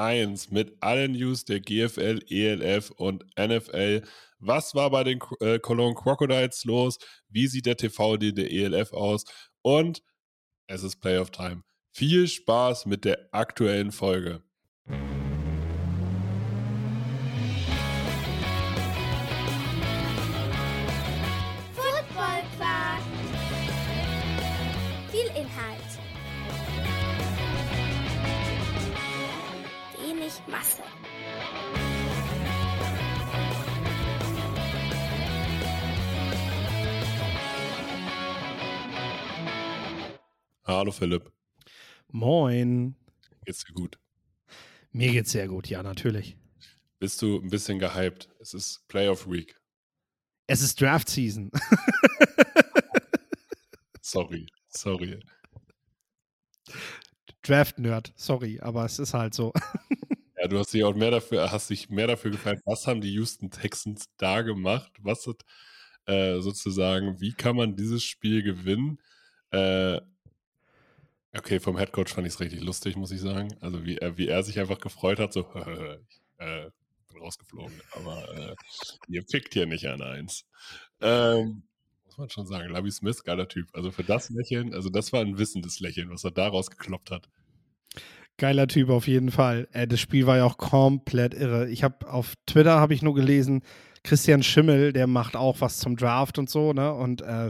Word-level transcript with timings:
1 0.00 0.50
mit 0.50 0.76
allen 0.80 1.12
News 1.12 1.44
der 1.44 1.60
GFL, 1.60 2.20
ELF 2.28 2.90
und 2.90 3.24
NFL. 3.38 4.02
Was 4.38 4.74
war 4.74 4.90
bei 4.90 5.04
den 5.04 5.20
äh, 5.40 5.58
Cologne 5.58 5.94
Crocodiles 5.94 6.64
los? 6.64 6.98
Wie 7.28 7.46
sieht 7.46 7.66
der 7.66 7.76
TV-Deal 7.76 8.32
der 8.32 8.50
ELF 8.50 8.92
aus? 8.92 9.24
Und 9.62 10.02
es 10.66 10.82
ist 10.82 11.00
Playoff 11.00 11.30
Time. 11.30 11.62
Viel 11.92 12.26
Spaß 12.28 12.86
mit 12.86 13.04
der 13.04 13.28
aktuellen 13.32 13.92
Folge. 13.92 14.42
Masse. 30.50 30.82
Hallo 40.64 40.92
Philipp, 40.92 41.32
Moin. 42.08 42.94
geht's 43.44 43.64
dir 43.64 43.72
gut? 43.74 43.98
Mir 44.92 45.12
geht's 45.12 45.32
sehr 45.32 45.48
gut, 45.48 45.68
ja, 45.68 45.82
natürlich. 45.82 46.36
Bist 46.98 47.20
du 47.22 47.38
ein 47.40 47.50
bisschen 47.50 47.78
gehypt? 47.78 48.28
Es 48.40 48.54
ist 48.54 48.86
Playoff 48.88 49.28
Week. 49.28 49.58
Es 50.46 50.60
ist 50.62 50.80
Draft 50.80 51.08
Season. 51.08 51.50
Sorry, 54.02 54.46
sorry. 54.70 55.20
Draft 57.42 57.78
Nerd, 57.78 58.12
sorry, 58.16 58.58
aber 58.60 58.84
es 58.84 58.98
ist 58.98 59.14
halt 59.14 59.34
so. 59.34 59.52
Ja, 60.40 60.48
du 60.48 60.58
hast 60.58 60.72
dich 60.72 60.84
auch 60.84 60.94
mehr 60.94 61.10
dafür, 61.10 61.52
hast 61.52 61.68
dich 61.70 61.90
mehr 61.90 62.06
dafür 62.06 62.30
gefallen, 62.30 62.60
was 62.64 62.86
haben 62.86 63.00
die 63.02 63.12
Houston 63.12 63.50
Texans 63.50 64.06
da 64.16 64.40
gemacht? 64.42 64.90
Was 65.00 65.26
hat 65.26 65.42
äh, 66.06 66.40
sozusagen, 66.40 67.20
wie 67.20 67.32
kann 67.34 67.56
man 67.56 67.76
dieses 67.76 68.02
Spiel 68.04 68.42
gewinnen? 68.42 68.98
Äh, 69.50 70.00
okay, 71.36 71.60
vom 71.60 71.76
Headcoach 71.76 72.08
fand 72.08 72.26
ich 72.26 72.34
es 72.34 72.40
richtig 72.40 72.62
lustig, 72.62 72.96
muss 72.96 73.10
ich 73.10 73.20
sagen. 73.20 73.54
Also 73.60 73.84
wie 73.84 73.98
er, 73.98 74.16
wie 74.16 74.28
er 74.28 74.42
sich 74.42 74.58
einfach 74.58 74.78
gefreut 74.80 75.18
hat, 75.18 75.32
so 75.34 75.40
äh, 76.38 76.70
bin 77.12 77.22
rausgeflogen, 77.22 77.80
aber 77.92 78.28
äh, 78.38 78.54
ihr 79.08 79.22
pickt 79.24 79.52
hier 79.52 79.66
nicht 79.66 79.86
an 79.86 80.00
eins. 80.00 80.46
Ähm, 81.00 81.64
muss 82.06 82.18
man 82.18 82.30
schon 82.30 82.46
sagen, 82.46 82.70
Lavi 82.70 82.90
Smith, 82.90 83.24
geiler 83.24 83.48
Typ. 83.48 83.68
Also 83.74 83.90
für 83.90 84.04
das 84.04 84.30
Lächeln, 84.30 84.74
also 84.74 84.88
das 84.88 85.12
war 85.12 85.20
ein 85.20 85.38
wissendes 85.38 85.80
Lächeln, 85.80 86.10
was 86.10 86.24
er 86.24 86.30
da 86.30 86.48
rausgekloppt 86.48 87.10
hat. 87.10 87.28
Geiler 88.40 88.66
Typ 88.68 88.88
auf 88.88 89.06
jeden 89.06 89.30
Fall. 89.30 89.68
Äh, 89.72 89.86
das 89.86 90.00
Spiel 90.00 90.26
war 90.26 90.38
ja 90.38 90.44
auch 90.44 90.56
komplett 90.56 91.34
irre. 91.34 91.68
Ich 91.68 91.84
habe 91.84 92.10
auf 92.10 92.34
Twitter 92.46 92.80
habe 92.80 92.94
ich 92.94 93.02
nur 93.02 93.14
gelesen, 93.14 93.62
Christian 94.02 94.42
Schimmel, 94.42 94.94
der 94.94 95.06
macht 95.06 95.36
auch 95.36 95.60
was 95.60 95.78
zum 95.78 95.94
Draft 95.94 96.38
und 96.38 96.48
so, 96.48 96.72
ne? 96.72 96.92
Und 96.94 97.20
äh, 97.20 97.48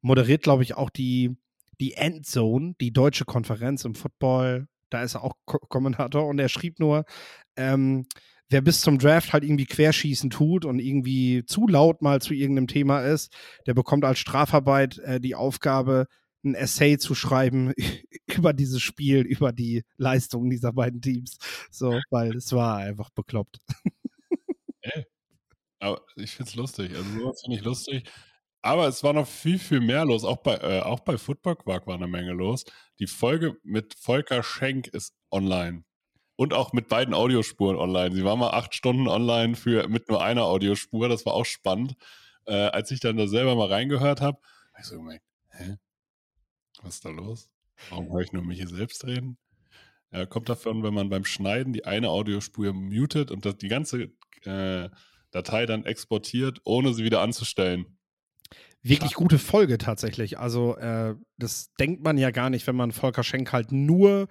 moderiert, 0.00 0.42
glaube 0.42 0.62
ich, 0.62 0.76
auch 0.76 0.88
die, 0.88 1.36
die 1.78 1.92
Endzone, 1.92 2.74
die 2.80 2.90
deutsche 2.90 3.26
Konferenz 3.26 3.84
im 3.84 3.94
Football. 3.94 4.66
Da 4.88 5.02
ist 5.02 5.14
er 5.14 5.24
auch 5.24 5.34
Ko 5.44 5.58
Kommentator 5.58 6.26
und 6.26 6.38
er 6.38 6.48
schrieb 6.48 6.80
nur, 6.80 7.04
ähm, 7.56 8.06
wer 8.48 8.62
bis 8.62 8.80
zum 8.80 8.98
Draft 8.98 9.34
halt 9.34 9.44
irgendwie 9.44 9.66
Querschießen 9.66 10.30
tut 10.30 10.64
und 10.64 10.78
irgendwie 10.78 11.44
zu 11.44 11.68
laut 11.68 12.00
mal 12.00 12.22
zu 12.22 12.32
irgendeinem 12.32 12.68
Thema 12.68 13.00
ist, 13.00 13.30
der 13.66 13.74
bekommt 13.74 14.06
als 14.06 14.20
Strafarbeit 14.20 14.98
äh, 15.00 15.20
die 15.20 15.34
Aufgabe, 15.34 16.06
ein 16.44 16.54
Essay 16.54 16.98
zu 16.98 17.14
schreiben 17.14 17.72
über 18.26 18.52
dieses 18.52 18.82
Spiel, 18.82 19.20
über 19.20 19.52
die 19.52 19.84
Leistungen 19.96 20.50
dieser 20.50 20.72
beiden 20.72 21.00
Teams. 21.00 21.38
So, 21.70 22.00
weil 22.10 22.36
es 22.36 22.52
war 22.52 22.78
einfach 22.78 23.10
bekloppt. 23.10 23.58
Ey. 24.80 25.06
Aber 25.78 26.00
ich 26.16 26.30
finde 26.32 26.50
es 26.50 26.56
lustig. 26.56 26.94
Also 26.94 27.20
sowas 27.20 27.42
finde 27.42 27.58
ich 27.58 27.64
lustig. 27.64 28.10
Aber 28.62 28.88
es 28.88 29.04
war 29.04 29.12
noch 29.12 29.26
viel, 29.26 29.58
viel 29.58 29.80
mehr 29.80 30.06
los. 30.06 30.24
Auch 30.24 30.38
bei, 30.38 30.54
äh, 30.54 30.80
auch 30.80 31.00
bei 31.00 31.18
Football 31.18 31.56
Quark 31.56 31.86
war 31.86 31.96
eine 31.96 32.06
Menge 32.06 32.32
los. 32.32 32.64
Die 32.98 33.06
Folge 33.06 33.58
mit 33.62 33.94
Volker 33.94 34.42
Schenk 34.42 34.88
ist 34.88 35.14
online. 35.30 35.84
Und 36.36 36.54
auch 36.54 36.72
mit 36.72 36.88
beiden 36.88 37.12
Audiospuren 37.12 37.76
online. 37.76 38.14
Sie 38.14 38.24
war 38.24 38.36
mal 38.36 38.50
acht 38.50 38.74
Stunden 38.74 39.06
online 39.06 39.54
für, 39.54 39.86
mit 39.88 40.08
nur 40.08 40.24
einer 40.24 40.44
Audiospur. 40.44 41.10
Das 41.10 41.26
war 41.26 41.34
auch 41.34 41.44
spannend. 41.44 41.94
Äh, 42.46 42.54
als 42.54 42.90
ich 42.90 43.00
dann 43.00 43.18
da 43.18 43.26
selber 43.26 43.54
mal 43.54 43.68
reingehört 43.68 44.22
habe, 44.22 44.38
habe 44.72 44.80
ich 44.80 44.86
so 44.86 44.96
gemerkt, 44.96 45.24
hä? 45.50 45.76
Was 46.84 46.96
ist 46.96 47.04
da 47.04 47.10
los? 47.10 47.48
Warum 47.90 48.12
höre 48.12 48.20
ich 48.20 48.32
nur 48.32 48.44
mich 48.44 48.58
hier 48.58 48.68
selbst 48.68 49.04
reden? 49.06 49.38
Ja, 50.12 50.26
kommt 50.26 50.48
davon, 50.48 50.82
wenn 50.82 50.94
man 50.94 51.08
beim 51.08 51.24
Schneiden 51.24 51.72
die 51.72 51.84
eine 51.84 52.10
Audiospur 52.10 52.72
mutet 52.72 53.30
und 53.30 53.44
das, 53.44 53.56
die 53.56 53.68
ganze 53.68 54.12
äh, 54.42 54.88
Datei 55.30 55.66
dann 55.66 55.84
exportiert, 55.84 56.60
ohne 56.64 56.94
sie 56.94 57.02
wieder 57.02 57.20
anzustellen. 57.20 57.98
Wirklich 58.82 59.14
gute 59.14 59.38
Folge 59.38 59.78
tatsächlich. 59.78 60.38
Also, 60.38 60.76
äh, 60.76 61.16
das 61.38 61.72
denkt 61.80 62.04
man 62.04 62.18
ja 62.18 62.30
gar 62.30 62.50
nicht, 62.50 62.66
wenn 62.66 62.76
man 62.76 62.92
Volker 62.92 63.24
Schenk 63.24 63.52
halt 63.52 63.72
nur 63.72 64.28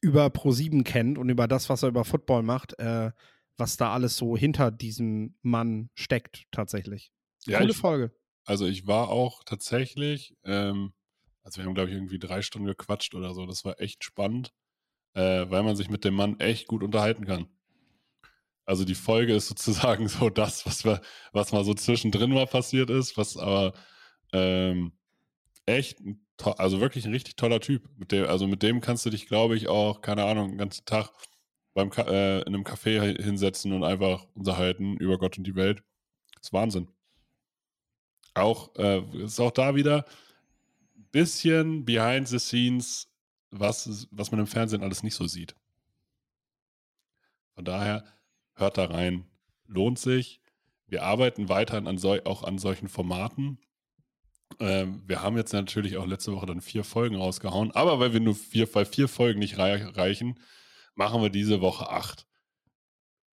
über 0.00 0.26
Pro7 0.26 0.84
kennt 0.84 1.18
und 1.18 1.28
über 1.28 1.48
das, 1.48 1.68
was 1.68 1.82
er 1.82 1.88
über 1.88 2.04
Football 2.04 2.44
macht, 2.44 2.78
äh, 2.78 3.10
was 3.56 3.76
da 3.76 3.92
alles 3.92 4.16
so 4.16 4.36
hinter 4.36 4.70
diesem 4.70 5.34
Mann 5.42 5.90
steckt, 5.94 6.44
tatsächlich. 6.52 7.10
Ja, 7.46 7.58
Coole 7.58 7.72
ich, 7.72 7.76
Folge. 7.76 8.12
also 8.44 8.66
ich 8.66 8.86
war 8.86 9.08
auch 9.08 9.42
tatsächlich, 9.44 10.36
ähm, 10.44 10.92
also 11.46 11.58
wir 11.60 11.66
haben, 11.66 11.74
glaube 11.74 11.90
ich, 11.90 11.96
irgendwie 11.96 12.18
drei 12.18 12.42
Stunden 12.42 12.66
gequatscht 12.66 13.14
oder 13.14 13.32
so. 13.32 13.46
Das 13.46 13.64
war 13.64 13.80
echt 13.80 14.02
spannend, 14.04 14.52
äh, 15.14 15.46
weil 15.50 15.62
man 15.62 15.76
sich 15.76 15.90
mit 15.90 16.04
dem 16.04 16.14
Mann 16.14 16.40
echt 16.40 16.68
gut 16.68 16.82
unterhalten 16.82 17.26
kann. 17.26 17.48
Also 18.64 18.84
die 18.84 18.94
Folge 18.96 19.34
ist 19.34 19.48
sozusagen 19.48 20.08
so 20.08 20.28
das, 20.30 20.66
was, 20.66 20.84
wir, 20.84 21.00
was 21.32 21.52
mal 21.52 21.64
so 21.64 21.74
zwischendrin 21.74 22.30
mal 22.32 22.46
passiert 22.46 22.90
ist, 22.90 23.16
was 23.16 23.36
aber 23.36 23.74
ähm, 24.32 24.92
echt, 25.66 26.00
also 26.58 26.80
wirklich 26.80 27.06
ein 27.06 27.12
richtig 27.12 27.36
toller 27.36 27.60
Typ. 27.60 27.88
Mit 27.96 28.12
dem, 28.12 28.26
also 28.26 28.48
mit 28.48 28.62
dem 28.62 28.80
kannst 28.80 29.06
du 29.06 29.10
dich, 29.10 29.28
glaube 29.28 29.56
ich, 29.56 29.68
auch, 29.68 30.02
keine 30.02 30.24
Ahnung, 30.24 30.50
den 30.50 30.58
ganzen 30.58 30.84
Tag 30.86 31.10
beim 31.74 31.90
äh, 31.92 32.40
in 32.42 32.48
einem 32.48 32.64
Café 32.64 33.00
hi- 33.00 33.22
hinsetzen 33.22 33.72
und 33.72 33.84
einfach 33.84 34.26
unterhalten 34.34 34.96
über 34.98 35.18
Gott 35.18 35.38
und 35.38 35.46
die 35.46 35.56
Welt. 35.56 35.84
Das 36.36 36.46
ist 36.48 36.54
Wahnsinn. 36.54 36.88
Auch, 38.34 38.74
äh, 38.76 39.00
ist 39.24 39.40
auch 39.40 39.50
da 39.50 39.74
wieder 39.74 40.04
bisschen 41.16 41.86
behind 41.86 42.28
the 42.28 42.38
scenes, 42.38 43.08
was, 43.50 44.06
was 44.10 44.30
man 44.30 44.40
im 44.40 44.46
Fernsehen 44.46 44.82
alles 44.82 45.02
nicht 45.02 45.14
so 45.14 45.26
sieht. 45.26 45.54
Von 47.54 47.64
daher, 47.64 48.04
hört 48.52 48.76
da 48.76 48.84
rein. 48.84 49.24
Lohnt 49.66 49.98
sich. 49.98 50.42
Wir 50.86 51.04
arbeiten 51.04 51.48
weiterhin 51.48 51.86
an 51.86 51.98
auch 52.26 52.44
an 52.44 52.58
solchen 52.58 52.88
Formaten. 52.88 53.58
Ähm, 54.60 55.04
wir 55.06 55.22
haben 55.22 55.38
jetzt 55.38 55.54
natürlich 55.54 55.96
auch 55.96 56.06
letzte 56.06 56.34
Woche 56.34 56.44
dann 56.44 56.60
vier 56.60 56.84
Folgen 56.84 57.16
rausgehauen, 57.16 57.70
aber 57.70 57.98
weil 57.98 58.12
wir 58.12 58.20
nur 58.20 58.34
vier, 58.34 58.72
weil 58.74 58.84
vier 58.84 59.08
Folgen 59.08 59.38
nicht 59.38 59.56
rei 59.56 59.86
reichen, 59.86 60.38
machen 60.94 61.22
wir 61.22 61.30
diese 61.30 61.62
Woche 61.62 61.88
acht. 61.88 62.26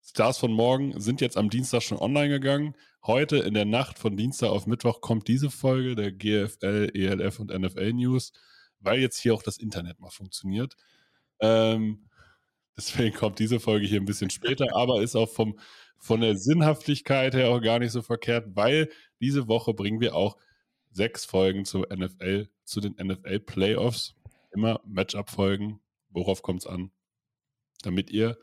Stars 0.01 0.38
von 0.38 0.53
morgen 0.53 1.00
sind 1.01 1.19
jetzt 1.19 1.35
am 1.35 1.50
Dienstag 1.50 1.83
schon 1.83 2.00
online 2.00 2.29
gegangen. 2.29 2.75
Heute 3.05 3.35
in 3.39 3.53
der 3.53 3.65
Nacht 3.65 4.00
von 4.00 4.15
Dienstag 4.15 4.47
auf 4.47 4.65
Mittwoch 4.65 5.01
kommt 5.01 5.27
diese 5.27 5.50
Folge 5.50 5.94
der 5.94 6.13
GFL, 6.13 6.89
ELF 6.94 7.38
und 7.39 7.51
NFL 7.51 7.91
News, 7.91 8.31
weil 8.79 9.01
jetzt 9.01 9.17
hier 9.19 9.33
auch 9.33 9.44
das 9.44 9.57
Internet 9.57 10.00
mal 10.00 10.09
funktioniert. 10.09 10.77
Ähm, 11.41 12.07
deswegen 12.77 13.13
kommt 13.13 13.39
diese 13.39 13.59
Folge 13.59 13.85
hier 13.85 14.00
ein 14.00 14.05
bisschen 14.05 14.29
später, 14.29 14.73
aber 14.73 15.01
ist 15.01 15.17
auch 15.17 15.29
vom, 15.29 15.59
von 15.97 16.21
der 16.21 16.38
Sinnhaftigkeit 16.38 17.33
her 17.33 17.50
auch 17.50 17.59
gar 17.59 17.79
nicht 17.79 17.91
so 17.91 18.01
verkehrt, 18.01 18.55
weil 18.55 18.89
diese 19.19 19.50
Woche 19.50 19.73
bringen 19.73 20.00
wir 20.00 20.15
auch 20.15 20.38
sechs 20.89 21.25
Folgen 21.25 21.65
zur 21.65 21.94
NFL, 21.94 22.47
zu 22.63 22.79
den 22.79 22.95
NFL 23.05 23.41
Playoffs. 23.41 24.15
Immer 24.53 24.79
Matchup-Folgen. 24.85 25.81
Worauf 26.09 26.41
kommt 26.41 26.61
es 26.61 26.67
an? 26.67 26.89
Damit 27.81 28.11
ihr 28.11 28.38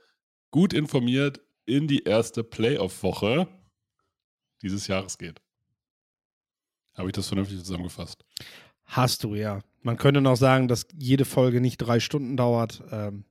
gut 0.50 0.74
informiert 0.74 1.40
in 1.64 1.88
die 1.88 2.04
erste 2.04 2.44
Playoff-Woche 2.44 3.48
dieses 4.62 4.86
Jahres 4.86 5.18
geht. 5.18 5.40
Habe 6.94 7.08
ich 7.08 7.14
das 7.14 7.28
vernünftig 7.28 7.58
zusammengefasst? 7.58 8.24
Hast 8.84 9.24
du, 9.24 9.34
ja. 9.34 9.60
Man 9.82 9.96
könnte 9.96 10.20
noch 10.20 10.36
sagen, 10.36 10.68
dass 10.68 10.86
jede 10.92 11.24
Folge 11.24 11.60
nicht 11.60 11.78
drei 11.78 12.00
Stunden 12.00 12.36
dauert, 12.36 12.82
ähm, 12.90 13.24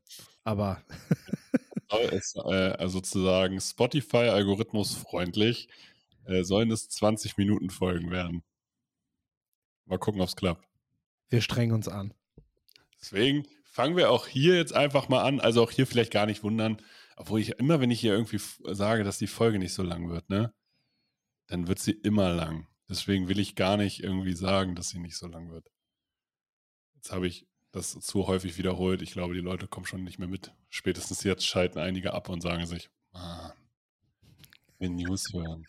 aber 0.43 0.81
es 2.11 2.35
äh, 2.35 2.87
sozusagen 2.87 3.59
Spotify-Algorithmus 3.59 4.95
freundlich, 4.95 5.67
äh, 6.25 6.43
sollen 6.43 6.71
es 6.71 6.89
20 6.89 7.37
Minuten 7.37 7.69
Folgen 7.69 8.09
werden. 8.09 8.43
Mal 9.85 9.99
gucken, 9.99 10.21
ob 10.21 10.29
es 10.29 10.35
klappt. 10.35 10.65
Wir 11.29 11.41
strengen 11.41 11.73
uns 11.73 11.87
an. 11.87 12.13
Deswegen 13.01 13.45
fangen 13.63 13.95
wir 13.95 14.11
auch 14.11 14.27
hier 14.27 14.55
jetzt 14.55 14.73
einfach 14.73 15.09
mal 15.09 15.23
an. 15.23 15.39
Also 15.39 15.63
auch 15.63 15.71
hier 15.71 15.87
vielleicht 15.87 16.11
gar 16.11 16.25
nicht 16.25 16.43
wundern, 16.43 16.81
obwohl 17.15 17.39
ich 17.39 17.59
immer, 17.59 17.79
wenn 17.79 17.91
ich 17.91 17.99
hier 17.99 18.13
irgendwie 18.13 18.39
sage, 18.73 19.03
dass 19.03 19.17
die 19.17 19.27
Folge 19.27 19.59
nicht 19.59 19.73
so 19.73 19.83
lang 19.83 20.09
wird, 20.09 20.29
ne, 20.29 20.53
dann 21.49 21.67
wird 21.67 21.79
sie 21.79 21.91
immer 21.91 22.33
lang. 22.33 22.67
Deswegen 22.87 23.27
will 23.27 23.39
ich 23.39 23.55
gar 23.55 23.77
nicht 23.77 24.01
irgendwie 24.01 24.33
sagen, 24.33 24.75
dass 24.75 24.89
sie 24.89 24.99
nicht 24.99 25.17
so 25.17 25.27
lang 25.27 25.51
wird. 25.51 25.69
Jetzt 26.95 27.11
habe 27.11 27.27
ich 27.27 27.47
das 27.71 27.99
zu 27.99 28.27
häufig 28.27 28.57
wiederholt. 28.57 29.01
Ich 29.01 29.11
glaube, 29.11 29.33
die 29.33 29.41
Leute 29.41 29.67
kommen 29.67 29.85
schon 29.85 30.03
nicht 30.03 30.19
mehr 30.19 30.27
mit. 30.27 30.53
Spätestens 30.69 31.23
jetzt 31.23 31.45
schalten 31.45 31.79
einige 31.79 32.13
ab 32.13 32.29
und 32.29 32.41
sagen 32.41 32.65
sich, 32.65 32.89
man, 33.13 33.51
will 34.79 34.89
News 34.89 35.31
hören. 35.33 35.65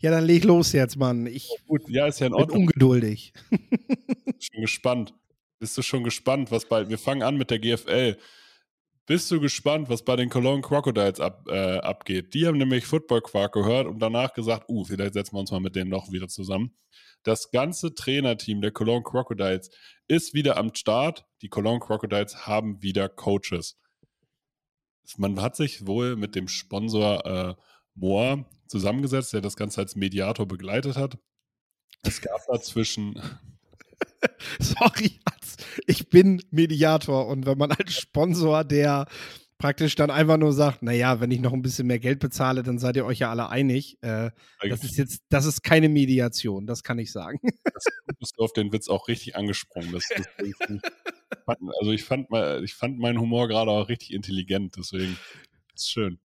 Ja, 0.00 0.10
dann 0.10 0.24
leg 0.24 0.44
los 0.44 0.72
jetzt, 0.72 0.96
Mann. 0.96 1.26
Ich 1.26 1.48
Gut, 1.66 1.88
ja, 1.88 2.06
ist 2.06 2.20
ja 2.20 2.26
in 2.26 2.32
bin 2.32 2.40
Ordnung. 2.40 2.60
ungeduldig. 2.62 3.32
schon 4.40 4.60
gespannt. 4.60 5.14
Bist 5.58 5.78
du 5.78 5.82
schon 5.82 6.02
gespannt, 6.04 6.50
was 6.50 6.68
bald. 6.68 6.88
Wir 6.88 6.98
fangen 6.98 7.22
an 7.22 7.36
mit 7.36 7.50
der 7.50 7.60
GFL. 7.60 8.18
Bist 9.06 9.30
du 9.32 9.40
gespannt, 9.40 9.88
was 9.88 10.04
bei 10.04 10.14
den 10.14 10.28
Cologne 10.28 10.62
Crocodiles 10.62 11.18
ab, 11.18 11.48
äh, 11.48 11.78
abgeht? 11.78 12.34
Die 12.34 12.46
haben 12.46 12.58
nämlich 12.58 12.86
Football 12.86 13.20
Quark 13.20 13.52
gehört 13.52 13.88
und 13.88 13.98
danach 13.98 14.32
gesagt, 14.32 14.68
uh, 14.68 14.84
vielleicht 14.84 15.14
setzen 15.14 15.34
wir 15.34 15.40
uns 15.40 15.50
mal 15.50 15.60
mit 15.60 15.74
denen 15.74 15.90
noch 15.90 16.12
wieder 16.12 16.28
zusammen. 16.28 16.76
Das 17.24 17.50
ganze 17.50 17.94
Trainerteam 17.94 18.60
der 18.60 18.70
Cologne 18.70 19.02
Crocodiles 19.02 19.70
ist 20.06 20.34
wieder 20.34 20.56
am 20.56 20.72
Start. 20.74 21.24
Die 21.40 21.48
Cologne 21.48 21.80
Crocodiles 21.80 22.46
haben 22.46 22.80
wieder 22.80 23.08
Coaches. 23.08 23.76
Man 25.16 25.40
hat 25.42 25.56
sich 25.56 25.86
wohl 25.86 26.14
mit 26.14 26.36
dem 26.36 26.46
Sponsor 26.46 27.26
äh, 27.26 27.54
Moore 27.94 28.46
zusammengesetzt, 28.68 29.32
der 29.32 29.40
das 29.40 29.56
Ganze 29.56 29.80
als 29.80 29.96
Mediator 29.96 30.46
begleitet 30.46 30.96
hat. 30.96 31.18
Es 32.02 32.20
gab 32.20 32.40
dazwischen 32.46 33.20
Sorry, 34.60 35.20
ich 35.86 36.08
bin 36.08 36.42
Mediator 36.50 37.26
und 37.26 37.46
wenn 37.46 37.58
man 37.58 37.72
als 37.72 37.94
Sponsor, 37.94 38.64
der 38.64 39.06
praktisch 39.58 39.94
dann 39.94 40.10
einfach 40.10 40.38
nur 40.38 40.52
sagt, 40.52 40.82
naja, 40.82 41.20
wenn 41.20 41.30
ich 41.30 41.40
noch 41.40 41.52
ein 41.52 41.62
bisschen 41.62 41.86
mehr 41.86 42.00
Geld 42.00 42.18
bezahle, 42.18 42.64
dann 42.64 42.78
seid 42.78 42.96
ihr 42.96 43.06
euch 43.06 43.20
ja 43.20 43.30
alle 43.30 43.48
einig. 43.48 43.96
Äh, 44.02 44.30
das 44.68 44.82
ist 44.82 44.98
jetzt, 44.98 45.22
das 45.28 45.44
ist 45.44 45.62
keine 45.62 45.88
Mediation, 45.88 46.66
das 46.66 46.82
kann 46.82 46.98
ich 46.98 47.12
sagen. 47.12 47.38
bist 48.18 48.34
du 48.36 48.42
auf 48.42 48.52
den 48.52 48.72
Witz 48.72 48.88
auch 48.88 49.06
richtig 49.06 49.36
angesprungen. 49.36 49.92
Das, 49.92 50.08
das, 50.08 50.26
fand, 51.46 51.60
also 51.78 51.92
ich 51.92 52.02
fand, 52.02 52.26
ich 52.64 52.74
fand 52.74 52.98
meinen 52.98 53.20
Humor 53.20 53.46
gerade 53.46 53.70
auch 53.70 53.88
richtig 53.88 54.12
intelligent, 54.12 54.74
deswegen 54.76 55.16
ist 55.74 55.90
schön. 55.90 56.18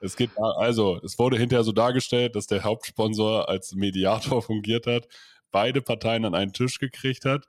Es 0.00 0.16
geht 0.16 0.30
also, 0.38 0.98
es 1.04 1.18
wurde 1.18 1.38
hinterher 1.38 1.64
so 1.64 1.72
dargestellt, 1.72 2.34
dass 2.34 2.46
der 2.46 2.64
Hauptsponsor 2.64 3.48
als 3.48 3.74
Mediator 3.74 4.42
fungiert 4.42 4.86
hat, 4.86 5.06
beide 5.52 5.82
Parteien 5.82 6.24
an 6.24 6.34
einen 6.34 6.52
Tisch 6.52 6.78
gekriegt 6.78 7.24
hat 7.24 7.46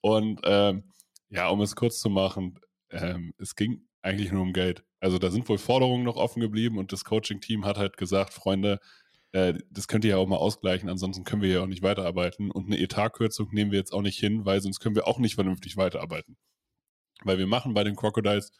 und 0.00 0.40
ähm, 0.44 0.84
ja, 1.30 1.48
um 1.48 1.60
es 1.62 1.74
kurz 1.76 1.98
zu 2.00 2.10
machen, 2.10 2.60
ähm, 2.90 3.34
es 3.38 3.56
ging 3.56 3.86
eigentlich 4.02 4.30
nur 4.30 4.42
um 4.42 4.52
Geld. 4.52 4.84
Also 5.00 5.18
da 5.18 5.30
sind 5.30 5.48
wohl 5.48 5.58
Forderungen 5.58 6.04
noch 6.04 6.16
offen 6.16 6.40
geblieben 6.40 6.78
und 6.78 6.92
das 6.92 7.04
Coaching-Team 7.04 7.64
hat 7.64 7.78
halt 7.78 7.96
gesagt, 7.96 8.32
Freunde, 8.34 8.80
äh, 9.32 9.54
das 9.70 9.88
könnt 9.88 10.04
ihr 10.04 10.12
ja 10.12 10.16
auch 10.18 10.28
mal 10.28 10.36
ausgleichen, 10.36 10.88
ansonsten 10.88 11.24
können 11.24 11.42
wir 11.42 11.50
ja 11.50 11.62
auch 11.62 11.66
nicht 11.66 11.82
weiterarbeiten. 11.82 12.50
Und 12.50 12.66
eine 12.66 12.78
Etatkürzung 12.78 13.48
nehmen 13.52 13.72
wir 13.72 13.78
jetzt 13.78 13.92
auch 13.92 14.02
nicht 14.02 14.18
hin, 14.18 14.44
weil 14.44 14.60
sonst 14.60 14.80
können 14.80 14.94
wir 14.94 15.08
auch 15.08 15.18
nicht 15.18 15.34
vernünftig 15.34 15.76
weiterarbeiten. 15.76 16.36
Weil 17.22 17.38
wir 17.38 17.46
machen 17.46 17.74
bei 17.74 17.84
den 17.84 17.96
Crocodiles 17.96 18.52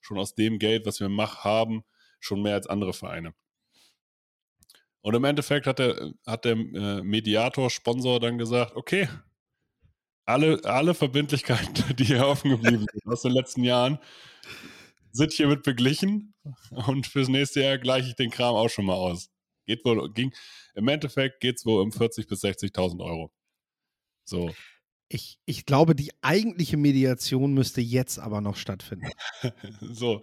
schon 0.00 0.18
aus 0.18 0.34
dem 0.34 0.58
Geld, 0.58 0.86
was 0.86 1.00
wir 1.00 1.08
mach, 1.08 1.44
haben, 1.44 1.84
schon 2.20 2.42
mehr 2.42 2.54
als 2.54 2.66
andere 2.66 2.92
Vereine. 2.92 3.34
Und 5.00 5.14
im 5.14 5.24
Endeffekt 5.24 5.66
hat 5.66 5.78
der, 5.78 6.12
hat 6.26 6.44
der 6.44 6.52
äh, 6.52 7.02
Mediator-Sponsor 7.02 8.20
dann 8.20 8.38
gesagt, 8.38 8.74
okay, 8.76 9.08
alle, 10.28 10.62
alle 10.64 10.94
Verbindlichkeiten, 10.94 11.72
die 11.96 12.04
hier 12.04 12.26
offen 12.26 12.50
geblieben 12.50 12.86
sind 12.92 13.06
aus 13.12 13.22
den 13.22 13.32
letzten 13.32 13.64
Jahren, 13.64 13.98
sind 15.12 15.32
hiermit 15.32 15.62
beglichen 15.62 16.34
und 16.86 17.06
fürs 17.06 17.28
nächste 17.28 17.62
Jahr 17.62 17.78
gleiche 17.78 18.08
ich 18.08 18.16
den 18.16 18.30
Kram 18.30 18.54
auch 18.54 18.68
schon 18.68 18.84
mal 18.84 18.94
aus. 18.94 19.30
Geht 19.66 19.84
wohl, 19.84 20.12
ging, 20.12 20.32
im 20.74 20.88
Endeffekt 20.88 21.40
geht 21.40 21.56
es 21.56 21.66
wohl 21.66 21.82
um 21.82 21.90
40.000 21.90 22.28
bis 22.28 22.44
60.000 22.44 23.04
Euro. 23.04 23.32
So. 24.24 24.50
Ich, 25.08 25.38
ich 25.46 25.64
glaube, 25.64 25.94
die 25.94 26.12
eigentliche 26.20 26.76
Mediation 26.76 27.54
müsste 27.54 27.80
jetzt 27.80 28.18
aber 28.18 28.42
noch 28.42 28.56
stattfinden. 28.56 29.08
so. 29.80 30.22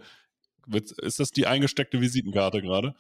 Ist 1.01 1.19
das 1.19 1.31
die 1.31 1.47
eingesteckte 1.47 2.01
Visitenkarte 2.01 2.61
gerade? 2.61 2.95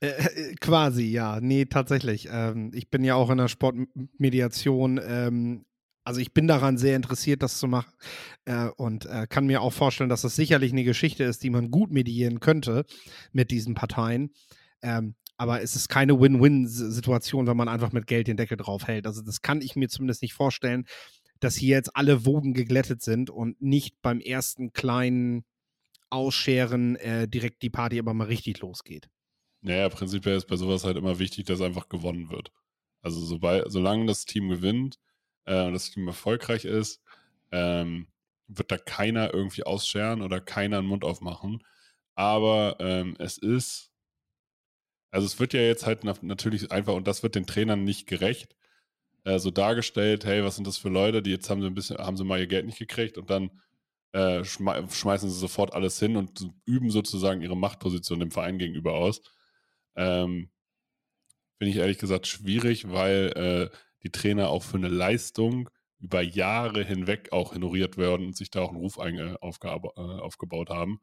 Äh, 0.00 0.08
äh, 0.08 0.54
quasi, 0.60 1.04
ja. 1.04 1.40
Nee, 1.40 1.66
tatsächlich. 1.66 2.28
Ähm, 2.30 2.70
ich 2.74 2.90
bin 2.90 3.04
ja 3.04 3.14
auch 3.14 3.30
in 3.30 3.38
der 3.38 3.48
Sportmediation. 3.48 5.00
Ähm, 5.02 5.64
also 6.04 6.20
ich 6.20 6.32
bin 6.32 6.46
daran 6.46 6.78
sehr 6.78 6.96
interessiert, 6.96 7.42
das 7.42 7.58
zu 7.58 7.68
machen 7.68 7.92
äh, 8.46 8.68
und 8.76 9.06
äh, 9.06 9.26
kann 9.28 9.46
mir 9.46 9.60
auch 9.60 9.72
vorstellen, 9.72 10.08
dass 10.08 10.22
das 10.22 10.34
sicherlich 10.34 10.72
eine 10.72 10.84
Geschichte 10.84 11.24
ist, 11.24 11.42
die 11.42 11.50
man 11.50 11.70
gut 11.70 11.92
mediieren 11.92 12.40
könnte 12.40 12.84
mit 13.32 13.50
diesen 13.50 13.74
Parteien. 13.74 14.32
Ähm, 14.82 15.14
aber 15.36 15.62
es 15.62 15.76
ist 15.76 15.88
keine 15.88 16.20
Win-Win-Situation, 16.20 17.46
wenn 17.46 17.56
man 17.56 17.68
einfach 17.68 17.92
mit 17.92 18.06
Geld 18.06 18.26
den 18.28 18.36
Deckel 18.36 18.56
drauf 18.56 18.86
hält. 18.86 19.06
Also 19.06 19.22
das 19.22 19.40
kann 19.42 19.60
ich 19.60 19.76
mir 19.76 19.88
zumindest 19.88 20.22
nicht 20.22 20.34
vorstellen, 20.34 20.84
dass 21.38 21.54
hier 21.56 21.76
jetzt 21.76 21.96
alle 21.96 22.26
Wogen 22.26 22.54
geglättet 22.54 23.02
sind 23.02 23.30
und 23.30 23.60
nicht 23.60 24.02
beim 24.02 24.20
ersten 24.20 24.72
kleinen 24.72 25.44
Ausscheren 26.10 26.96
äh, 26.96 27.28
direkt 27.28 27.62
die 27.62 27.70
Party 27.70 27.98
aber 27.98 28.14
mal 28.14 28.26
richtig 28.26 28.60
losgeht. 28.60 29.08
Naja, 29.62 29.88
prinzipiell 29.88 30.36
ist 30.36 30.46
bei 30.46 30.56
sowas 30.56 30.84
halt 30.84 30.96
immer 30.96 31.18
wichtig, 31.18 31.46
dass 31.46 31.60
einfach 31.60 31.88
gewonnen 31.88 32.30
wird. 32.30 32.52
Also 33.02 33.20
sobald, 33.20 33.70
solange 33.70 34.06
das 34.06 34.24
Team 34.24 34.48
gewinnt 34.48 34.98
äh, 35.44 35.64
und 35.66 35.74
das 35.74 35.90
Team 35.90 36.06
erfolgreich 36.08 36.64
ist, 36.64 37.02
ähm, 37.52 38.08
wird 38.48 38.70
da 38.70 38.78
keiner 38.78 39.32
irgendwie 39.34 39.64
ausscheren 39.64 40.22
oder 40.22 40.40
keiner 40.40 40.78
einen 40.78 40.88
Mund 40.88 41.04
aufmachen. 41.04 41.62
Aber 42.14 42.76
ähm, 42.80 43.16
es 43.18 43.38
ist, 43.38 43.90
also 45.10 45.26
es 45.26 45.38
wird 45.40 45.52
ja 45.54 45.60
jetzt 45.60 45.86
halt 45.86 46.04
natürlich 46.22 46.70
einfach, 46.72 46.94
und 46.94 47.06
das 47.06 47.22
wird 47.22 47.34
den 47.34 47.46
Trainern 47.46 47.84
nicht 47.84 48.06
gerecht, 48.06 48.56
äh, 49.24 49.38
so 49.38 49.50
dargestellt, 49.50 50.24
hey, 50.24 50.44
was 50.44 50.56
sind 50.56 50.66
das 50.66 50.78
für 50.78 50.88
Leute, 50.88 51.22
die 51.22 51.30
jetzt 51.30 51.50
haben 51.50 51.60
sie 51.62 51.66
ein 51.66 51.74
bisschen, 51.74 51.98
haben 51.98 52.16
sie 52.16 52.24
mal 52.24 52.40
ihr 52.40 52.46
Geld 52.46 52.66
nicht 52.66 52.78
gekriegt 52.78 53.18
und 53.18 53.30
dann 53.30 53.50
äh, 54.12 54.44
schme 54.44 54.86
schmeißen 54.90 55.30
sie 55.30 55.38
sofort 55.38 55.74
alles 55.74 55.98
hin 55.98 56.16
und 56.16 56.48
üben 56.66 56.90
sozusagen 56.90 57.42
ihre 57.42 57.56
Machtposition 57.56 58.20
dem 58.20 58.30
Verein 58.30 58.58
gegenüber 58.58 58.94
aus. 58.94 59.22
Ähm, 59.96 60.50
Finde 61.58 61.72
ich 61.72 61.76
ehrlich 61.76 61.98
gesagt 61.98 62.26
schwierig, 62.26 62.90
weil 62.90 63.70
äh, 63.72 63.76
die 64.02 64.10
Trainer 64.10 64.48
auch 64.48 64.62
für 64.62 64.78
eine 64.78 64.88
Leistung 64.88 65.68
über 65.98 66.22
Jahre 66.22 66.82
hinweg 66.82 67.32
auch 67.32 67.54
honoriert 67.54 67.98
werden 67.98 68.26
und 68.26 68.36
sich 68.36 68.50
da 68.50 68.62
auch 68.62 68.70
einen 68.70 68.78
Ruf 68.78 68.96
äh, 68.96 69.36
aufgebaut 69.40 70.70
haben. 70.70 71.00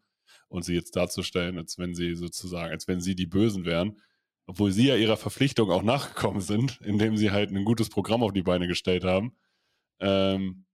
Und 0.50 0.64
sie 0.64 0.74
jetzt 0.74 0.96
darzustellen, 0.96 1.58
als 1.58 1.78
wenn 1.78 1.94
sie 1.94 2.16
sozusagen, 2.16 2.72
als 2.72 2.88
wenn 2.88 3.02
sie 3.02 3.16
die 3.16 3.28
Bösen 3.28 3.66
wären, 3.66 4.02
obwohl 4.48 4.72
sie 4.72 4.88
ja 4.88 4.96
ihrer 4.96 5.18
Verpflichtung 5.18 5.70
auch 5.70 5.84
nachgekommen 5.84 6.42
sind, 6.42 6.80
indem 6.84 7.18
sie 7.18 7.32
halt 7.32 7.52
ein 7.52 7.66
gutes 7.66 7.90
Programm 7.90 8.24
auf 8.24 8.34
die 8.34 8.44
Beine 8.44 8.68
gestellt 8.68 9.04
haben. 9.04 9.36
Ähm, 10.00 10.66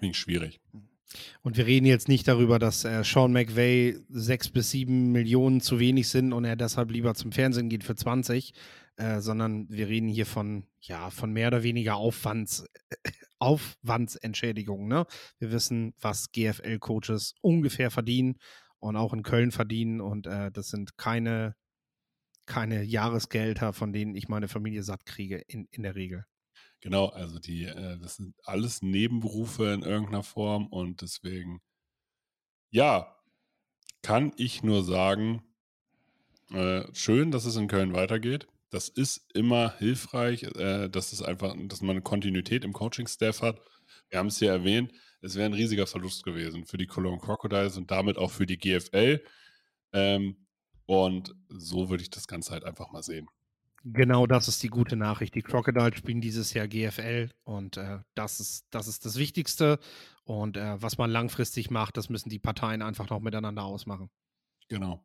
ich 0.00 0.16
schwierig. 0.16 0.60
Und 1.42 1.56
wir 1.56 1.66
reden 1.66 1.86
jetzt 1.86 2.08
nicht 2.08 2.26
darüber, 2.28 2.58
dass 2.58 2.84
äh, 2.84 3.02
Sean 3.04 3.32
McVay 3.32 3.98
sechs 4.08 4.48
bis 4.48 4.70
sieben 4.70 5.12
Millionen 5.12 5.60
zu 5.60 5.78
wenig 5.78 6.08
sind 6.08 6.32
und 6.32 6.44
er 6.44 6.56
deshalb 6.56 6.90
lieber 6.90 7.14
zum 7.14 7.32
Fernsehen 7.32 7.68
geht 7.68 7.84
für 7.84 7.94
20, 7.94 8.52
äh, 8.96 9.20
sondern 9.20 9.68
wir 9.68 9.88
reden 9.88 10.08
hier 10.08 10.26
von, 10.26 10.66
ja, 10.80 11.10
von 11.10 11.32
mehr 11.32 11.48
oder 11.48 11.62
weniger 11.62 11.96
Aufwands, 11.96 12.64
Aufwandsentschädigung. 13.38 14.88
Ne? 14.88 15.06
Wir 15.38 15.50
wissen, 15.50 15.94
was 16.00 16.30
GFL-Coaches 16.32 17.34
ungefähr 17.40 17.90
verdienen 17.90 18.36
und 18.78 18.96
auch 18.96 19.12
in 19.12 19.22
Köln 19.22 19.50
verdienen 19.50 20.00
und 20.00 20.26
äh, 20.26 20.50
das 20.50 20.68
sind 20.68 20.96
keine, 20.96 21.54
keine 22.46 22.82
Jahresgelder, 22.82 23.72
von 23.72 23.92
denen 23.92 24.14
ich 24.14 24.28
meine 24.28 24.48
Familie 24.48 24.82
satt 24.82 25.06
kriege, 25.06 25.38
in, 25.38 25.66
in 25.70 25.82
der 25.82 25.94
Regel. 25.94 26.24
Genau, 26.84 27.06
also 27.06 27.38
die, 27.38 27.64
äh, 27.64 27.98
das 27.98 28.16
sind 28.16 28.34
alles 28.44 28.82
Nebenberufe 28.82 29.72
in 29.72 29.80
irgendeiner 29.82 30.22
Form 30.22 30.66
und 30.66 31.00
deswegen, 31.00 31.62
ja, 32.70 33.16
kann 34.02 34.32
ich 34.36 34.62
nur 34.62 34.84
sagen, 34.84 35.42
äh, 36.50 36.84
schön, 36.94 37.30
dass 37.30 37.44
es 37.44 37.56
in 37.56 37.68
Köln 37.68 37.94
weitergeht. 37.94 38.46
Das 38.70 38.88
ist 38.88 39.26
immer 39.34 39.74
hilfreich, 39.78 40.42
äh, 40.56 40.88
dass 40.88 41.12
es 41.12 41.22
einfach, 41.22 41.54
dass 41.68 41.80
man 41.80 41.92
eine 41.92 42.02
Kontinuität 42.02 42.64
im 42.64 42.72
Coaching-Staff 42.72 43.42
hat. 43.42 43.60
Wir 44.10 44.18
haben 44.18 44.28
es 44.28 44.38
hier 44.38 44.50
erwähnt, 44.50 44.92
es 45.20 45.36
wäre 45.36 45.46
ein 45.46 45.54
riesiger 45.54 45.86
Verlust 45.86 46.24
gewesen 46.24 46.66
für 46.66 46.76
die 46.76 46.86
Cologne 46.86 47.18
Crocodiles 47.20 47.76
und 47.76 47.90
damit 47.90 48.18
auch 48.18 48.30
für 48.30 48.46
die 48.46 48.58
GFL. 48.58 49.22
Ähm, 49.92 50.46
und 50.86 51.34
so 51.48 51.88
würde 51.90 52.02
ich 52.02 52.10
das 52.10 52.26
Ganze 52.28 52.52
halt 52.52 52.64
einfach 52.64 52.90
mal 52.92 53.02
sehen. 53.02 53.28
Genau 53.86 54.26
das 54.26 54.48
ist 54.48 54.62
die 54.62 54.68
gute 54.68 54.96
Nachricht. 54.96 55.34
Die 55.34 55.42
Crocodiles 55.42 55.98
spielen 55.98 56.22
dieses 56.22 56.54
Jahr 56.54 56.66
GFL 56.66 57.28
und 57.44 57.76
äh, 57.76 57.98
das, 58.14 58.40
ist, 58.40 58.66
das 58.70 58.88
ist 58.88 59.04
das 59.04 59.18
Wichtigste. 59.18 59.78
Und 60.24 60.56
äh, 60.56 60.80
was 60.80 60.96
man 60.96 61.10
langfristig 61.10 61.70
macht, 61.70 61.98
das 61.98 62.08
müssen 62.08 62.30
die 62.30 62.38
Parteien 62.38 62.80
einfach 62.80 63.10
noch 63.10 63.20
miteinander 63.20 63.64
ausmachen. 63.64 64.08
Genau. 64.68 65.04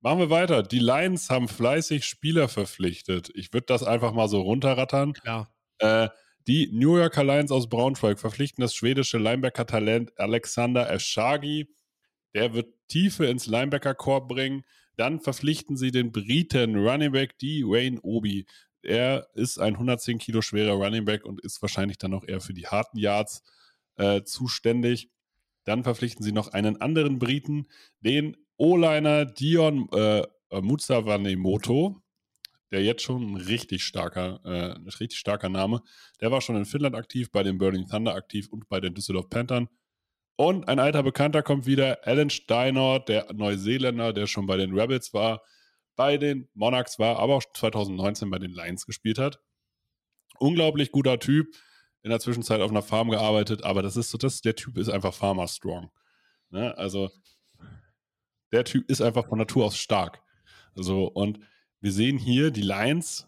Machen 0.00 0.20
wir 0.20 0.30
weiter. 0.30 0.62
Die 0.62 0.78
Lions 0.78 1.28
haben 1.28 1.48
fleißig 1.48 2.06
Spieler 2.06 2.48
verpflichtet. 2.48 3.30
Ich 3.34 3.52
würde 3.52 3.66
das 3.66 3.82
einfach 3.82 4.12
mal 4.12 4.28
so 4.28 4.40
runterrattern. 4.40 5.12
Ja. 5.26 5.48
Äh, 5.78 6.08
die 6.46 6.70
New 6.72 6.96
Yorker 6.96 7.24
Lions 7.24 7.52
aus 7.52 7.68
Braunschweig 7.68 8.18
verpflichten 8.18 8.62
das 8.62 8.74
schwedische 8.74 9.18
Linebacker-Talent 9.18 10.18
Alexander 10.18 10.90
Eschagi. 10.90 11.68
Der 12.34 12.54
wird 12.54 12.72
Tiefe 12.88 13.26
ins 13.26 13.46
Linebacker-Korb 13.46 14.28
bringen. 14.28 14.64
Dann 14.98 15.20
verpflichten 15.20 15.76
sie 15.76 15.92
den 15.92 16.10
Briten 16.10 16.74
Running 16.74 17.12
Back, 17.12 17.38
die 17.38 17.62
Wayne 17.62 18.00
Obi. 18.02 18.46
Er 18.82 19.28
ist 19.34 19.58
ein 19.58 19.74
110 19.74 20.18
Kilo 20.18 20.42
schwerer 20.42 20.72
Running 20.72 21.04
Back 21.04 21.24
und 21.24 21.40
ist 21.40 21.62
wahrscheinlich 21.62 21.98
dann 21.98 22.14
auch 22.14 22.24
eher 22.26 22.40
für 22.40 22.52
die 22.52 22.66
harten 22.66 22.98
Yards 22.98 23.44
äh, 23.94 24.24
zuständig. 24.24 25.08
Dann 25.62 25.84
verpflichten 25.84 26.24
sie 26.24 26.32
noch 26.32 26.48
einen 26.48 26.80
anderen 26.80 27.20
Briten, 27.20 27.68
den 28.00 28.36
O-Liner 28.56 29.24
Dion 29.24 29.88
äh, 29.92 30.26
Mutsawanemoto, 30.50 32.02
der 32.72 32.82
jetzt 32.82 33.02
schon 33.02 33.34
ein 33.34 33.36
richtig 33.36 33.84
starker, 33.84 34.40
äh, 34.44 34.74
ein 34.74 34.88
richtig 34.88 35.20
starker 35.20 35.48
Name. 35.48 35.80
Der 36.20 36.32
war 36.32 36.40
schon 36.40 36.56
in 36.56 36.64
Finnland 36.64 36.96
aktiv, 36.96 37.30
bei 37.30 37.44
den 37.44 37.58
Burning 37.58 37.86
Thunder 37.86 38.16
aktiv 38.16 38.48
und 38.48 38.68
bei 38.68 38.80
den 38.80 38.94
Düsseldorf 38.94 39.30
Panthern. 39.30 39.68
Und 40.40 40.68
ein 40.68 40.78
alter 40.78 41.02
Bekannter 41.02 41.42
kommt 41.42 41.66
wieder, 41.66 42.06
Alan 42.06 42.30
Steiner, 42.30 43.00
der 43.00 43.26
Neuseeländer, 43.32 44.12
der 44.12 44.28
schon 44.28 44.46
bei 44.46 44.56
den 44.56 44.72
Rebels 44.72 45.12
war, 45.12 45.42
bei 45.96 46.16
den 46.16 46.48
Monarchs 46.54 47.00
war, 47.00 47.18
aber 47.18 47.34
auch 47.34 47.42
2019 47.54 48.30
bei 48.30 48.38
den 48.38 48.52
Lions 48.52 48.86
gespielt 48.86 49.18
hat. 49.18 49.40
Unglaublich 50.38 50.92
guter 50.92 51.18
Typ, 51.18 51.48
in 52.02 52.10
der 52.10 52.20
Zwischenzeit 52.20 52.60
auf 52.60 52.70
einer 52.70 52.82
Farm 52.82 53.10
gearbeitet, 53.10 53.64
aber 53.64 53.82
das 53.82 53.96
ist 53.96 54.10
so, 54.10 54.18
das, 54.18 54.40
der 54.40 54.54
Typ 54.54 54.78
ist 54.78 54.88
einfach 54.88 55.12
Farmer 55.12 55.48
Strong. 55.48 55.90
Ne? 56.50 56.78
Also 56.78 57.10
der 58.52 58.64
Typ 58.64 58.88
ist 58.88 59.00
einfach 59.00 59.26
von 59.26 59.38
Natur 59.38 59.66
aus 59.66 59.76
stark. 59.76 60.22
So, 60.76 61.08
und 61.08 61.40
wir 61.80 61.90
sehen 61.90 62.16
hier 62.16 62.52
die 62.52 62.62
Lions 62.62 63.26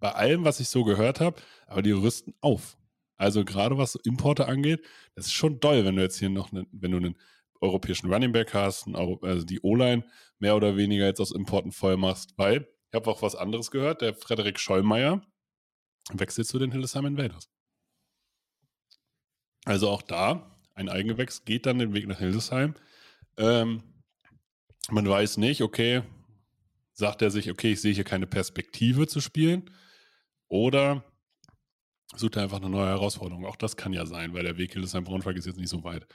bei 0.00 0.12
allem, 0.12 0.44
was 0.44 0.60
ich 0.60 0.70
so 0.70 0.82
gehört 0.82 1.20
habe, 1.20 1.36
aber 1.66 1.82
die 1.82 1.92
rüsten 1.92 2.32
auf. 2.40 2.78
Also 3.22 3.44
gerade 3.44 3.78
was 3.78 3.94
Importe 3.94 4.48
angeht, 4.48 4.84
das 5.14 5.26
ist 5.26 5.32
schon 5.32 5.60
doll, 5.60 5.84
wenn 5.84 5.94
du 5.94 6.02
jetzt 6.02 6.18
hier 6.18 6.28
noch, 6.28 6.50
ne, 6.50 6.66
wenn 6.72 6.90
du 6.90 6.96
einen 6.96 7.16
europäischen 7.60 8.12
Running 8.12 8.32
Back 8.32 8.52
hast, 8.52 8.88
also 8.92 9.44
die 9.44 9.60
O-Line 9.60 10.04
mehr 10.40 10.56
oder 10.56 10.76
weniger 10.76 11.06
jetzt 11.06 11.20
aus 11.20 11.30
Importen 11.30 11.70
voll 11.70 11.96
machst, 11.96 12.36
weil 12.36 12.66
ich 12.88 12.94
habe 12.96 13.08
auch 13.08 13.22
was 13.22 13.36
anderes 13.36 13.70
gehört, 13.70 14.00
der 14.00 14.14
Frederik 14.14 14.58
Schollmeier 14.58 15.22
wechselt 16.12 16.48
zu 16.48 16.58
den 16.58 16.72
Hildesheim 16.72 17.06
Invaders. 17.06 17.48
Also 19.66 19.88
auch 19.88 20.02
da, 20.02 20.58
ein 20.74 20.88
Eigengewächs 20.88 21.44
geht 21.44 21.66
dann 21.66 21.78
den 21.78 21.94
Weg 21.94 22.08
nach 22.08 22.18
Hildesheim. 22.18 22.74
Ähm, 23.36 23.84
man 24.90 25.08
weiß 25.08 25.36
nicht, 25.36 25.62
okay, 25.62 26.02
sagt 26.92 27.22
er 27.22 27.30
sich, 27.30 27.52
okay, 27.52 27.70
ich 27.70 27.80
sehe 27.80 27.94
hier 27.94 28.02
keine 28.02 28.26
Perspektive 28.26 29.06
zu 29.06 29.20
spielen. 29.20 29.70
Oder 30.48 31.04
sucht 32.16 32.36
er 32.36 32.42
einfach 32.42 32.58
eine 32.58 32.70
neue 32.70 32.88
Herausforderung. 32.88 33.46
Auch 33.46 33.56
das 33.56 33.76
kann 33.76 33.92
ja 33.92 34.06
sein, 34.06 34.34
weil 34.34 34.42
der 34.42 34.58
Weg 34.58 34.72
Hildesheim 34.72 35.04
Braunschweig 35.04 35.36
ist 35.36 35.46
jetzt 35.46 35.58
nicht 35.58 35.70
so 35.70 35.84
weit. 35.84 36.06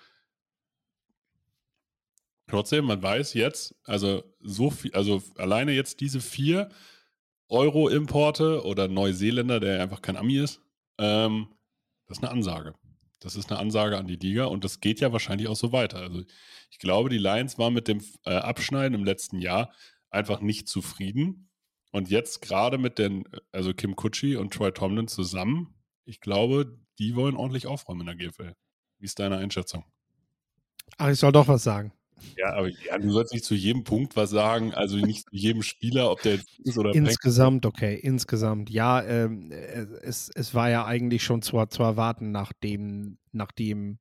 Trotzdem, 2.47 2.85
man 2.85 3.01
weiß 3.01 3.33
jetzt, 3.33 3.75
also 3.83 4.23
so 4.39 4.69
viel, 4.69 4.93
also 4.93 5.21
alleine 5.37 5.73
jetzt 5.73 5.99
diese 5.99 6.21
vier 6.21 6.69
Euro-Importe 7.49 8.63
oder 8.63 8.87
Neuseeländer, 8.87 9.59
der 9.59 9.81
einfach 9.81 10.01
kein 10.01 10.17
Ami 10.17 10.37
ist, 10.37 10.61
ähm, 10.97 11.47
das 12.05 12.17
ist 12.17 12.23
eine 12.23 12.31
Ansage. 12.31 12.73
Das 13.19 13.35
ist 13.35 13.51
eine 13.51 13.59
Ansage 13.59 13.97
an 13.97 14.07
die 14.07 14.15
Liga 14.15 14.45
und 14.45 14.63
das 14.63 14.79
geht 14.79 14.99
ja 14.99 15.11
wahrscheinlich 15.11 15.47
auch 15.47 15.55
so 15.55 15.71
weiter. 15.71 15.97
Also 15.97 16.23
ich 16.69 16.79
glaube, 16.79 17.09
die 17.09 17.17
Lions 17.17 17.57
waren 17.57 17.73
mit 17.73 17.87
dem 17.87 18.01
äh, 18.25 18.35
Abschneiden 18.35 18.93
im 18.93 19.03
letzten 19.03 19.39
Jahr 19.39 19.73
einfach 20.09 20.39
nicht 20.39 20.69
zufrieden. 20.69 21.49
Und 21.91 22.09
jetzt 22.09 22.41
gerade 22.41 22.77
mit 22.77 22.99
den, 22.99 23.23
also 23.51 23.73
Kim 23.73 23.95
Kutschi 23.95 24.35
und 24.35 24.53
Troy 24.53 24.71
Tomlin 24.71 25.07
zusammen, 25.07 25.73
ich 26.07 26.19
glaube, 26.19 26.77
die 26.99 27.15
wollen 27.15 27.35
ordentlich 27.35 27.67
aufräumen 27.67 28.07
in 28.07 28.17
der 28.17 28.29
GFL. 28.29 28.55
Wie 28.99 29.05
ist 29.05 29.19
deine 29.19 29.37
Einschätzung? 29.37 29.83
Ach, 30.97 31.09
ich 31.09 31.19
soll 31.19 31.31
doch 31.31 31.47
was 31.47 31.63
sagen. 31.63 31.91
Ja, 32.35 32.53
aber 32.53 32.69
ja, 32.69 32.97
du 32.97 33.11
sollst 33.11 33.33
nicht 33.33 33.45
zu 33.45 33.53
jedem 33.53 33.83
Punkt 33.83 34.15
was 34.15 34.31
sagen, 34.31 34.73
also 34.73 34.97
nicht 34.97 35.29
zu 35.29 35.35
jedem 35.35 35.61
Spieler, 35.61 36.09
ob 36.09 36.21
der 36.23 36.35
jetzt 36.35 36.59
ist 36.59 36.77
oder 36.77 36.95
Insgesamt, 36.95 37.65
okay, 37.65 37.93
insgesamt. 37.95 38.71
Ja, 38.71 39.03
ähm, 39.03 39.51
äh, 39.51 39.85
es, 40.01 40.31
es 40.33 40.55
war 40.55 40.69
ja 40.69 40.85
eigentlich 40.85 41.23
schon 41.23 41.43
zu, 41.43 41.63
zu 41.67 41.83
erwarten, 41.83 42.31
nachdem, 42.31 43.19
nachdem 43.31 43.99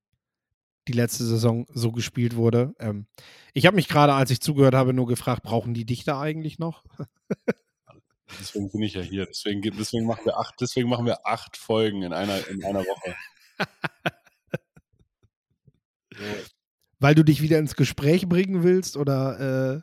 die 0.88 0.92
letzte 0.92 1.24
Saison 1.24 1.66
so 1.68 1.92
gespielt 1.92 2.36
wurde. 2.36 2.74
Ähm, 2.78 3.06
ich 3.52 3.66
habe 3.66 3.76
mich 3.76 3.88
gerade, 3.88 4.14
als 4.14 4.30
ich 4.30 4.40
zugehört 4.40 4.74
habe, 4.74 4.94
nur 4.94 5.06
gefragt, 5.06 5.42
brauchen 5.42 5.74
die 5.74 5.84
Dichter 5.84 6.18
eigentlich 6.18 6.58
noch? 6.58 6.84
Deswegen 8.40 8.70
bin 8.70 8.82
ich 8.82 8.94
ja 8.94 9.02
hier. 9.02 9.26
Deswegen, 9.26 9.62
deswegen, 9.62 10.06
machen 10.06 10.24
wir 10.24 10.38
acht, 10.38 10.54
deswegen 10.60 10.88
machen 10.88 11.06
wir 11.06 11.26
acht 11.26 11.56
Folgen 11.56 12.02
in 12.02 12.12
einer, 12.12 12.46
in 12.48 12.64
einer 12.64 12.80
Woche. 12.80 13.16
so. 16.12 16.24
Weil 16.98 17.14
du 17.14 17.24
dich 17.24 17.42
wieder 17.42 17.58
ins 17.58 17.76
Gespräch 17.76 18.28
bringen 18.28 18.62
willst 18.62 18.96
oder? 18.96 19.82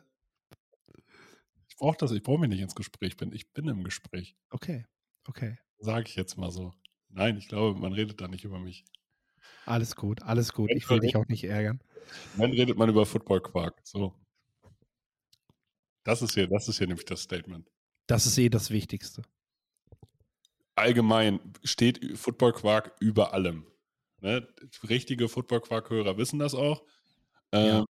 ich 1.68 1.76
brauche 1.76 1.96
das, 1.98 2.12
ich 2.12 2.22
brauche 2.22 2.40
mich 2.40 2.50
nicht 2.50 2.60
ins 2.60 2.74
Gespräch 2.74 3.16
bin. 3.16 3.32
Ich 3.32 3.52
bin 3.52 3.66
im 3.68 3.82
Gespräch. 3.82 4.36
Okay, 4.50 4.86
okay. 5.26 5.58
Sage 5.78 6.08
ich 6.08 6.16
jetzt 6.16 6.36
mal 6.36 6.50
so. 6.50 6.72
Nein, 7.08 7.36
ich 7.36 7.48
glaube, 7.48 7.78
man 7.78 7.92
redet 7.92 8.20
da 8.20 8.28
nicht 8.28 8.44
über 8.44 8.58
mich. 8.58 8.84
Alles 9.66 9.96
gut, 9.96 10.22
alles 10.22 10.52
gut. 10.52 10.70
Ich 10.70 10.88
will 10.90 11.00
dich 11.00 11.16
auch 11.16 11.26
nicht 11.26 11.44
ärgern. 11.44 11.80
Dann 12.36 12.50
redet 12.50 12.76
man 12.76 12.88
über 12.88 13.06
Football 13.06 13.40
Quark. 13.40 13.80
So. 13.84 14.14
Das 16.04 16.22
ist 16.22 16.34
hier, 16.34 16.46
das 16.46 16.68
ist 16.68 16.78
hier 16.78 16.86
nämlich 16.86 17.06
das 17.06 17.22
Statement. 17.22 17.70
Das 18.06 18.26
ist 18.26 18.38
eh 18.38 18.48
das 18.48 18.70
Wichtigste. 18.70 19.22
Allgemein 20.76 21.40
steht 21.62 22.18
Football 22.18 22.52
Quark 22.52 22.96
über 23.00 23.32
allem. 23.32 23.66
Ne? 24.20 24.46
Richtige 24.88 25.28
Football 25.28 25.60
Quark-Hörer 25.60 26.16
wissen 26.16 26.38
das 26.38 26.54
auch. 26.54 26.82
Ja. 27.52 27.80
Ähm, 27.80 27.84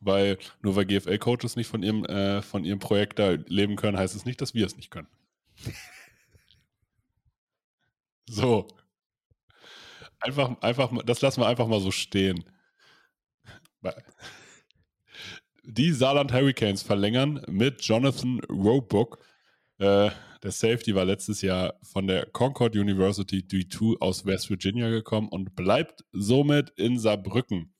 weil 0.00 0.38
nur 0.62 0.76
weil 0.76 0.86
GFL-Coaches 0.86 1.56
nicht 1.56 1.68
von 1.68 1.82
ihrem, 1.82 2.04
äh, 2.04 2.42
von 2.42 2.64
ihrem 2.64 2.78
Projekt 2.78 3.18
da 3.18 3.30
leben 3.30 3.76
können, 3.76 3.98
heißt 3.98 4.14
es 4.14 4.24
nicht, 4.24 4.40
dass 4.40 4.54
wir 4.54 4.66
es 4.66 4.76
nicht 4.76 4.90
können. 4.90 5.08
so. 8.28 8.68
Einfach, 10.20 10.60
einfach, 10.60 10.92
das 11.04 11.20
lassen 11.20 11.40
wir 11.40 11.46
einfach 11.46 11.66
mal 11.66 11.80
so 11.80 11.90
stehen. 11.90 12.44
Die 15.64 15.92
Saarland 15.92 16.32
Hurricanes 16.32 16.82
verlängern 16.82 17.42
mit 17.48 17.82
Jonathan 17.82 18.40
Roebuck. 18.48 19.18
Äh, 19.78 20.10
der 20.42 20.52
Safety 20.52 20.94
war 20.94 21.04
letztes 21.04 21.42
Jahr 21.42 21.78
von 21.82 22.06
der 22.06 22.26
Concord 22.26 22.76
University 22.76 23.38
D2 23.38 24.00
aus 24.00 24.24
West 24.24 24.48
Virginia 24.48 24.88
gekommen 24.88 25.28
und 25.28 25.54
bleibt 25.54 26.04
somit 26.12 26.70
in 26.76 26.98
Saarbrücken. 26.98 27.74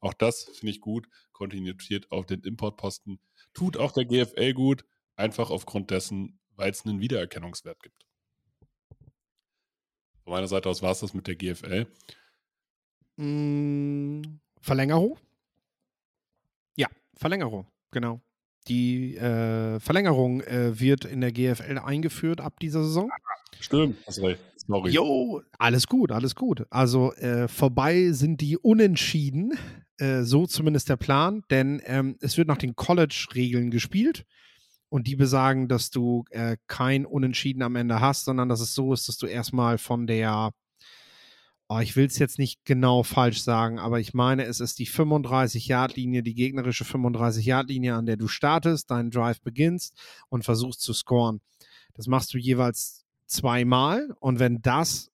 Auch 0.00 0.14
das 0.14 0.44
finde 0.44 0.70
ich 0.70 0.80
gut. 0.80 1.08
Kontinuität 1.32 2.10
auf 2.10 2.26
den 2.26 2.40
Importposten. 2.40 3.18
Tut 3.52 3.76
auch 3.76 3.92
der 3.92 4.04
GFL 4.04 4.54
gut, 4.54 4.84
einfach 5.16 5.50
aufgrund 5.50 5.90
dessen, 5.90 6.38
weil 6.54 6.70
es 6.70 6.86
einen 6.86 7.00
Wiedererkennungswert 7.00 7.82
gibt. 7.82 8.06
Von 10.24 10.32
meiner 10.32 10.48
Seite 10.48 10.68
aus 10.68 10.82
war 10.82 10.92
es 10.92 11.00
das 11.00 11.14
mit 11.14 11.26
der 11.26 11.36
GFL. 11.36 11.86
Mm, 13.16 14.22
Verlängerung? 14.60 15.18
Ja, 16.76 16.88
Verlängerung, 17.14 17.66
genau. 17.90 18.20
Die 18.68 19.16
äh, 19.16 19.78
Verlängerung 19.80 20.40
äh, 20.42 20.78
wird 20.78 21.04
in 21.04 21.20
der 21.20 21.32
GFL 21.32 21.78
eingeführt 21.78 22.40
ab 22.40 22.58
dieser 22.60 22.82
Saison. 22.82 23.10
Stimmt, 23.60 23.96
hast 24.06 24.20
recht. 24.22 24.40
Sorry. 24.66 24.90
Jo, 24.90 25.42
alles 25.58 25.86
gut, 25.86 26.10
alles 26.10 26.34
gut. 26.34 26.66
Also 26.70 27.12
äh, 27.14 27.46
vorbei 27.46 28.10
sind 28.10 28.40
die 28.40 28.58
Unentschieden, 28.58 29.52
äh, 29.98 30.22
so 30.22 30.46
zumindest 30.46 30.88
der 30.88 30.96
Plan, 30.96 31.44
denn 31.50 31.80
ähm, 31.84 32.16
es 32.20 32.36
wird 32.36 32.48
nach 32.48 32.58
den 32.58 32.74
College-Regeln 32.74 33.70
gespielt 33.70 34.24
und 34.88 35.06
die 35.06 35.16
besagen, 35.16 35.68
dass 35.68 35.90
du 35.90 36.24
äh, 36.30 36.56
kein 36.66 37.06
Unentschieden 37.06 37.62
am 37.62 37.76
Ende 37.76 38.00
hast, 38.00 38.24
sondern 38.24 38.48
dass 38.48 38.60
es 38.60 38.74
so 38.74 38.92
ist, 38.92 39.08
dass 39.08 39.18
du 39.18 39.26
erstmal 39.26 39.78
von 39.78 40.06
der 40.06 40.50
oh, 41.68 41.78
ich 41.80 41.96
will 41.96 42.06
es 42.06 42.18
jetzt 42.18 42.38
nicht 42.38 42.64
genau 42.64 43.02
falsch 43.02 43.42
sagen, 43.42 43.78
aber 43.78 43.98
ich 44.00 44.14
meine, 44.14 44.44
es 44.44 44.60
ist 44.60 44.78
die 44.78 44.86
35-Yard-Linie, 44.86 46.22
die 46.22 46.34
gegnerische 46.34 46.84
35-Yard-Linie, 46.84 47.94
an 47.94 48.06
der 48.06 48.16
du 48.16 48.28
startest, 48.28 48.90
deinen 48.90 49.10
Drive 49.10 49.40
beginnst 49.40 49.94
und 50.28 50.44
versuchst 50.44 50.80
zu 50.80 50.92
scoren. 50.92 51.40
Das 51.94 52.06
machst 52.06 52.32
du 52.34 52.38
jeweils 52.38 53.04
zweimal 53.26 54.14
und 54.20 54.38
wenn 54.38 54.60
das 54.62 55.10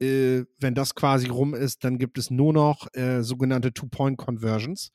äh, 0.00 0.44
wenn 0.58 0.74
das 0.74 0.94
quasi 0.94 1.28
rum 1.28 1.54
ist, 1.54 1.84
dann 1.84 1.98
gibt 1.98 2.18
es 2.18 2.30
nur 2.30 2.52
noch 2.52 2.86
äh, 2.94 3.22
sogenannte 3.22 3.72
Two-Point-Conversions. 3.72 4.92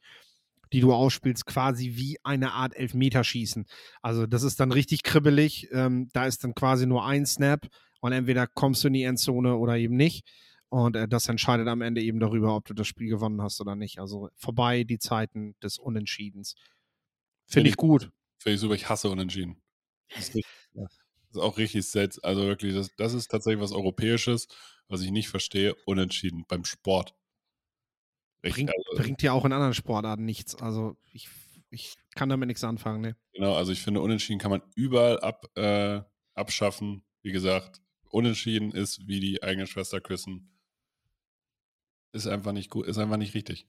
die 0.74 0.79
du 0.79 0.93
ausspielst, 0.93 1.46
quasi 1.46 1.96
wie 1.96 2.17
eine 2.24 2.53
Art 2.53 2.77
Elfmeterschießen. 2.77 3.65
Also 4.01 4.25
das 4.25 4.43
ist 4.43 4.60
dann 4.62 4.72
richtig 4.72 5.03
kribbelig. 5.03 5.67
Ähm, 5.74 6.10
da 6.13 6.25
ist 6.27 6.46
dann 6.46 6.55
quasi 6.55 6.86
nur 6.88 7.05
ein 7.05 7.25
Snap 7.25 7.67
und 8.00 8.13
entweder 8.13 8.48
kommst 8.48 8.84
du 8.84 8.88
in 8.88 8.93
die 8.93 9.03
Endzone 9.03 9.58
oder 9.58 9.75
eben 9.77 9.98
nicht. 9.98 10.25
Und 10.71 10.95
äh, 10.95 11.05
das 11.05 11.27
entscheidet 11.27 11.67
am 11.67 11.81
Ende 11.81 12.01
eben 12.01 12.21
darüber, 12.21 12.55
ob 12.55 12.65
du 12.65 12.73
das 12.73 12.87
Spiel 12.87 13.09
gewonnen 13.09 13.41
hast 13.41 13.59
oder 13.59 13.75
nicht. 13.75 13.99
Also 13.99 14.29
vorbei 14.35 14.85
die 14.85 14.99
Zeiten 14.99 15.53
des 15.61 15.77
Unentschiedens. 15.77 16.55
Finde 17.45 17.69
ich 17.69 17.75
gut. 17.75 18.09
Finde 18.37 18.55
ich 18.55 18.61
super, 18.61 18.75
ich 18.75 18.87
hasse 18.87 19.09
Unentschieden. 19.09 19.61
Das 20.15 20.29
ist, 20.29 20.45
das 20.73 20.99
ist 21.31 21.37
auch 21.41 21.57
richtig 21.57 21.85
seltsam. 21.85 22.23
Also 22.23 22.43
wirklich, 22.43 22.73
das, 22.73 22.89
das 22.95 23.13
ist 23.13 23.27
tatsächlich 23.27 23.61
was 23.61 23.73
Europäisches, 23.73 24.47
was 24.87 25.01
ich 25.01 25.11
nicht 25.11 25.27
verstehe. 25.27 25.75
Unentschieden 25.85 26.45
beim 26.47 26.63
Sport. 26.63 27.15
Richtig, 28.41 28.67
bringt, 28.67 28.71
also, 28.91 29.03
bringt 29.03 29.21
ja 29.23 29.33
auch 29.33 29.43
in 29.43 29.51
anderen 29.51 29.73
Sportarten 29.73 30.23
nichts. 30.23 30.55
Also 30.55 30.95
ich, 31.11 31.27
ich 31.69 31.95
kann 32.15 32.29
damit 32.29 32.47
nichts 32.47 32.63
anfangen. 32.63 33.01
Ne? 33.01 33.17
Genau, 33.33 33.55
also 33.55 33.73
ich 33.73 33.81
finde, 33.81 33.99
Unentschieden 33.99 34.39
kann 34.39 34.51
man 34.51 34.61
überall 34.75 35.19
ab, 35.19 35.47
äh, 35.57 35.99
abschaffen. 36.33 37.03
Wie 37.23 37.33
gesagt, 37.33 37.81
Unentschieden 38.09 38.71
ist 38.71 39.05
wie 39.05 39.19
die 39.19 39.43
eigene 39.43 39.67
Schwester 39.67 39.99
küssen 39.99 40.50
ist 42.12 42.27
einfach 42.27 42.51
nicht 42.51 42.70
gut, 42.70 42.88
ist 42.88 42.98
einfach 42.98 43.18
nicht 43.18 43.34
richtig. 43.34 43.68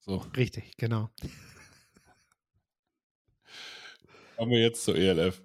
So. 0.00 0.18
Richtig, 0.36 0.76
genau. 0.76 1.10
Kommen 4.36 4.52
wir 4.52 4.60
jetzt 4.60 4.84
zur 4.84 4.96
ELF. 4.96 5.42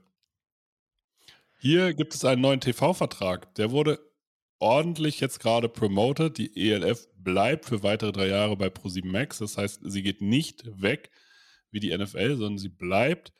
Hier 1.60 1.94
gibt 1.94 2.14
es 2.14 2.24
einen 2.24 2.42
neuen 2.42 2.62
TV-Vertrag. 2.62 3.54
Der 3.56 3.72
wurde 3.72 4.00
ordentlich 4.60 5.20
jetzt 5.20 5.40
gerade 5.40 5.68
promoted. 5.68 6.38
Die 6.38 6.72
ELF 6.72 7.08
bleibt 7.16 7.66
für 7.66 7.84
weitere 7.84 8.12
drei 8.12 8.28
Jahre 8.28 8.56
bei 8.56 8.68
Pro7 8.68 9.06
Max. 9.06 9.40
Das 9.40 9.58
heißt, 9.58 9.82
sie 9.84 10.04
geht 10.04 10.22
nicht 10.22 10.82
weg 10.82 11.10
wie 11.72 11.80
die 11.80 11.98
NFL, 11.98 12.38
sondern 12.38 12.58
sie 12.58 12.70
bleibt 12.70 13.34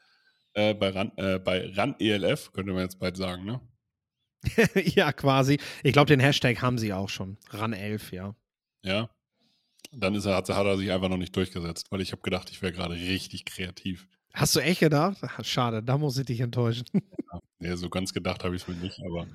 äh, 0.54 0.74
bei, 0.74 0.90
RAN, 0.90 1.12
äh, 1.18 1.40
bei 1.40 1.70
RAN 1.70 1.96
ELF, 2.00 2.52
könnte 2.52 2.74
man 2.74 2.84
jetzt 2.84 3.00
bald 3.00 3.16
sagen, 3.16 3.46
ne? 3.46 3.62
ja, 4.76 5.14
quasi. 5.14 5.60
Ich 5.84 5.94
glaube, 5.94 6.08
den 6.08 6.20
Hashtag 6.20 6.62
haben 6.62 6.78
sie 6.78 6.94
auch 6.94 7.10
schon. 7.10 7.38
RAN 7.50 7.74
11, 7.74 8.12
ja. 8.12 8.36
Ja. 8.86 9.10
Dann 9.92 10.16
ist 10.16 10.26
er, 10.26 10.36
hat, 10.36 10.50
hat 10.50 10.66
er 10.66 10.78
sich 10.78 10.92
einfach 10.92 11.10
noch 11.10 11.18
nicht 11.18 11.36
durchgesetzt, 11.36 11.92
weil 11.92 12.02
ich 12.02 12.12
habe 12.12 12.22
gedacht, 12.22 12.50
ich 12.52 12.62
wäre 12.62 12.72
gerade 12.72 12.96
richtig 12.96 13.46
kreativ. 13.46 14.08
Hast 14.34 14.56
du 14.56 14.60
echt 14.60 14.82
gedacht? 14.82 15.18
Schade, 15.44 15.82
da 15.82 15.98
muss 15.98 16.18
ich 16.18 16.26
dich 16.26 16.40
enttäuschen. 16.40 16.86
Ja, 17.34 17.42
nee, 17.60 17.76
so 17.76 17.90
ganz 17.90 18.14
gedacht 18.14 18.44
habe 18.44 18.56
ich 18.56 18.62
es 18.62 18.68
mir 18.68 18.76
nicht, 18.76 19.00
aber, 19.04 19.28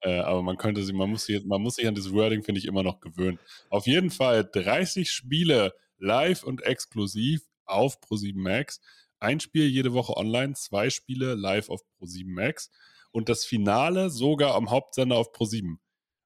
äh, 0.00 0.20
aber 0.20 0.42
man 0.42 0.56
könnte 0.56 0.82
sich, 0.82 0.94
man 0.94 1.10
muss, 1.10 1.24
sich, 1.24 1.44
man 1.44 1.60
muss 1.60 1.74
sich 1.74 1.86
an 1.86 1.94
dieses 1.94 2.12
Wording, 2.12 2.42
finde 2.44 2.60
ich, 2.60 2.66
immer 2.66 2.82
noch 2.82 3.00
gewöhnen. 3.00 3.38
Auf 3.68 3.86
jeden 3.86 4.10
Fall 4.10 4.48
30 4.50 5.10
Spiele 5.10 5.74
live 5.98 6.44
und 6.44 6.62
exklusiv 6.62 7.42
auf 7.64 8.00
Pro7 8.00 8.38
Max. 8.38 8.80
Ein 9.18 9.40
Spiel 9.40 9.66
jede 9.66 9.92
Woche 9.92 10.16
online, 10.16 10.54
zwei 10.54 10.88
Spiele 10.88 11.34
live 11.34 11.68
auf 11.68 11.82
Pro7 11.98 12.28
Max 12.28 12.70
und 13.10 13.28
das 13.28 13.44
Finale 13.44 14.08
sogar 14.08 14.54
am 14.54 14.70
Hauptsender 14.70 15.16
auf 15.16 15.32
Pro7. 15.34 15.76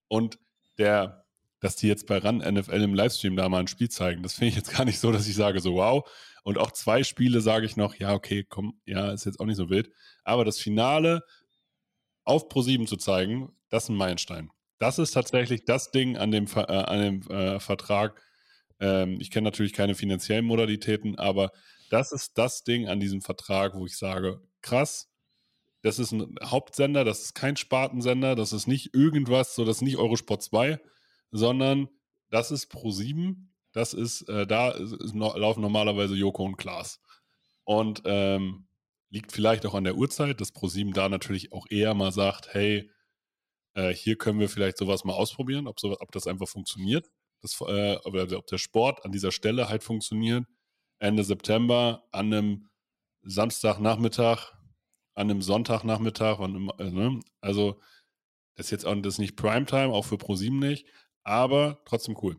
Und 0.09 0.39
der 0.79 1.20
dass 1.61 1.77
die 1.77 1.89
jetzt 1.89 2.07
bei 2.07 2.19
RAN 2.19 2.39
NFL 2.39 2.83
im 2.83 2.95
Livestream 2.95 3.37
da 3.37 3.49
mal 3.49 3.61
ein 3.61 3.69
Spiel 3.69 3.91
zeigen. 3.91 4.23
Das 4.23 4.35
finde 4.35 4.49
ich 4.49 4.57
jetzt 4.57 4.75
gar 4.77 4.85
nicht 4.85 4.99
so, 4.99 5.13
dass 5.13 5.29
ich 5.29 5.35
sage 5.35 5.61
so 5.61 5.75
wow. 5.75 6.09
Und 6.43 6.59
auch 6.59 6.73
zwei 6.73 7.05
Spiele 7.05 7.41
sage 7.41 7.67
ich 7.67 7.77
noch, 7.77 7.95
ja, 7.95 8.15
okay, 8.15 8.45
komm, 8.49 8.81
ja, 8.87 9.13
ist 9.13 9.27
jetzt 9.27 9.41
auch 9.41 9.47
nicht 9.47 9.57
so 9.57 9.69
wild. 9.69 9.91
Aber 10.25 10.45
das 10.45 10.59
Finale 10.59 11.23
auf 12.25 12.49
Pro7 12.49 12.87
zu 12.87 12.97
zeigen, 12.97 13.53
das 13.69 13.85
ist 13.85 13.89
ein 13.91 13.97
Meilenstein. 13.97 14.51
Das 14.79 14.99
ist 14.99 15.13
tatsächlich 15.13 15.65
das 15.67 15.91
Ding 15.91 16.17
an 16.17 16.31
dem, 16.31 16.47
äh, 16.55 16.61
an 16.61 17.01
dem 17.01 17.23
äh, 17.31 17.61
Vertrag. 17.61 18.23
Ähm, 18.81 19.19
ich 19.21 19.31
kenne 19.31 19.45
natürlich 19.45 19.75
keine 19.75 19.95
finanziellen 19.95 20.47
Modalitäten, 20.47 21.19
aber 21.19 21.53
das 21.91 22.13
ist 22.13 22.39
das 22.39 22.65
Ding 22.65 22.89
an 22.89 23.01
diesem 23.01 23.21
Vertrag, 23.21 23.75
wo 23.75 23.85
ich 23.85 23.99
sage, 23.99 24.41
krass, 24.63 25.11
das 25.83 25.99
ist 25.99 26.13
ein 26.13 26.37
Hauptsender, 26.43 27.05
das 27.05 27.21
ist 27.21 27.35
kein 27.35 27.57
Spartensender, 27.57 28.35
das 28.35 28.53
ist 28.53 28.67
nicht 28.67 28.95
irgendwas, 28.95 29.55
so 29.55 29.65
das 29.65 29.77
ist 29.77 29.83
nicht 29.83 29.97
Eurosport 29.97 30.43
2, 30.43 30.79
sondern 31.31 31.89
das 32.31 32.51
ist 32.51 32.73
Pro7, 32.73 33.37
das 33.73 33.95
ist, 33.95 34.23
äh, 34.29 34.47
da 34.47 34.71
ist, 34.71 34.93
ist, 34.93 35.15
laufen 35.15 35.61
normalerweise 35.61 36.15
Joko 36.15 36.45
und 36.45 36.57
Klaas. 36.57 37.01
Und 37.65 38.03
ähm, 38.05 38.67
liegt 39.11 39.33
vielleicht 39.33 39.67
auch 39.67 39.75
an 39.75 39.85
der 39.85 39.97
Uhrzeit, 39.97 40.41
dass 40.41 40.55
Pro7 40.55 40.93
da 40.95 41.09
natürlich 41.09 41.53
auch 41.53 41.67
eher 41.69 41.95
mal 41.95 42.13
sagt, 42.13 42.55
hey, 42.55 42.91
äh, 43.75 43.93
hier 43.93 44.17
können 44.17 44.41
wir 44.41 44.49
vielleicht 44.49 44.79
sowas 44.79 45.05
mal 45.05 45.15
ausprobieren, 45.15 45.67
ob, 45.67 45.79
so, 45.79 45.97
ob 46.01 46.13
das 46.13 46.27
einfach 46.27 46.49
funktioniert, 46.49 47.11
das, 47.43 47.61
äh, 47.61 47.97
ob 48.05 48.47
der 48.47 48.59
Sport 48.59 49.05
an 49.05 49.13
dieser 49.13 49.33
Stelle 49.33 49.69
halt 49.69 49.83
funktioniert. 49.83 50.45
Ende 50.99 51.25
September 51.25 52.05
an 52.13 52.27
einem 52.27 52.69
Samstagnachmittag, 53.23 54.53
an 55.15 55.31
einem 55.31 55.43
Sonntagnachmittag, 55.43 56.41
äh, 56.41 56.91
ne? 56.91 57.21
also 57.41 57.81
das 58.57 58.67
ist 58.67 58.71
jetzt 58.71 58.87
auch 58.87 58.95
das 58.97 59.15
ist 59.15 59.19
nicht 59.19 59.37
Primetime, 59.37 59.93
auch 59.93 60.05
für 60.05 60.17
Pro7 60.17 60.59
nicht, 60.59 60.87
aber 61.23 61.81
trotzdem 61.85 62.17
cool. 62.23 62.37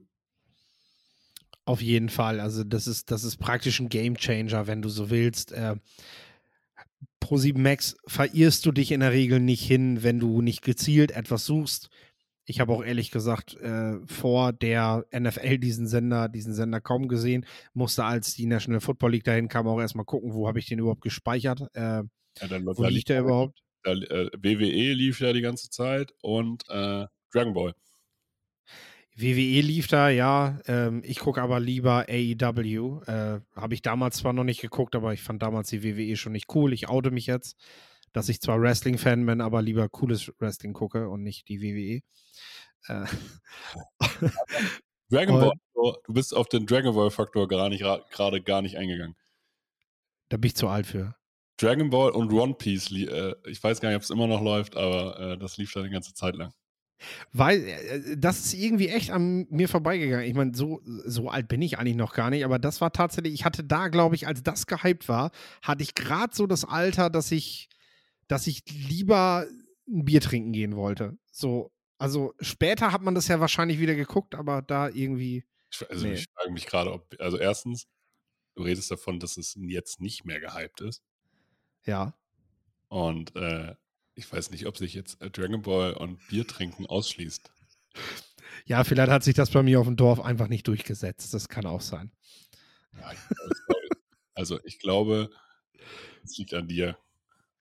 Auf 1.65 1.81
jeden 1.81 2.09
Fall. 2.09 2.39
Also, 2.39 2.63
das 2.63 2.87
ist, 2.87 3.11
das 3.11 3.23
ist 3.23 3.37
praktisch 3.37 3.79
ein 3.79 3.89
Game 3.89 4.17
Changer, 4.17 4.67
wenn 4.67 4.81
du 4.81 4.89
so 4.89 5.09
willst. 5.09 5.51
Äh, 5.51 5.75
Pro 7.19 7.37
7 7.37 7.61
Max 7.61 7.95
verirrst 8.07 8.65
du 8.65 8.71
dich 8.71 8.91
in 8.91 8.99
der 8.99 9.11
Regel 9.11 9.39
nicht 9.39 9.63
hin, 9.63 10.03
wenn 10.03 10.19
du 10.19 10.41
nicht 10.41 10.63
gezielt 10.63 11.11
etwas 11.11 11.45
suchst. 11.45 11.89
Ich 12.45 12.59
habe 12.59 12.73
auch 12.73 12.83
ehrlich 12.83 13.11
gesagt 13.11 13.55
äh, 13.61 13.99
vor 14.07 14.51
der 14.51 15.05
NFL 15.17 15.59
diesen 15.59 15.87
Sender, 15.87 16.27
diesen 16.27 16.53
Sender 16.53 16.81
kaum 16.81 17.07
gesehen. 17.07 17.45
Musste, 17.73 18.03
als 18.03 18.33
die 18.33 18.47
National 18.47 18.81
Football 18.81 19.11
League 19.11 19.23
dahin 19.23 19.47
kam, 19.47 19.67
auch 19.67 19.79
erstmal 19.79 20.05
gucken, 20.05 20.33
wo 20.33 20.47
habe 20.47 20.59
ich 20.59 20.65
den 20.65 20.79
überhaupt 20.79 21.01
gespeichert. 21.01 21.61
Äh, 21.73 21.81
ja, 21.81 22.47
dann, 22.49 22.65
wo 22.65 22.83
liegt 22.85 23.09
der 23.09 23.21
überhaupt? 23.21 23.61
Da, 23.83 23.93
äh, 23.93 24.29
WWE 24.37 24.93
lief 24.93 25.21
ja 25.21 25.31
die 25.31 25.41
ganze 25.41 25.69
Zeit 25.69 26.13
und 26.21 26.63
äh, 26.69 27.05
Dragon 27.31 27.53
Ball. 27.53 27.73
WWE 29.15 29.61
lief 29.61 29.87
da, 29.87 30.09
ja. 30.09 30.59
Ähm, 30.67 31.01
ich 31.05 31.19
gucke 31.19 31.41
aber 31.41 31.59
lieber 31.59 32.05
AEW. 32.09 33.01
Äh, 33.05 33.41
Habe 33.55 33.73
ich 33.73 33.81
damals 33.81 34.17
zwar 34.17 34.33
noch 34.33 34.43
nicht 34.43 34.61
geguckt, 34.61 34.95
aber 34.95 35.13
ich 35.13 35.21
fand 35.21 35.41
damals 35.41 35.69
die 35.69 35.83
WWE 35.83 36.15
schon 36.15 36.31
nicht 36.31 36.53
cool. 36.55 36.73
Ich 36.73 36.89
oute 36.89 37.11
mich 37.11 37.27
jetzt, 37.27 37.57
dass 38.13 38.29
ich 38.29 38.41
zwar 38.41 38.61
Wrestling-Fan 38.61 39.25
bin, 39.25 39.41
aber 39.41 39.61
lieber 39.61 39.89
cooles 39.89 40.31
Wrestling 40.39 40.73
gucke 40.73 41.09
und 41.09 41.23
nicht 41.23 41.49
die 41.49 41.61
WWE. 41.61 42.01
Äh. 42.87 43.05
Dragon 45.09 45.39
Ball, 45.41 45.93
du 46.05 46.13
bist 46.13 46.33
auf 46.33 46.47
den 46.47 46.65
Dragon 46.65 46.95
Ball-Faktor 46.95 47.47
gerade 47.47 48.41
gar 48.41 48.61
nicht 48.61 48.77
eingegangen. 48.77 49.15
Da 50.29 50.37
bin 50.37 50.47
ich 50.47 50.55
zu 50.55 50.69
alt 50.69 50.87
für. 50.87 51.15
Dragon 51.57 51.89
Ball 51.89 52.11
und 52.11 52.31
One 52.31 52.55
Piece, 52.55 52.91
äh, 52.91 53.35
ich 53.45 53.61
weiß 53.61 53.81
gar 53.81 53.89
nicht, 53.89 53.97
ob 53.97 54.03
es 54.03 54.09
immer 54.09 54.27
noch 54.27 54.41
läuft, 54.41 54.77
aber 54.77 55.19
äh, 55.19 55.37
das 55.37 55.57
lief 55.57 55.73
da 55.73 55.81
eine 55.81 55.89
ganze 55.89 56.13
Zeit 56.13 56.35
lang. 56.35 56.53
Weil 57.33 57.65
äh, 57.65 58.17
das 58.17 58.45
ist 58.45 58.53
irgendwie 58.53 58.89
echt 58.89 59.11
an 59.11 59.47
mir 59.49 59.69
vorbeigegangen. 59.69 60.25
Ich 60.25 60.33
meine, 60.33 60.55
so, 60.55 60.81
so 60.83 61.29
alt 61.29 61.47
bin 61.47 61.61
ich 61.61 61.77
eigentlich 61.77 61.95
noch 61.95 62.13
gar 62.13 62.29
nicht, 62.29 62.45
aber 62.45 62.59
das 62.59 62.81
war 62.81 62.91
tatsächlich, 62.91 63.33
ich 63.33 63.45
hatte 63.45 63.63
da, 63.63 63.87
glaube 63.87 64.15
ich, 64.15 64.27
als 64.27 64.43
das 64.43 64.67
gehypt 64.67 65.07
war, 65.09 65.31
hatte 65.61 65.83
ich 65.83 65.95
gerade 65.95 66.35
so 66.35 66.47
das 66.47 66.65
Alter, 66.65 67.09
dass 67.09 67.31
ich, 67.31 67.69
dass 68.27 68.47
ich 68.47 68.63
lieber 68.69 69.45
ein 69.87 70.05
Bier 70.05 70.21
trinken 70.21 70.51
gehen 70.51 70.75
wollte. 70.75 71.17
So, 71.31 71.71
also 71.97 72.33
später 72.39 72.91
hat 72.91 73.01
man 73.01 73.15
das 73.15 73.27
ja 73.27 73.39
wahrscheinlich 73.39 73.79
wieder 73.79 73.95
geguckt, 73.95 74.35
aber 74.35 74.61
da 74.61 74.89
irgendwie. 74.89 75.45
Also 75.89 76.07
nee. 76.07 76.13
ich 76.13 76.25
frage 76.33 76.51
mich 76.51 76.65
gerade, 76.65 76.91
ob, 76.91 77.15
also 77.19 77.37
erstens, 77.37 77.87
du 78.55 78.63
redest 78.63 78.91
davon, 78.91 79.19
dass 79.19 79.37
es 79.37 79.57
jetzt 79.61 80.01
nicht 80.01 80.25
mehr 80.25 80.39
gehypt 80.39 80.81
ist. 80.81 81.03
Ja. 81.85 82.13
Und 82.89 83.35
äh, 83.35 83.75
ich 84.21 84.31
weiß 84.31 84.51
nicht, 84.51 84.67
ob 84.67 84.77
sich 84.77 84.93
jetzt 84.93 85.19
äh, 85.21 85.31
Dragon 85.31 85.63
Ball 85.63 85.93
und 85.93 86.19
Bier 86.27 86.45
trinken 86.45 86.85
ausschließt. 86.85 87.51
Ja, 88.65 88.83
vielleicht 88.83 89.11
hat 89.11 89.23
sich 89.23 89.33
das 89.33 89.49
bei 89.49 89.63
mir 89.63 89.79
auf 89.79 89.87
dem 89.87 89.95
Dorf 89.95 90.19
einfach 90.19 90.47
nicht 90.47 90.67
durchgesetzt. 90.67 91.33
Das 91.33 91.49
kann 91.49 91.65
auch 91.65 91.81
sein. 91.81 92.11
Ja, 92.99 93.11
also 94.35 94.59
ich 94.63 94.77
glaube, 94.77 95.31
es 96.23 96.37
liegt 96.37 96.53
an 96.53 96.67
dir. 96.67 96.97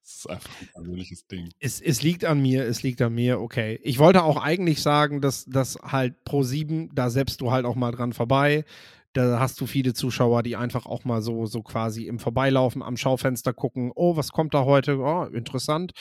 Es 0.02 0.16
ist 0.16 0.30
einfach 0.30 0.50
ein 0.60 0.68
persönliches 0.74 1.26
Ding. 1.28 1.50
Es, 1.60 1.80
es, 1.80 2.02
liegt 2.02 2.26
an 2.26 2.42
mir, 2.42 2.64
es 2.64 2.82
liegt 2.82 3.00
an 3.00 3.14
mir, 3.14 3.40
okay. 3.40 3.80
Ich 3.82 3.98
wollte 3.98 4.22
auch 4.22 4.36
eigentlich 4.36 4.82
sagen, 4.82 5.22
dass 5.22 5.46
das 5.46 5.76
halt 5.76 6.24
Pro 6.24 6.42
7, 6.42 6.94
da 6.94 7.08
selbst 7.08 7.40
du 7.40 7.52
halt 7.52 7.64
auch 7.64 7.76
mal 7.76 7.92
dran 7.92 8.12
vorbei. 8.12 8.64
Da 9.12 9.40
hast 9.40 9.60
du 9.60 9.66
viele 9.66 9.92
Zuschauer, 9.92 10.44
die 10.44 10.54
einfach 10.54 10.86
auch 10.86 11.04
mal 11.04 11.20
so, 11.20 11.46
so 11.46 11.62
quasi 11.62 12.06
im 12.06 12.20
Vorbeilaufen 12.20 12.80
am 12.80 12.96
Schaufenster 12.96 13.52
gucken, 13.52 13.90
oh, 13.96 14.16
was 14.16 14.30
kommt 14.30 14.54
da 14.54 14.64
heute? 14.64 14.98
Oh, 14.98 15.24
interessant. 15.24 15.92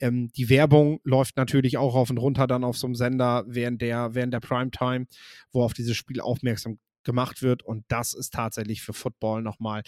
Ähm, 0.00 0.30
die 0.36 0.50
Werbung 0.50 1.00
läuft 1.02 1.38
natürlich 1.38 1.78
auch 1.78 1.94
rauf 1.94 2.10
und 2.10 2.18
runter 2.18 2.46
dann 2.46 2.64
auf 2.64 2.76
so 2.76 2.86
einem 2.86 2.94
Sender 2.94 3.44
während 3.46 3.80
der, 3.80 4.14
während 4.14 4.34
der 4.34 4.40
Primetime, 4.40 5.06
wo 5.50 5.62
auf 5.62 5.72
dieses 5.72 5.96
Spiel 5.96 6.20
aufmerksam 6.20 6.78
gemacht 7.04 7.40
wird. 7.40 7.62
Und 7.62 7.84
das 7.88 8.12
ist 8.12 8.34
tatsächlich 8.34 8.82
für 8.82 8.92
Football 8.92 9.40
nochmal. 9.40 9.82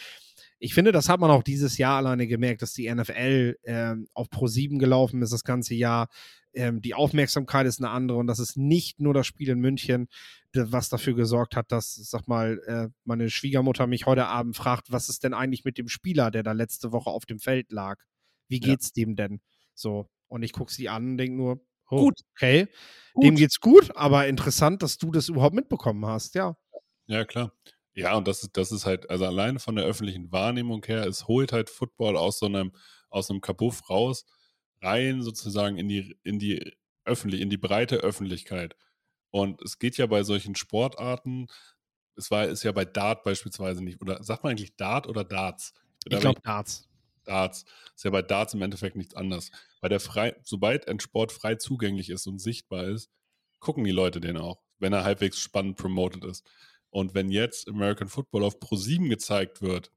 Ich 0.62 0.74
finde, 0.74 0.92
das 0.92 1.08
hat 1.08 1.20
man 1.20 1.30
auch 1.30 1.42
dieses 1.42 1.78
Jahr 1.78 1.96
alleine 1.96 2.26
gemerkt, 2.26 2.60
dass 2.60 2.74
die 2.74 2.92
NFL 2.92 3.56
ähm, 3.64 4.06
auf 4.12 4.28
Pro 4.28 4.46
7 4.46 4.78
gelaufen 4.78 5.22
ist 5.22 5.32
das 5.32 5.42
ganze 5.42 5.74
Jahr. 5.74 6.08
Ähm, 6.52 6.82
die 6.82 6.94
Aufmerksamkeit 6.94 7.66
ist 7.66 7.80
eine 7.80 7.90
andere 7.90 8.18
und 8.18 8.26
das 8.26 8.38
ist 8.38 8.56
nicht 8.56 9.00
nur 9.00 9.14
das 9.14 9.26
Spiel 9.26 9.48
in 9.48 9.60
München, 9.60 10.08
was 10.52 10.90
dafür 10.90 11.14
gesorgt 11.14 11.56
hat, 11.56 11.72
dass, 11.72 11.94
sag 11.94 12.28
mal, 12.28 12.60
äh, 12.66 12.88
meine 13.04 13.30
Schwiegermutter 13.30 13.86
mich 13.86 14.04
heute 14.04 14.26
Abend 14.26 14.54
fragt, 14.54 14.92
was 14.92 15.08
ist 15.08 15.24
denn 15.24 15.32
eigentlich 15.32 15.64
mit 15.64 15.78
dem 15.78 15.88
Spieler, 15.88 16.30
der 16.30 16.42
da 16.42 16.52
letzte 16.52 16.92
Woche 16.92 17.10
auf 17.10 17.24
dem 17.24 17.38
Feld 17.38 17.72
lag? 17.72 17.98
Wie 18.48 18.60
geht's 18.60 18.92
ja. 18.94 19.04
dem 19.04 19.16
denn? 19.16 19.40
So. 19.74 20.10
Und 20.28 20.42
ich 20.42 20.52
gucke 20.52 20.72
sie 20.72 20.88
an 20.88 21.12
und 21.12 21.18
denke 21.18 21.36
nur, 21.36 21.66
oh, 21.88 22.04
gut, 22.04 22.20
okay, 22.36 22.68
gut. 23.14 23.24
dem 23.24 23.36
geht's 23.36 23.60
gut, 23.60 23.96
aber 23.96 24.26
interessant, 24.26 24.82
dass 24.82 24.98
du 24.98 25.10
das 25.10 25.28
überhaupt 25.28 25.54
mitbekommen 25.54 26.04
hast, 26.04 26.34
ja. 26.34 26.56
Ja, 27.06 27.24
klar. 27.24 27.52
Ja, 27.94 28.16
und 28.16 28.28
das 28.28 28.42
ist, 28.42 28.56
das 28.56 28.72
ist 28.72 28.86
halt, 28.86 29.10
also 29.10 29.26
alleine 29.26 29.58
von 29.58 29.76
der 29.76 29.84
öffentlichen 29.84 30.30
Wahrnehmung 30.30 30.84
her, 30.84 31.06
es 31.06 31.26
holt 31.26 31.52
halt 31.52 31.70
Football 31.70 32.16
aus 32.16 32.38
so 32.38 32.46
einem, 32.46 32.72
aus 33.08 33.30
einem 33.30 33.40
Kabuff 33.40 33.90
raus, 33.90 34.24
rein 34.80 35.22
sozusagen 35.22 35.76
in 35.76 35.88
die, 35.88 36.16
in 36.22 36.38
die 36.38 36.76
öffentlich, 37.04 37.40
in 37.40 37.50
die 37.50 37.56
breite 37.56 37.96
Öffentlichkeit. 37.96 38.76
Und 39.30 39.60
es 39.62 39.78
geht 39.78 39.96
ja 39.96 40.06
bei 40.06 40.22
solchen 40.22 40.54
Sportarten, 40.54 41.48
es 42.16 42.30
war, 42.30 42.46
ist 42.46 42.62
ja 42.62 42.72
bei 42.72 42.84
Dart 42.84 43.24
beispielsweise 43.24 43.82
nicht, 43.82 44.00
oder 44.00 44.22
sagt 44.22 44.44
man 44.44 44.52
eigentlich 44.52 44.76
Dart 44.76 45.06
oder 45.06 45.24
Darts? 45.24 45.74
Ich 46.04 46.18
glaube 46.18 46.40
Darts. 46.42 46.88
Darts. 47.24 47.64
Ist 47.94 48.04
ja 48.04 48.10
bei 48.10 48.22
Darts 48.22 48.54
im 48.54 48.62
Endeffekt 48.62 48.96
nichts 48.96 49.14
anderes. 49.14 49.50
Bei 49.80 49.88
der 49.88 50.00
frei, 50.00 50.36
sobald 50.42 50.88
ein 50.88 51.00
Sport 51.00 51.32
frei 51.32 51.56
zugänglich 51.56 52.10
ist 52.10 52.26
und 52.26 52.38
sichtbar 52.38 52.84
ist, 52.84 53.10
gucken 53.58 53.84
die 53.84 53.90
Leute 53.90 54.20
den 54.20 54.36
auch, 54.36 54.62
wenn 54.78 54.92
er 54.92 55.04
halbwegs 55.04 55.38
spannend 55.38 55.76
promoted 55.76 56.24
ist. 56.24 56.44
Und 56.90 57.14
wenn 57.14 57.30
jetzt 57.30 57.68
American 57.68 58.08
Football 58.08 58.44
auf 58.44 58.58
Pro 58.60 58.76
7 58.76 59.08
gezeigt 59.08 59.62
wird, 59.62 59.92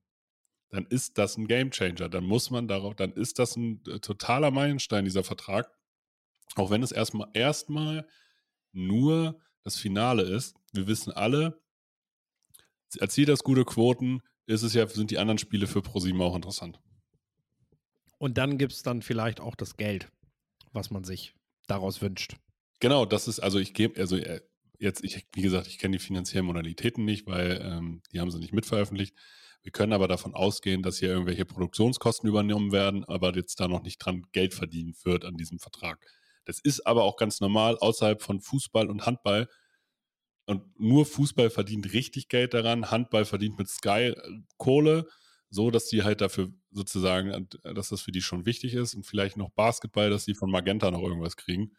dann 0.70 0.86
ist 0.86 1.18
das 1.18 1.38
ein 1.38 1.48
Gamechanger. 1.48 2.10
Dann 2.10 2.24
muss 2.24 2.50
man 2.50 2.68
darauf, 2.68 2.96
dann 2.96 3.14
ist 3.14 3.40
das 3.40 3.56
ein 3.56 3.84
äh, 3.88 4.00
totaler 4.00 4.52
Meilenstein, 4.52 5.06
dieser 5.06 5.24
Vertrag. 5.24 5.72
Auch 6.56 6.70
wenn 6.70 6.84
es 6.84 6.92
erstmal 6.92 7.30
erstmal 7.34 8.08
nur 8.72 9.40
das 9.64 9.78
Finale 9.78 10.24
ist. 10.24 10.56
Wir 10.72 10.88
wissen 10.88 11.12
alle, 11.12 11.62
erzielt 13.00 13.30
das 13.30 13.44
gute 13.44 13.66
Quoten, 13.66 14.22
ist 14.46 14.64
es 14.64 14.74
ja, 14.74 14.88
sind 14.88 15.12
die 15.12 15.18
anderen 15.18 15.38
Spiele 15.38 15.68
für 15.68 15.82
ProSieben 15.82 16.22
auch 16.22 16.36
interessant. 16.36 16.80
Und 18.18 18.38
dann 18.38 18.58
gibt 18.58 18.74
es 18.74 18.84
dann 18.84 19.02
vielleicht 19.02 19.40
auch 19.40 19.56
das 19.56 19.78
Geld, 19.78 20.12
was 20.72 20.92
man 20.92 21.04
sich 21.04 21.36
daraus 21.68 22.02
wünscht. 22.02 22.36
Genau, 22.80 23.06
das 23.06 23.28
ist, 23.28 23.40
also 23.40 23.60
ich 23.60 23.74
gebe, 23.74 24.00
also 24.00 24.18
äh, 24.18 24.42
jetzt, 24.84 25.04
ich, 25.04 25.26
wie 25.34 25.42
gesagt, 25.42 25.68
ich 25.68 25.80
kenne 25.80 25.98
die 25.98 26.04
finanziellen 26.04 26.46
Modalitäten 26.46 27.06
nicht, 27.06 27.26
weil 27.26 27.60
ähm, 27.64 28.02
die 28.12 28.20
haben 28.20 28.30
sie 28.30 28.40
nicht 28.40 28.54
mitveröffentlicht. 28.54 29.16
Wir 29.64 29.72
können 29.72 29.94
aber 29.94 30.10
davon 30.10 30.36
ausgehen, 30.36 30.84
dass 30.84 31.00
hier 31.00 31.10
irgendwelche 31.10 31.46
Produktionskosten 31.46 32.28
übernommen 32.28 32.74
werden, 32.74 33.06
aber 33.06 33.34
jetzt 33.36 33.60
da 33.62 33.70
noch 33.70 33.82
nicht 33.82 33.98
dran 33.98 34.28
Geld 34.34 34.54
verdient 34.54 35.04
wird 35.06 35.24
an 35.24 35.38
diesem 35.38 35.58
Vertrag. 35.58 36.06
Das 36.44 36.60
ist 36.60 36.86
aber 36.86 37.04
auch 37.04 37.16
ganz 37.16 37.40
normal 37.40 37.78
außerhalb 37.78 38.22
von 38.22 38.42
Fußball 38.42 38.90
und 38.90 39.06
Handball. 39.06 39.48
Und 40.46 40.78
nur 40.78 41.06
Fußball 41.06 41.50
verdient 41.50 41.94
richtig 41.94 42.28
Geld 42.28 42.54
daran, 42.54 42.92
Handball 42.92 43.24
verdient 43.24 43.58
mit 43.58 43.70
Sky 43.70 44.12
äh, 44.12 44.42
Kohle, 44.58 45.08
so 45.50 45.72
dass 45.72 45.88
die 45.88 46.04
halt 46.04 46.20
dafür 46.20 46.52
sozusagen, 46.72 47.48
dass 47.64 47.90
das 47.90 48.02
für 48.02 48.12
die 48.12 48.22
schon 48.22 48.46
wichtig 48.46 48.74
ist 48.74 48.96
und 48.96 49.06
vielleicht 49.06 49.38
noch 49.38 49.52
Basketball, 49.52 50.10
dass 50.10 50.26
die 50.26 50.34
von 50.34 50.52
Magenta 50.52 50.92
noch 50.92 51.02
irgendwas 51.02 51.38
kriegen. 51.38 51.72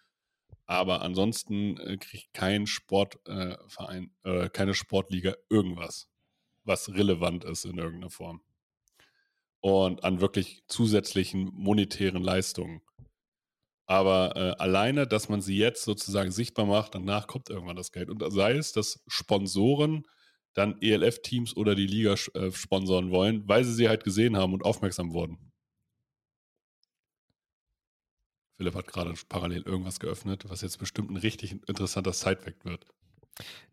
Aber 0.67 1.03
ansonsten 1.03 1.77
äh, 1.79 1.97
kriegt 1.99 2.33
kein 2.33 2.67
Sportverein, 2.67 4.11
äh, 4.25 4.45
äh, 4.45 4.49
keine 4.49 4.75
Sportliga 4.75 5.35
irgendwas, 5.51 6.09
was 6.65 6.89
relevant 6.95 7.45
ist 7.45 7.65
in 7.65 7.79
irgendeiner 7.79 8.11
Form. 8.11 8.43
Und 9.61 10.05
an 10.05 10.21
wirklich 10.21 10.63
zusätzlichen 10.69 11.51
monetären 11.53 12.23
Leistungen. 12.23 12.83
Aber 13.87 14.37
äh, 14.37 14.63
alleine, 14.63 15.07
dass 15.07 15.29
man 15.29 15.43
sie 15.43 15.59
jetzt 15.59 15.85
sozusagen 15.85 16.31
sichtbar 16.31 16.65
macht, 16.67 16.95
danach 16.95 17.27
kommt 17.27 17.51
irgendwann 17.51 17.77
das 17.77 17.93
Geld. 17.93 18.09
Und 18.09 18.23
sei 18.33 18.53
es, 18.53 18.73
dass 18.73 19.03
Sponsoren 19.07 20.05
dann 20.55 20.81
ELF-Teams 20.81 21.57
oder 21.57 21.75
die 21.75 21.87
Liga 21.87 22.15
äh, 22.35 22.51
sponsoren 22.53 23.11
wollen, 23.11 23.47
weil 23.49 23.65
sie 23.65 23.75
sie 23.75 23.89
halt 23.89 24.05
gesehen 24.05 24.37
haben 24.37 24.55
und 24.55 24.65
aufmerksam 24.65 25.13
wurden. 25.13 25.53
Philipp 28.65 28.77
hat 28.77 28.87
gerade 28.87 29.13
parallel 29.29 29.61
irgendwas 29.63 30.01
geöffnet, 30.01 30.49
was 30.49 30.63
jetzt 30.63 30.79
bestimmt 30.79 31.11
ein 31.11 31.19
richtig 31.19 31.53
interessanter 31.69 32.15
Sidefact 32.15 32.65
wird. 32.65 32.87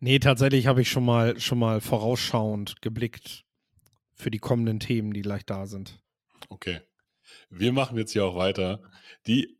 Nee, 0.00 0.18
tatsächlich 0.18 0.66
habe 0.66 0.82
ich 0.82 0.90
schon 0.90 1.06
mal, 1.06 1.40
schon 1.40 1.58
mal 1.58 1.80
vorausschauend 1.80 2.82
geblickt 2.82 3.46
für 4.12 4.30
die 4.30 4.38
kommenden 4.38 4.80
Themen, 4.80 5.14
die 5.14 5.22
gleich 5.22 5.46
da 5.46 5.64
sind. 5.64 5.98
Okay. 6.50 6.80
Wir 7.48 7.72
machen 7.72 7.96
jetzt 7.96 8.12
hier 8.12 8.26
auch 8.26 8.36
weiter. 8.36 8.82
Die 9.26 9.56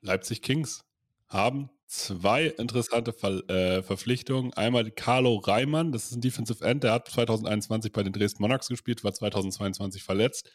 Leipzig 0.00 0.42
Kings 0.42 0.84
haben 1.26 1.68
zwei 1.86 2.46
interessante 2.46 3.12
Ver 3.12 3.42
äh, 3.50 3.82
Verpflichtungen. 3.82 4.52
Einmal 4.52 4.92
Carlo 4.92 5.38
Reimann, 5.38 5.90
das 5.90 6.04
ist 6.04 6.12
ein 6.12 6.20
Defensive 6.20 6.64
End, 6.64 6.84
der 6.84 6.92
hat 6.92 7.08
2021 7.08 7.90
bei 7.90 8.04
den 8.04 8.12
Dresden 8.12 8.42
Monarchs 8.42 8.68
gespielt, 8.68 9.02
war 9.02 9.12
2022 9.12 10.04
verletzt, 10.04 10.48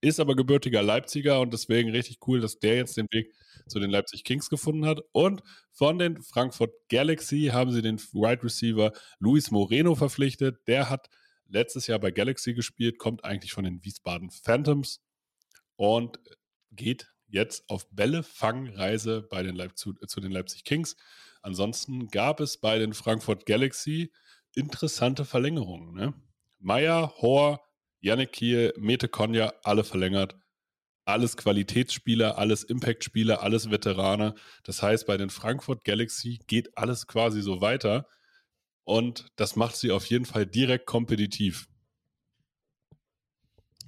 ist 0.00 0.20
aber 0.20 0.36
gebürtiger 0.36 0.82
Leipziger 0.82 1.40
und 1.40 1.52
deswegen 1.52 1.90
richtig 1.90 2.18
cool, 2.26 2.40
dass 2.40 2.58
der 2.58 2.76
jetzt 2.76 2.96
den 2.96 3.06
Weg 3.10 3.32
zu 3.66 3.80
den 3.80 3.90
Leipzig 3.90 4.24
Kings 4.24 4.48
gefunden 4.50 4.86
hat. 4.86 5.00
Und 5.12 5.42
von 5.72 5.98
den 5.98 6.22
Frankfurt 6.22 6.72
Galaxy 6.88 7.50
haben 7.52 7.72
sie 7.72 7.82
den 7.82 7.98
Wide 7.98 8.44
Receiver 8.44 8.92
Luis 9.18 9.50
Moreno 9.50 9.94
verpflichtet. 9.94 10.58
Der 10.66 10.90
hat 10.90 11.08
letztes 11.48 11.86
Jahr 11.86 11.98
bei 11.98 12.10
Galaxy 12.10 12.54
gespielt, 12.54 12.98
kommt 12.98 13.24
eigentlich 13.24 13.52
von 13.52 13.64
den 13.64 13.84
Wiesbaden 13.84 14.30
Phantoms 14.30 15.00
und 15.76 16.18
geht 16.72 17.12
jetzt 17.28 17.68
auf 17.68 17.88
Bälle-Fangreise 17.90 19.22
bei 19.22 19.42
den 19.42 19.60
zu, 19.74 19.94
zu, 19.94 20.20
den 20.20 20.32
Leipzig 20.32 20.64
Kings. 20.64 20.96
Ansonsten 21.42 22.08
gab 22.08 22.40
es 22.40 22.58
bei 22.58 22.78
den 22.78 22.92
Frankfurt 22.92 23.46
Galaxy 23.46 24.12
interessante 24.54 25.24
Verlängerungen. 25.24 25.94
Ne? 25.94 26.14
Meier, 26.58 27.14
Hohr, 27.18 27.60
Yannick 28.00 28.32
Kiel, 28.32 28.72
Mete 28.76 29.08
Konja, 29.08 29.52
alle 29.62 29.84
verlängert. 29.84 30.36
Alles 31.04 31.36
Qualitätsspieler, 31.36 32.36
alles 32.36 32.64
Impact-Spieler, 32.64 33.42
alles 33.42 33.70
Veterane. 33.70 34.34
Das 34.64 34.82
heißt, 34.82 35.06
bei 35.06 35.16
den 35.16 35.30
Frankfurt 35.30 35.84
Galaxy 35.84 36.40
geht 36.46 36.76
alles 36.76 37.06
quasi 37.06 37.42
so 37.42 37.60
weiter. 37.60 38.08
Und 38.82 39.26
das 39.36 39.56
macht 39.56 39.76
sie 39.76 39.92
auf 39.92 40.06
jeden 40.06 40.24
Fall 40.24 40.46
direkt 40.46 40.86
kompetitiv. 40.86 41.68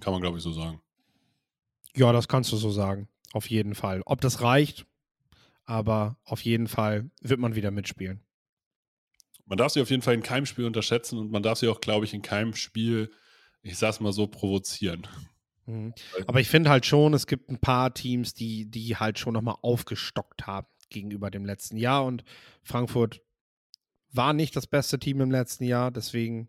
Kann 0.00 0.12
man, 0.12 0.22
glaube 0.22 0.38
ich, 0.38 0.44
so 0.44 0.52
sagen. 0.52 0.80
Ja, 1.96 2.12
das 2.12 2.28
kannst 2.28 2.52
du 2.52 2.56
so 2.56 2.70
sagen. 2.70 3.08
Auf 3.32 3.50
jeden 3.50 3.74
Fall. 3.74 4.02
Ob 4.06 4.20
das 4.20 4.40
reicht, 4.40 4.86
aber 5.64 6.16
auf 6.24 6.40
jeden 6.42 6.68
Fall 6.68 7.10
wird 7.20 7.40
man 7.40 7.54
wieder 7.54 7.70
mitspielen. 7.70 8.22
Man 9.44 9.58
darf 9.58 9.72
sie 9.72 9.80
auf 9.80 9.90
jeden 9.90 10.02
Fall 10.02 10.14
in 10.14 10.22
keinem 10.22 10.46
Spiel 10.46 10.66
unterschätzen 10.66 11.18
und 11.18 11.30
man 11.30 11.42
darf 11.42 11.58
sie 11.58 11.68
auch, 11.68 11.80
glaube 11.80 12.04
ich, 12.04 12.14
in 12.14 12.22
keinem 12.22 12.54
Spiel, 12.54 13.10
ich 13.62 13.78
sag's 13.78 14.00
mal 14.00 14.12
so, 14.12 14.26
provozieren. 14.26 15.06
Mhm. 15.66 15.94
Aber 16.26 16.40
ich 16.40 16.48
finde 16.48 16.70
halt 16.70 16.86
schon, 16.86 17.14
es 17.14 17.26
gibt 17.26 17.50
ein 17.50 17.58
paar 17.58 17.92
Teams, 17.92 18.34
die, 18.34 18.70
die 18.70 18.96
halt 18.96 19.18
schon 19.18 19.34
nochmal 19.34 19.56
aufgestockt 19.62 20.46
haben 20.46 20.66
gegenüber 20.88 21.30
dem 21.30 21.44
letzten 21.44 21.76
Jahr 21.76 22.04
und 22.04 22.24
Frankfurt 22.62 23.20
war 24.10 24.32
nicht 24.32 24.56
das 24.56 24.66
beste 24.66 24.98
Team 24.98 25.20
im 25.20 25.30
letzten 25.30 25.64
Jahr, 25.64 25.90
deswegen 25.90 26.48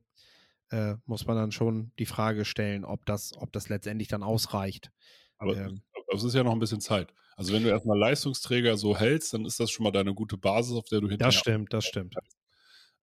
äh, 0.69 0.95
muss 1.05 1.25
man 1.25 1.35
dann 1.35 1.51
schon 1.51 1.91
die 1.99 2.05
Frage 2.05 2.45
stellen, 2.45 2.85
ob 2.85 3.05
das, 3.05 3.33
ob 3.35 3.51
das 3.51 3.67
letztendlich 3.69 4.07
dann 4.07 4.23
ausreicht. 4.23 4.91
Aber 5.37 5.57
ähm, 5.57 5.81
es 6.13 6.23
ist 6.23 6.35
ja 6.35 6.43
noch 6.43 6.53
ein 6.53 6.59
bisschen 6.59 6.79
Zeit. 6.81 7.13
Also 7.35 7.53
wenn 7.53 7.63
du 7.63 7.69
erstmal 7.69 7.97
Leistungsträger 7.97 8.77
so 8.77 8.97
hältst, 8.97 9.33
dann 9.33 9.45
ist 9.45 9.59
das 9.59 9.71
schon 9.71 9.83
mal 9.83 9.91
deine 9.91 10.13
gute 10.13 10.37
Basis, 10.37 10.75
auf 10.75 10.85
der 10.85 11.01
du 11.01 11.09
hinterher... 11.09 11.29
Das 11.29 11.35
stimmt, 11.35 11.73
das 11.73 11.85
stimmt. 11.85 12.15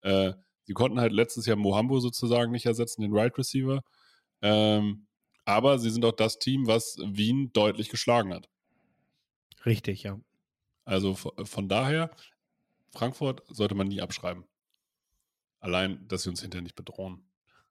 Äh, 0.03 0.33
sie 0.67 0.75
konnten 0.75 1.01
halt 1.01 1.13
letztes 1.13 1.47
Jahr 1.47 1.57
Mohambo 1.57 2.01
sozusagen 2.01 2.53
nicht 2.53 2.67
ersetzen, 2.67 3.03
den 3.03 3.17
Right 3.17 3.37
Receiver. 3.39 3.83
Ähm, 4.43 5.07
aber 5.45 5.79
sie 5.79 5.91
sind 5.91 6.05
auch 6.05 6.13
das 6.13 6.39
Team, 6.39 6.67
was 6.67 6.99
Wien 7.05 7.53
deutlich 7.53 7.89
geschlagen 7.89 8.35
hat. 8.35 8.49
Richtig, 9.65 10.03
ja. 10.03 10.21
Also 10.85 11.15
von 11.15 11.69
daher, 11.69 12.11
Frankfurt 12.91 13.43
sollte 13.49 13.75
man 13.75 13.89
nie 13.89 14.01
abschreiben. 14.01 14.45
Allein, 15.61 16.07
dass 16.07 16.23
sie 16.23 16.31
uns 16.31 16.43
hinterher 16.43 16.63
nicht 16.63 16.77
bedrohen. 16.77 17.29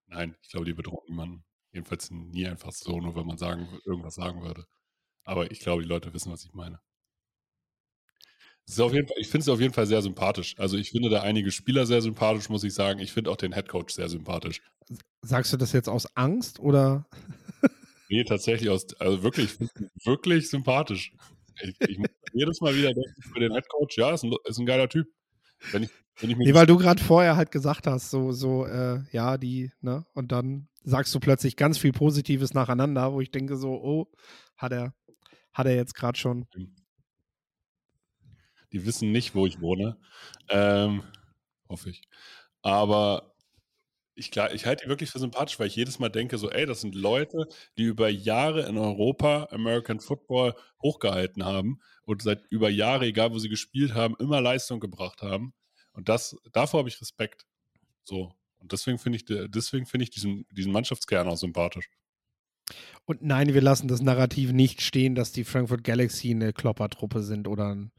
Nein, 0.08 0.36
ich 0.42 0.50
glaube, 0.50 0.66
die 0.66 0.74
bedrohen 0.74 1.06
niemanden. 1.08 1.44
Jedenfalls 1.72 2.12
nie 2.12 2.48
einfach 2.48 2.72
so, 2.72 3.00
nur 3.00 3.16
wenn 3.16 3.28
man 3.28 3.38
sagen, 3.38 3.68
irgendwas 3.86 4.16
sagen 4.16 4.42
würde. 4.42 4.66
Aber 5.24 5.52
ich 5.52 5.60
glaube, 5.60 5.84
die 5.84 5.90
Leute 5.90 6.14
wissen, 6.14 6.32
was 6.32 6.46
ich 6.46 6.54
meine. 6.54 6.80
Fall, 8.68 9.18
ich 9.18 9.28
finde 9.28 9.44
es 9.44 9.50
auf 9.50 9.62
jeden 9.62 9.74
Fall 9.74 9.86
sehr 9.86 10.02
sympathisch. 10.02 10.56
Also 10.58 10.78
ich 10.78 10.92
finde 10.92 11.10
da 11.10 11.22
einige 11.22 11.52
Spieler 11.52 11.86
sehr 11.86 12.02
sympathisch, 12.02 12.50
muss 12.50 12.64
ich 12.64 12.74
sagen. 12.74 13.00
Ich 13.00 13.12
finde 13.12 13.30
auch 13.30 13.38
den 13.38 13.52
Headcoach 13.52 13.90
sehr 13.90 14.10
sympathisch. 14.10 14.62
Sagst 15.22 15.54
du 15.54 15.58
das 15.58 15.72
jetzt 15.72 15.90
aus 15.90 16.08
Angst 16.16 16.60
oder? 16.60 17.06
nee, 18.10 18.24
tatsächlich 18.24 18.70
aus, 18.70 18.88
also 19.00 19.24
wirklich, 19.24 19.58
wirklich 20.04 20.50
sympathisch. 20.50 21.14
Ich, 21.62 21.76
ich 21.90 21.98
muss 21.98 22.10
jedes 22.34 22.62
Mal 22.62 22.76
wieder 22.76 22.94
denken 22.94 23.22
für 23.22 23.40
den 23.40 23.54
Headcoach, 23.54 23.98
ja, 23.98 24.14
ist 24.14 24.24
ein, 24.24 24.34
ist 24.46 24.60
ein 24.60 24.66
geiler 24.66 24.90
Typ. 24.90 25.08
wenn 25.72 25.84
ich, 25.84 25.90
wenn 26.20 26.32
ich 26.32 26.38
Nee, 26.38 26.54
weil 26.54 26.66
du 26.66 26.78
gerade 26.78 27.02
vorher 27.02 27.38
halt 27.38 27.52
gesagt 27.52 27.88
hast, 27.88 28.10
so, 28.10 28.32
so, 28.32 28.66
äh, 28.66 29.02
ja, 29.12 29.38
die, 29.38 29.72
ne? 29.82 30.06
Und 30.14 30.32
dann 30.32 30.68
sagst 30.84 31.14
du 31.16 31.20
plötzlich 31.20 31.56
ganz 31.56 31.78
viel 31.78 31.92
Positives 31.92 32.54
nacheinander, 32.54 33.14
wo 33.14 33.22
ich 33.22 33.32
denke 33.32 33.58
so, 33.58 33.74
oh, 33.74 34.08
hat 34.58 34.72
er, 34.72 34.94
hat 35.54 35.66
er 35.66 35.76
jetzt 35.76 35.96
gerade 35.96 36.18
schon. 36.18 36.48
Die 38.72 38.86
wissen 38.86 39.12
nicht, 39.12 39.36
wo 39.36 39.46
ich 39.46 39.62
wohne. 39.62 39.98
Ähm, 40.50 41.04
hoffe 41.70 41.90
ich. 41.90 42.02
Aber 42.62 43.36
ich, 44.16 44.32
ich 44.36 44.66
halte 44.66 44.86
die 44.86 44.90
wirklich 44.90 45.12
für 45.12 45.20
sympathisch, 45.20 45.60
weil 45.60 45.68
ich 45.68 45.76
jedes 45.76 46.00
Mal 46.00 46.10
denke, 46.10 46.38
so, 46.38 46.50
ey, 46.50 46.66
das 46.66 46.82
sind 46.82 46.96
Leute, 46.96 47.48
die 47.78 47.84
über 47.84 48.10
Jahre 48.10 48.68
in 48.68 48.78
Europa 48.78 49.50
American 49.52 50.00
Football 50.00 50.56
hochgehalten 50.82 51.44
haben 51.44 51.80
und 52.04 52.22
seit 52.22 52.46
über 52.50 52.70
Jahre, 52.70 53.06
egal 53.06 53.32
wo 53.32 53.40
sie 53.40 53.50
gespielt 53.50 53.94
haben, 53.94 54.16
immer 54.20 54.40
Leistung 54.42 54.80
gebracht 54.80 55.22
haben. 55.22 55.54
Und 55.92 56.10
das, 56.10 56.36
davor 56.54 56.80
habe 56.80 56.90
ich 56.90 57.02
Respekt. 57.02 57.46
So. 58.04 58.34
Und 58.58 58.72
deswegen 58.72 58.98
finde 58.98 59.18
ich, 59.18 59.26
de- 59.26 59.48
deswegen 59.50 59.86
finde 59.86 60.06
ich 60.06 60.10
diesen, 60.12 60.46
diesen 60.52 60.72
Mannschaftskern 60.72 61.28
auch 61.28 61.38
sympathisch. 61.38 61.90
Und 63.06 63.22
nein, 63.22 63.54
wir 63.54 63.62
lassen 63.62 63.88
das 63.88 64.02
Narrativ 64.02 64.52
nicht 64.52 64.82
stehen, 64.82 65.14
dass 65.14 65.32
die 65.32 65.44
Frankfurt 65.44 65.84
Galaxy 65.84 66.32
eine 66.32 66.54
Kloppertruppe 66.54 67.22
sind 67.22 67.48
oder 67.48 67.76
ein, 67.76 67.92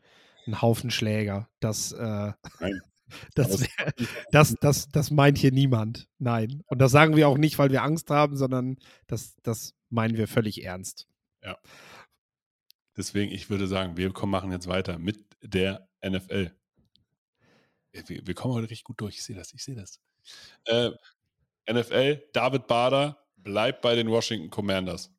ein 0.46 0.62
Haufen 0.62 0.90
Schläger. 0.90 1.48
Das, 1.60 1.92
äh, 1.92 2.32
das, 3.34 3.66
das, 4.30 4.54
das, 4.60 4.88
das 4.88 5.10
meint 5.10 5.38
hier 5.38 5.52
niemand. 5.52 6.08
Nein. 6.18 6.62
Und 6.66 6.78
das 6.78 6.92
sagen 6.92 7.16
wir 7.16 7.28
auch 7.28 7.38
nicht, 7.38 7.58
weil 7.58 7.70
wir 7.70 7.82
Angst 7.82 8.10
haben, 8.10 8.36
sondern 8.36 8.76
das, 9.06 9.36
das 9.42 9.74
meinen 9.88 10.16
wir 10.16 10.28
völlig 10.28 10.64
ernst. 10.64 11.08
Deswegen, 12.96 13.32
ich 13.32 13.50
würde 13.50 13.66
sagen, 13.66 13.96
wir 13.96 14.12
kommen, 14.12 14.32
machen 14.32 14.50
jetzt 14.50 14.68
weiter 14.68 14.98
mit 14.98 15.24
der 15.42 15.88
NFL. 16.04 16.50
Wir, 17.92 18.26
wir 18.26 18.34
kommen 18.34 18.54
heute 18.54 18.70
richtig 18.70 18.84
gut 18.84 19.00
durch. 19.00 19.16
Ich 19.16 19.24
sehe 19.24 19.36
das, 19.36 19.52
ich 19.52 19.62
sehe 19.62 19.74
das. 19.74 20.00
Äh, 20.64 20.90
NFL, 21.70 22.22
David 22.32 22.66
Bader 22.66 23.22
bleibt 23.36 23.82
bei 23.82 23.94
den 23.94 24.10
Washington 24.10 24.50
Commanders. 24.50 25.12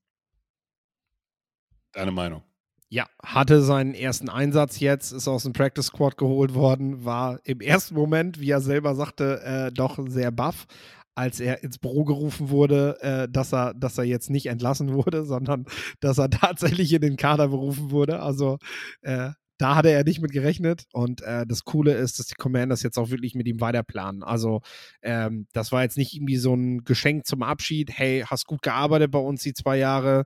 Deine 1.92 2.12
Meinung? 2.12 2.44
Ja, 2.90 3.06
hatte 3.22 3.62
seinen 3.62 3.94
ersten 3.94 4.30
Einsatz 4.30 4.80
jetzt, 4.80 5.12
ist 5.12 5.28
aus 5.28 5.44
dem 5.44 5.52
Practice 5.52 5.88
Squad 5.88 6.18
geholt 6.18 6.54
worden, 6.54 7.04
war 7.04 7.40
im 7.44 7.60
ersten 7.60 7.96
Moment, 7.96 8.40
wie 8.40 8.50
er 8.50 8.62
selber 8.62 8.96
sagte, 8.96 9.42
äh, 9.44 9.72
doch 9.74 10.00
sehr 10.08 10.32
baff, 10.32 10.68
als 11.14 11.42
er 11.42 11.64
ins 11.64 11.80
Büro 11.80 12.06
gerufen 12.06 12.50
wurde, 12.50 12.98
äh, 13.02 13.28
dass, 13.30 13.54
er, 13.54 13.74
dass 13.74 13.98
er 13.98 14.06
jetzt 14.06 14.30
nicht 14.30 14.46
entlassen 14.46 14.94
wurde, 14.94 15.26
sondern 15.26 15.66
dass 16.00 16.18
er 16.18 16.30
tatsächlich 16.30 16.94
in 16.94 17.02
den 17.02 17.18
Kader 17.18 17.50
berufen 17.50 17.92
wurde. 17.92 18.22
Also 18.22 18.58
äh, 19.02 19.32
da 19.58 19.76
hatte 19.76 19.90
er 19.90 20.04
nicht 20.04 20.22
mit 20.22 20.32
gerechnet. 20.32 20.86
Und 20.94 21.22
äh, 21.22 21.46
das 21.48 21.64
Coole 21.64 21.94
ist, 21.94 22.20
dass 22.20 22.28
die 22.28 22.36
Commanders 22.36 22.84
jetzt 22.84 22.98
auch 22.98 23.10
wirklich 23.10 23.36
mit 23.36 23.48
ihm 23.48 23.60
weiterplanen. 23.60 24.24
Also 24.24 24.62
ähm, 25.02 25.48
das 25.54 25.72
war 25.72 25.82
jetzt 25.82 25.98
nicht 25.98 26.14
irgendwie 26.14 26.38
so 26.38 26.54
ein 26.54 26.84
Geschenk 26.84 27.26
zum 27.26 27.44
Abschied. 27.44 27.92
Hey, 27.92 28.24
hast 28.26 28.46
gut 28.46 28.62
gearbeitet 28.62 29.12
bei 29.12 29.20
uns 29.20 29.42
die 29.42 29.54
zwei 29.54 29.78
Jahre, 29.78 30.26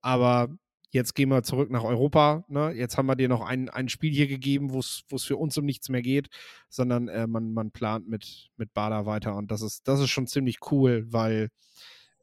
aber 0.00 0.48
jetzt 0.90 1.14
gehen 1.14 1.28
wir 1.28 1.42
zurück 1.42 1.70
nach 1.70 1.84
Europa. 1.84 2.44
Ne? 2.48 2.72
Jetzt 2.72 2.98
haben 2.98 3.06
wir 3.06 3.16
dir 3.16 3.28
noch 3.28 3.42
ein, 3.42 3.68
ein 3.68 3.88
Spiel 3.88 4.12
hier 4.12 4.26
gegeben, 4.26 4.72
wo 4.72 4.80
es 4.80 5.04
für 5.22 5.36
uns 5.36 5.56
um 5.56 5.64
nichts 5.64 5.88
mehr 5.88 6.02
geht, 6.02 6.28
sondern 6.68 7.08
äh, 7.08 7.26
man, 7.26 7.52
man 7.52 7.70
plant 7.70 8.08
mit, 8.08 8.50
mit 8.56 8.74
Bader 8.74 9.06
weiter. 9.06 9.36
Und 9.36 9.50
das 9.50 9.62
ist, 9.62 9.86
das 9.88 10.00
ist 10.00 10.10
schon 10.10 10.26
ziemlich 10.26 10.58
cool, 10.70 11.04
weil 11.08 11.50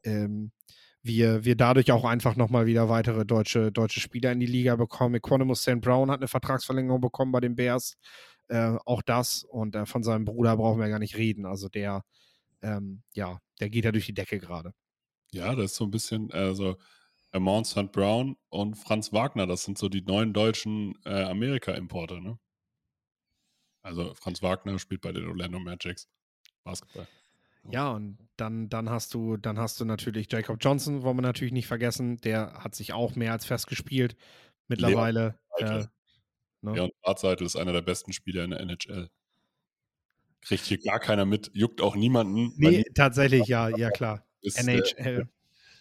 ähm, 0.04 0.52
wir, 1.02 1.44
wir 1.44 1.56
dadurch 1.56 1.90
auch 1.92 2.04
einfach 2.04 2.36
nochmal 2.36 2.66
wieder 2.66 2.88
weitere 2.88 3.24
deutsche, 3.24 3.72
deutsche 3.72 4.00
Spieler 4.00 4.32
in 4.32 4.40
die 4.40 4.46
Liga 4.46 4.76
bekommen. 4.76 5.14
Equanimus 5.14 5.62
St. 5.62 5.80
Brown 5.80 6.10
hat 6.10 6.20
eine 6.20 6.28
Vertragsverlängerung 6.28 7.00
bekommen 7.00 7.32
bei 7.32 7.40
den 7.40 7.56
Bears. 7.56 7.96
Äh, 8.48 8.76
auch 8.84 9.02
das. 9.02 9.44
Und 9.44 9.74
äh, 9.74 9.86
von 9.86 10.02
seinem 10.02 10.24
Bruder 10.24 10.56
brauchen 10.56 10.80
wir 10.80 10.88
gar 10.88 10.98
nicht 10.98 11.16
reden. 11.16 11.46
Also 11.46 11.68
der, 11.68 12.04
ähm, 12.62 13.02
ja, 13.14 13.40
der 13.60 13.70
geht 13.70 13.84
ja 13.84 13.92
durch 13.92 14.06
die 14.06 14.14
Decke 14.14 14.38
gerade. 14.38 14.72
Ja, 15.32 15.54
das 15.54 15.72
ist 15.72 15.76
so 15.76 15.84
ein 15.84 15.90
bisschen, 15.90 16.30
also 16.32 16.76
Amon 17.32 17.64
St. 17.64 17.92
Brown 17.92 18.36
und 18.48 18.76
Franz 18.76 19.12
Wagner, 19.12 19.46
das 19.46 19.64
sind 19.64 19.78
so 19.78 19.88
die 19.88 20.02
neuen 20.02 20.32
deutschen 20.32 20.94
äh, 21.04 21.24
Amerika-Importe, 21.24 22.20
ne? 22.20 22.38
Also 23.82 24.14
Franz 24.14 24.42
Wagner 24.42 24.78
spielt 24.78 25.00
bei 25.00 25.12
den 25.12 25.26
Orlando 25.26 25.58
Magics 25.58 26.08
Basketball. 26.64 27.06
Ja, 27.70 27.90
und 27.90 28.18
dann, 28.36 28.68
dann 28.68 28.88
hast 28.88 29.14
du, 29.14 29.36
dann 29.36 29.58
hast 29.58 29.80
du 29.80 29.84
natürlich 29.84 30.30
Jacob 30.30 30.58
Johnson, 30.60 31.02
wollen 31.02 31.16
wir 31.16 31.22
natürlich 31.22 31.52
nicht 31.52 31.66
vergessen. 31.66 32.18
Der 32.18 32.54
hat 32.64 32.74
sich 32.74 32.92
auch 32.92 33.14
mehr 33.14 33.32
als 33.32 33.44
festgespielt. 33.44 34.16
Mittlerweile. 34.68 35.38
Leon 35.58 35.80
Äh, 35.80 35.86
ne? 36.62 36.72
Leon 36.74 36.90
Bartzeitel 37.02 37.44
ist 37.44 37.56
einer 37.56 37.72
der 37.72 37.82
besten 37.82 38.12
Spieler 38.12 38.44
in 38.44 38.50
der 38.50 38.60
NHL. 38.60 39.10
Kriegt 40.40 40.64
hier 40.64 40.78
gar 40.78 41.00
keiner 41.00 41.26
mit, 41.26 41.50
juckt 41.52 41.80
auch 41.80 41.96
niemanden. 41.96 42.52
Nee, 42.56 42.84
tatsächlich, 42.94 43.48
ja, 43.48 43.68
ja 43.68 43.90
klar. 43.90 44.26
ist, 44.40 44.58
NHL. 44.58 45.28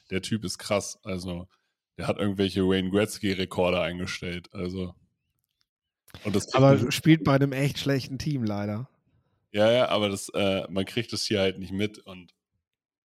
Der, 0.10 0.22
Typ 0.22 0.44
ist 0.44 0.58
krass. 0.58 1.00
Also, 1.04 1.48
der 1.98 2.08
hat 2.08 2.18
irgendwelche 2.18 2.62
Wayne 2.64 2.90
Gretzky-Rekorde 2.90 3.82
eingestellt. 3.82 4.54
Also. 4.54 4.94
Und 6.24 6.36
das 6.36 6.54
Aber 6.54 6.92
spielt 6.92 7.24
bei 7.24 7.36
einem 7.36 7.52
echt 7.52 7.80
schlechten 7.80 8.18
Team 8.18 8.44
leider. 8.44 8.90
ja, 9.52 9.72
ja, 9.72 9.90
aber 9.90 10.10
das, 10.10 10.30
äh, 10.30 10.66
man 10.70 10.86
kriegt 10.86 11.12
es 11.14 11.24
hier 11.24 11.40
halt 11.40 11.60
nicht 11.60 11.72
mit 11.72 12.00
und 12.00 12.34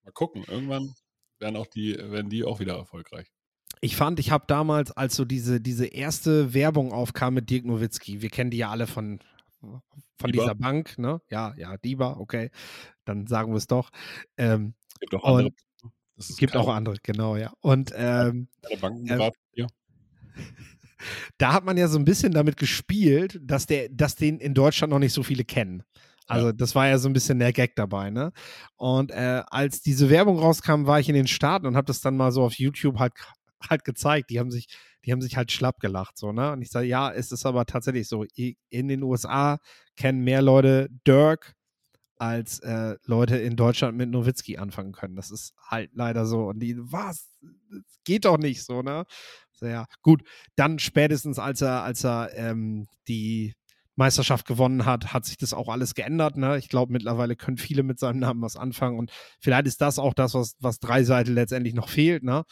mal 0.05 0.13
gucken. 0.13 0.45
Irgendwann 0.47 0.95
werden 1.39 1.57
auch 1.57 1.67
die, 1.67 1.97
werden 1.97 2.31
die 2.31 2.45
auch 2.45 2.61
wieder 2.61 2.77
erfolgreich. 2.77 3.33
Ich 3.81 3.97
fand, 3.97 4.21
ich 4.21 4.31
habe 4.31 4.45
damals, 4.47 4.93
als 4.93 5.17
so 5.17 5.25
diese, 5.25 5.61
diese 5.61 5.87
erste 5.87 6.55
Werbung 6.55 6.93
aufkam 6.93 7.35
mit 7.35 7.51
Dirk 7.51 7.65
Nowitzki, 7.65 8.23
wir 8.23 8.31
kennen 8.31 8.51
die 8.51 8.59
ja 8.59 8.71
alle 8.71 8.87
von, 8.87 9.19
von 9.61 10.31
dieser 10.31 10.55
Bank, 10.55 10.99
ne? 10.99 11.21
Ja, 11.31 11.55
ja, 11.57 11.77
Dieber, 11.79 12.21
okay. 12.21 12.51
Dann 13.05 13.27
sagen 13.27 13.53
wir 13.53 13.57
es 13.57 13.67
doch. 13.67 13.91
Ähm, 14.37 14.75
Es 14.95 15.01
gibt 15.01 15.15
auch 15.15 15.25
andere. 15.25 15.51
Es 16.31 16.37
gibt 16.37 16.57
auch 16.57 16.69
andere, 16.69 16.97
genau, 17.03 17.37
ja. 17.37 17.53
Und 17.61 17.93
ähm, 17.97 18.49
hier. 19.53 19.67
da 21.39 21.53
hat 21.53 21.65
man 21.65 21.77
ja 21.77 21.89
so 21.89 21.99
ein 21.99 22.05
bisschen 22.05 22.33
damit 22.33 22.57
gespielt, 22.57 23.41
dass 23.43 23.67
der, 23.67 23.89
dass 23.91 24.17
den 24.17 24.39
in 24.39 24.55
Deutschland 24.55 24.93
noch 24.93 24.99
nicht 24.99 25.13
so 25.13 25.23
viele 25.23 25.45
kennen. 25.45 25.83
Also 26.27 26.53
das 26.53 26.75
war 26.75 26.89
ja 26.89 26.99
so 26.99 27.09
ein 27.09 27.13
bisschen 27.13 27.39
der 27.39 27.53
Gag 27.53 27.75
dabei, 27.77 28.11
ne? 28.11 28.33
Und 28.77 29.11
äh, 29.11 29.43
als 29.49 29.83
diese 29.83 30.09
Werbung 30.09 30.39
rauskam, 30.39 30.87
war 30.87 31.01
ich 31.01 31.09
in 31.09 31.15
den 31.15 31.27
Staaten 31.27 31.67
und 31.67 31.77
habe 31.77 31.87
das 31.87 32.01
dann 32.01 32.17
mal 32.17 32.33
so 32.33 32.43
auf 32.43 32.55
YouTube 32.55 32.99
halt 32.99 33.13
halt 33.69 33.85
gezeigt. 33.85 34.31
Die 34.31 34.39
haben 34.39 34.51
sich, 34.51 34.67
die 35.05 35.13
haben 35.13 35.21
sich 35.21 35.37
halt 35.37 35.53
schlapp 35.53 35.81
gelacht, 35.81 36.19
so, 36.19 36.33
ne? 36.33 36.53
Und 36.53 36.63
ich 36.63 36.71
sage, 36.71 36.87
ja, 36.87 37.13
es 37.13 37.33
ist 37.33 37.47
aber 37.47 37.67
tatsächlich 37.67 38.09
so. 38.09 38.25
In 38.71 38.89
den 38.89 39.03
USA 39.03 39.59
kennen 39.97 40.23
mehr 40.23 40.43
Leute 40.43 40.89
Dirk 41.07 41.55
als 42.19 42.61
äh, 42.61 42.97
Leute 43.05 43.37
in 43.37 43.57
Deutschland 43.57 43.97
mit 43.97 44.11
Nowitzki 44.11 44.59
anfangen 44.59 44.93
können. 44.93 45.17
Das 45.17 45.31
ist 45.31 45.55
halt 45.67 45.91
leider 45.95 46.27
so. 46.27 46.47
Und 46.47 46.61
die, 46.61 46.77
was? 46.79 47.29
Das 47.71 48.01
geht 48.05 48.25
doch 48.25 48.39
nicht 48.39 48.65
so, 48.65 48.83
ne? 48.83 49.05
So, 49.53 49.67
ja, 49.67 49.87
gut. 50.03 50.23
Dann 50.57 50.79
spätestens, 50.79 51.39
als 51.39 51.61
er, 51.63 51.83
als 51.83 52.05
er 52.05 52.31
ähm, 52.35 52.87
die 53.09 53.55
Meisterschaft 53.97 54.47
gewonnen 54.47 54.87
hat, 54.87 55.13
hat 55.13 55.25
sich 55.25 55.37
das 55.37 55.53
auch 55.53 55.69
alles 55.69 55.95
geändert. 55.95 56.37
Ne? 56.37 56.59
Ich 56.59 56.69
glaube, 56.69 56.93
mittlerweile 56.93 57.37
können 57.37 57.59
viele 57.59 57.83
mit 57.83 57.99
seinem 57.99 58.21
Namen 58.21 58.43
was 58.43 58.57
anfangen. 58.57 58.99
Und 58.99 59.11
vielleicht 59.41 59.67
ist 59.67 59.81
das 59.81 59.99
auch 59.99 60.15
das, 60.15 60.35
was, 60.35 60.55
was 60.61 60.79
drei 60.79 61.05
Seite 61.05 61.33
letztendlich 61.33 61.75
noch 61.75 61.89
fehlt. 61.89 62.23
Ne? 62.23 62.45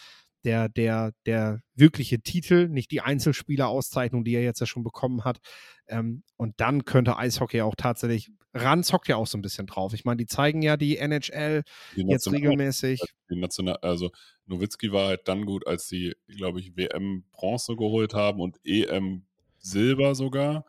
Der, 0.45 0.69
der, 0.71 1.13
der 1.27 1.61
wirkliche 1.75 2.21
Titel, 2.21 2.69
nicht 2.69 2.91
die 2.91 3.03
Einzelspielerauszeichnung, 3.03 4.25
die 4.25 4.35
er 4.35 4.43
jetzt 4.43 4.61
ja 4.61 4.67
schon 4.67 4.83
bekommen 4.83 5.25
hat. 5.25 5.39
Ähm, 5.87 6.23
und 6.37 6.61
dann 6.61 6.85
könnte 6.85 7.17
Eishockey 7.17 7.61
auch 7.61 7.75
tatsächlich, 7.77 8.31
Ranz 8.55 8.93
hockt 8.93 9.09
ja 9.09 9.17
auch 9.17 9.27
so 9.27 9.37
ein 9.37 9.43
bisschen 9.43 9.67
drauf. 9.67 9.93
Ich 9.93 10.05
meine, 10.05 10.17
die 10.17 10.27
zeigen 10.27 10.63
ja 10.63 10.77
die 10.77 10.97
NHL 10.97 11.63
Die 11.95 12.07
jetzt 12.09 12.31
regelmäßig. 12.33 13.01
die 13.31 13.37
National, 13.39 13.77
also 13.83 14.11
Nowitzki 14.47 14.93
war 14.93 15.09
halt 15.09 15.29
dann 15.29 15.45
gut, 15.45 15.67
als 15.67 15.89
sie, 15.89 16.15
glaube 16.27 16.61
ich, 16.61 16.77
WM 16.77 17.25
Bronze 17.33 17.77
geholt 17.77 18.15
haben 18.15 18.41
und 18.41 18.59
EM 18.65 19.27
Silber 19.59 20.15
sogar. 20.15 20.65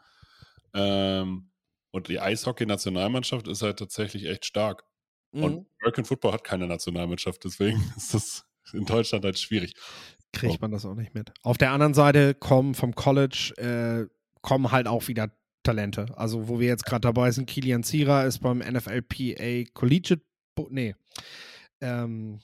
Ähm, 0.74 1.50
und 1.92 2.08
die 2.08 2.20
Eishockey-Nationalmannschaft 2.20 3.48
ist 3.48 3.62
halt 3.62 3.80
tatsächlich 3.80 4.26
echt 4.26 4.46
stark. 4.46 4.84
Mhm. 5.32 5.44
Und 5.44 5.68
American 5.80 6.06
Football 6.06 6.34
hat 6.34 6.44
keine 6.44 6.68
Nationalmannschaft, 6.68 7.44
deswegen 7.44 7.82
ist 7.98 8.14
das 8.14 8.46
in 8.74 8.86
Deutschland 8.86 9.26
halt 9.26 9.38
schwierig. 9.40 9.74
kriegt 10.34 10.62
man 10.62 10.72
das 10.72 10.86
auch 10.86 10.96
nicht 10.96 11.14
mit. 11.14 11.32
Auf 11.44 11.58
der 11.58 11.72
anderen 11.72 11.94
Seite 11.94 12.34
kommen 12.34 12.74
vom 12.76 12.96
College 12.96 13.54
äh, 13.58 14.08
kommen 14.42 14.72
halt 14.72 14.88
auch 14.88 15.08
wieder 15.08 15.30
Talente. 15.64 16.08
Also 16.18 16.48
wo 16.48 16.60
wir 16.60 16.68
jetzt 16.68 16.86
gerade 16.86 17.02
dabei 17.02 17.30
sind, 17.32 17.46
Kilian 17.48 17.84
Zierer 17.84 18.26
ist 18.26 18.40
beim 18.40 18.60
NFLPA 18.60 19.70
Collegiate, 19.74 20.24
Bo- 20.56 20.68
nee, 20.72 20.96
ähm, 21.82 22.40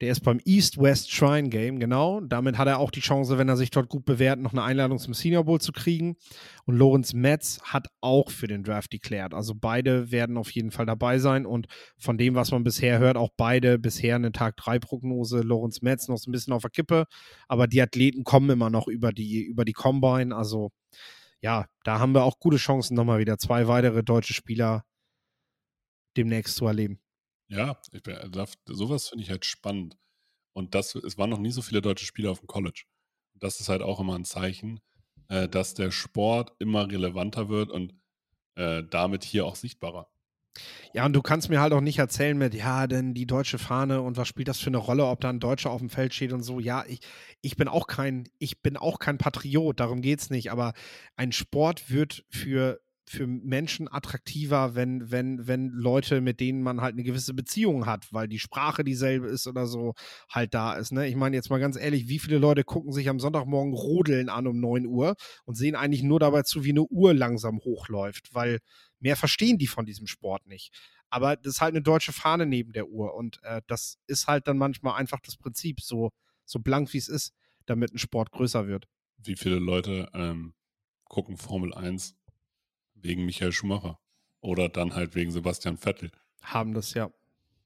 der 0.00 0.12
ist 0.12 0.20
beim 0.20 0.40
East-West 0.44 1.10
Shrine 1.10 1.48
Game, 1.48 1.78
genau. 1.78 2.20
Damit 2.20 2.58
hat 2.58 2.68
er 2.68 2.78
auch 2.78 2.90
die 2.90 3.00
Chance, 3.00 3.38
wenn 3.38 3.48
er 3.48 3.56
sich 3.56 3.70
dort 3.70 3.88
gut 3.88 4.04
bewährt, 4.04 4.38
noch 4.38 4.52
eine 4.52 4.62
Einladung 4.62 4.98
zum 4.98 5.14
Senior 5.14 5.44
Bowl 5.44 5.60
zu 5.60 5.72
kriegen. 5.72 6.16
Und 6.64 6.76
Lorenz 6.76 7.14
Metz 7.14 7.60
hat 7.62 7.88
auch 8.00 8.30
für 8.30 8.46
den 8.46 8.62
Draft 8.62 8.92
deklärt. 8.92 9.34
Also 9.34 9.54
beide 9.54 10.10
werden 10.10 10.36
auf 10.36 10.50
jeden 10.50 10.70
Fall 10.70 10.86
dabei 10.86 11.18
sein. 11.18 11.46
Und 11.46 11.66
von 11.98 12.18
dem, 12.18 12.34
was 12.34 12.50
man 12.50 12.64
bisher 12.64 12.98
hört, 12.98 13.16
auch 13.16 13.30
beide 13.36 13.78
bisher 13.78 14.16
eine 14.16 14.32
Tag-3-Prognose. 14.32 15.40
Lorenz 15.40 15.82
Metz 15.82 16.08
noch 16.08 16.18
so 16.18 16.30
ein 16.30 16.32
bisschen 16.32 16.52
auf 16.52 16.62
der 16.62 16.70
Kippe. 16.70 17.06
Aber 17.48 17.66
die 17.66 17.80
Athleten 17.80 18.24
kommen 18.24 18.50
immer 18.50 18.70
noch 18.70 18.88
über 18.88 19.12
die, 19.12 19.42
über 19.42 19.64
die 19.64 19.72
Combine. 19.72 20.34
Also 20.34 20.70
ja, 21.40 21.66
da 21.84 21.98
haben 22.00 22.12
wir 22.12 22.24
auch 22.24 22.38
gute 22.38 22.56
Chancen, 22.56 22.94
nochmal 22.94 23.18
wieder 23.18 23.38
zwei 23.38 23.68
weitere 23.68 24.02
deutsche 24.02 24.34
Spieler 24.34 24.84
demnächst 26.16 26.56
zu 26.56 26.66
erleben. 26.66 26.98
Ja, 27.48 27.80
ich 27.92 28.02
bin, 28.02 28.16
sowas 28.66 29.08
finde 29.08 29.24
ich 29.24 29.30
halt 29.30 29.44
spannend. 29.44 29.96
Und 30.52 30.74
das, 30.74 30.94
es 30.94 31.18
waren 31.18 31.30
noch 31.30 31.38
nie 31.38 31.50
so 31.50 31.62
viele 31.62 31.82
deutsche 31.82 32.06
Spieler 32.06 32.30
auf 32.30 32.40
dem 32.40 32.48
College. 32.48 32.84
Das 33.34 33.60
ist 33.60 33.68
halt 33.68 33.82
auch 33.82 34.00
immer 34.00 34.14
ein 34.14 34.24
Zeichen, 34.24 34.80
äh, 35.28 35.48
dass 35.48 35.74
der 35.74 35.90
Sport 35.90 36.52
immer 36.58 36.90
relevanter 36.90 37.48
wird 37.48 37.70
und 37.70 37.94
äh, 38.54 38.82
damit 38.90 39.24
hier 39.24 39.44
auch 39.46 39.56
sichtbarer. 39.56 40.08
Ja, 40.94 41.04
und 41.04 41.12
du 41.12 41.20
kannst 41.20 41.50
mir 41.50 41.60
halt 41.60 41.74
auch 41.74 41.82
nicht 41.82 41.98
erzählen 41.98 42.36
mit, 42.36 42.54
ja, 42.54 42.86
denn 42.86 43.12
die 43.12 43.26
deutsche 43.26 43.58
Fahne 43.58 44.00
und 44.00 44.16
was 44.16 44.28
spielt 44.28 44.48
das 44.48 44.58
für 44.58 44.68
eine 44.68 44.78
Rolle, 44.78 45.04
ob 45.04 45.20
da 45.20 45.28
ein 45.28 45.40
Deutscher 45.40 45.70
auf 45.70 45.80
dem 45.80 45.90
Feld 45.90 46.14
steht 46.14 46.32
und 46.32 46.42
so. 46.42 46.60
Ja, 46.60 46.84
ich, 46.86 47.00
ich 47.42 47.56
bin 47.56 47.68
auch 47.68 47.86
kein, 47.86 48.28
ich 48.38 48.62
bin 48.62 48.78
auch 48.78 48.98
kein 48.98 49.18
Patriot, 49.18 49.78
darum 49.78 50.00
geht 50.00 50.20
es 50.20 50.30
nicht. 50.30 50.50
Aber 50.50 50.72
ein 51.16 51.32
Sport 51.32 51.90
wird 51.90 52.24
für 52.30 52.80
für 53.08 53.26
Menschen 53.26 53.88
attraktiver, 53.88 54.74
wenn, 54.74 55.10
wenn, 55.10 55.46
wenn 55.46 55.68
Leute, 55.70 56.20
mit 56.20 56.40
denen 56.40 56.62
man 56.62 56.80
halt 56.80 56.94
eine 56.94 57.04
gewisse 57.04 57.34
Beziehung 57.34 57.86
hat, 57.86 58.12
weil 58.12 58.26
die 58.26 58.40
Sprache 58.40 58.82
dieselbe 58.82 59.28
ist 59.28 59.46
oder 59.46 59.66
so, 59.66 59.94
halt 60.28 60.54
da 60.54 60.74
ist. 60.74 60.92
Ne? 60.92 61.06
Ich 61.06 61.14
meine 61.14 61.36
jetzt 61.36 61.48
mal 61.48 61.60
ganz 61.60 61.76
ehrlich, 61.76 62.08
wie 62.08 62.18
viele 62.18 62.38
Leute 62.38 62.64
gucken 62.64 62.92
sich 62.92 63.08
am 63.08 63.20
Sonntagmorgen 63.20 63.74
Rodeln 63.74 64.28
an 64.28 64.48
um 64.48 64.58
9 64.58 64.86
Uhr 64.86 65.14
und 65.44 65.54
sehen 65.54 65.76
eigentlich 65.76 66.02
nur 66.02 66.18
dabei 66.18 66.42
zu, 66.42 66.64
wie 66.64 66.70
eine 66.70 66.84
Uhr 66.84 67.14
langsam 67.14 67.60
hochläuft, 67.60 68.34
weil 68.34 68.58
mehr 68.98 69.16
verstehen 69.16 69.58
die 69.58 69.68
von 69.68 69.86
diesem 69.86 70.08
Sport 70.08 70.46
nicht. 70.46 70.72
Aber 71.08 71.36
das 71.36 71.54
ist 71.54 71.60
halt 71.60 71.74
eine 71.74 71.82
deutsche 71.82 72.12
Fahne 72.12 72.44
neben 72.44 72.72
der 72.72 72.88
Uhr 72.88 73.14
und 73.14 73.38
äh, 73.44 73.62
das 73.68 73.98
ist 74.08 74.26
halt 74.26 74.48
dann 74.48 74.58
manchmal 74.58 74.98
einfach 74.98 75.20
das 75.20 75.36
Prinzip, 75.36 75.80
so, 75.80 76.10
so 76.44 76.58
blank 76.58 76.92
wie 76.92 76.98
es 76.98 77.08
ist, 77.08 77.32
damit 77.66 77.94
ein 77.94 77.98
Sport 77.98 78.32
größer 78.32 78.66
wird. 78.66 78.88
Wie 79.18 79.36
viele 79.36 79.60
Leute 79.60 80.10
ähm, 80.12 80.54
gucken 81.04 81.36
Formel 81.36 81.72
1 81.72 82.16
wegen 82.96 83.24
Michael 83.24 83.52
Schumacher. 83.52 83.98
Oder 84.40 84.68
dann 84.68 84.94
halt 84.94 85.14
wegen 85.14 85.30
Sebastian 85.30 85.76
Vettel. 85.76 86.10
Haben 86.42 86.74
das, 86.74 86.94
ja. 86.94 87.10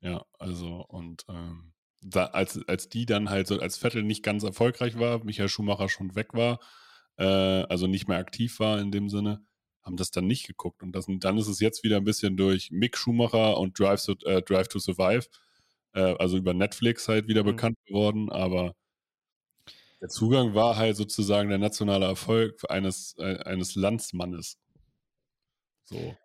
Ja, 0.00 0.24
also 0.38 0.84
und 0.88 1.24
ähm, 1.28 1.72
da, 2.02 2.26
als, 2.26 2.60
als 2.66 2.88
die 2.88 3.06
dann 3.06 3.28
halt 3.28 3.46
so, 3.46 3.58
als 3.58 3.76
Vettel 3.76 4.02
nicht 4.02 4.22
ganz 4.22 4.42
erfolgreich 4.42 4.98
war, 4.98 5.22
Michael 5.24 5.48
Schumacher 5.48 5.88
schon 5.88 6.14
weg 6.14 6.32
war, 6.32 6.58
äh, 7.16 7.24
also 7.24 7.86
nicht 7.86 8.08
mehr 8.08 8.18
aktiv 8.18 8.60
war 8.60 8.80
in 8.80 8.90
dem 8.90 9.08
Sinne, 9.10 9.44
haben 9.82 9.96
das 9.96 10.10
dann 10.10 10.26
nicht 10.26 10.46
geguckt. 10.46 10.82
Und 10.82 10.92
das, 10.92 11.06
dann 11.08 11.38
ist 11.38 11.48
es 11.48 11.60
jetzt 11.60 11.84
wieder 11.84 11.98
ein 11.98 12.04
bisschen 12.04 12.36
durch 12.36 12.70
Mick 12.70 12.96
Schumacher 12.96 13.58
und 13.58 13.78
Drive, 13.78 14.04
to, 14.04 14.12
äh, 14.24 14.42
Drive 14.42 14.68
to 14.68 14.78
Survive, 14.78 15.26
äh, 15.92 16.14
also 16.18 16.38
über 16.38 16.54
Netflix 16.54 17.08
halt 17.08 17.28
wieder 17.28 17.42
mhm. 17.42 17.48
bekannt 17.48 17.78
geworden, 17.84 18.30
aber 18.30 18.74
der 20.00 20.08
Zugang 20.08 20.54
war 20.54 20.76
halt 20.76 20.96
sozusagen 20.96 21.50
der 21.50 21.58
nationale 21.58 22.06
Erfolg 22.06 22.62
eines, 22.70 23.14
äh, 23.18 23.36
eines 23.44 23.74
Landsmannes. 23.74 24.58
So. 25.90 26.16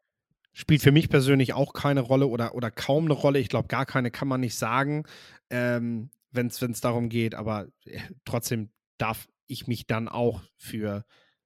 Spielt 0.53 0.81
für 0.81 0.91
mich 0.91 1.09
persönlich 1.09 1.53
auch 1.53 1.73
keine 1.73 2.01
Rolle 2.01 2.27
oder, 2.27 2.55
oder 2.55 2.71
kaum 2.71 3.05
eine 3.05 3.13
Rolle. 3.13 3.39
Ich 3.39 3.49
glaube, 3.49 3.67
gar 3.67 3.85
keine 3.85 4.09
kann 4.09 4.27
man 4.27 4.39
nicht 4.39 4.55
sagen, 4.55 5.03
ähm, 5.49 6.11
wenn 6.31 6.47
es 6.47 6.81
darum 6.81 7.09
geht. 7.09 7.35
Aber 7.35 7.67
äh, 7.85 7.99
trotzdem 8.23 8.71
darf 8.97 9.27
ich 9.47 9.67
mich 9.67 9.85
dann 9.87 10.07
auch 10.07 10.41
für 10.55 11.05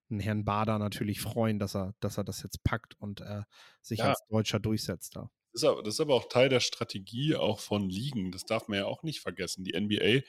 einen 0.10 0.20
Herrn 0.20 0.46
Bader 0.46 0.80
natürlich 0.80 1.22
freuen, 1.22 1.60
dass 1.60 1.76
er, 1.76 1.94
dass 2.00 2.18
er 2.18 2.24
das 2.24 2.44
jetzt 2.44 2.64
packt 2.64 2.96
und 3.00 3.22
äh, 3.22 3.44
sich 3.82 4.00
ja. 4.00 4.10
als 4.10 4.22
Deutscher 4.30 4.60
durchsetzt 4.60 5.16
da. 5.16 5.30
Das 5.54 5.64
ist, 5.64 5.68
aber, 5.68 5.84
das 5.84 5.94
ist 5.96 6.00
aber 6.00 6.16
auch 6.16 6.30
Teil 6.30 6.50
der 6.50 6.60
Strategie 6.60 7.36
auch 7.36 7.60
von 7.60 7.90
Ligen. 7.90 8.32
Das 8.32 8.46
darf 8.46 8.68
man 8.68 8.80
ja 8.80 8.86
auch 8.86 9.04
nicht 9.04 9.22
vergessen. 9.22 9.64
Die 9.64 9.80
NBA 9.80 10.22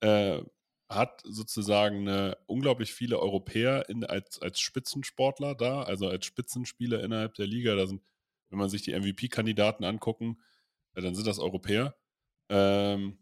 äh, 0.00 0.42
hat 0.88 1.22
sozusagen 1.24 2.08
eine, 2.08 2.36
unglaublich 2.46 2.92
viele 2.92 3.18
Europäer 3.18 3.88
in, 3.88 4.04
als, 4.04 4.40
als 4.40 4.60
Spitzensportler 4.60 5.54
da, 5.54 5.82
also 5.82 6.08
als 6.08 6.26
Spitzenspieler 6.26 7.02
innerhalb 7.02 7.34
der 7.34 7.46
Liga. 7.46 7.74
Da 7.74 7.86
sind, 7.86 8.02
wenn 8.50 8.58
man 8.58 8.68
sich 8.68 8.82
die 8.82 8.92
MVP-Kandidaten 8.98 9.84
angucken, 9.84 10.40
äh, 10.94 11.02
dann 11.02 11.14
sind 11.14 11.26
das 11.26 11.38
Europäer. 11.38 11.96
Ähm, 12.48 13.18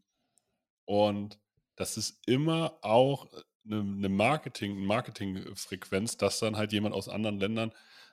und 0.85 1.39
das 1.77 1.97
ist 1.97 2.21
immer 2.27 2.79
auch 2.83 3.31
eine, 3.65 3.81
eine 3.81 4.09
Marketing, 4.09 4.85
Marketingfrequenz, 4.85 6.17
dass 6.17 6.41
dann 6.41 6.57
halt 6.57 6.73
jemand 6.73 6.95
aus 6.95 7.09
anderen 7.09 7.39
Ländern 7.39 7.73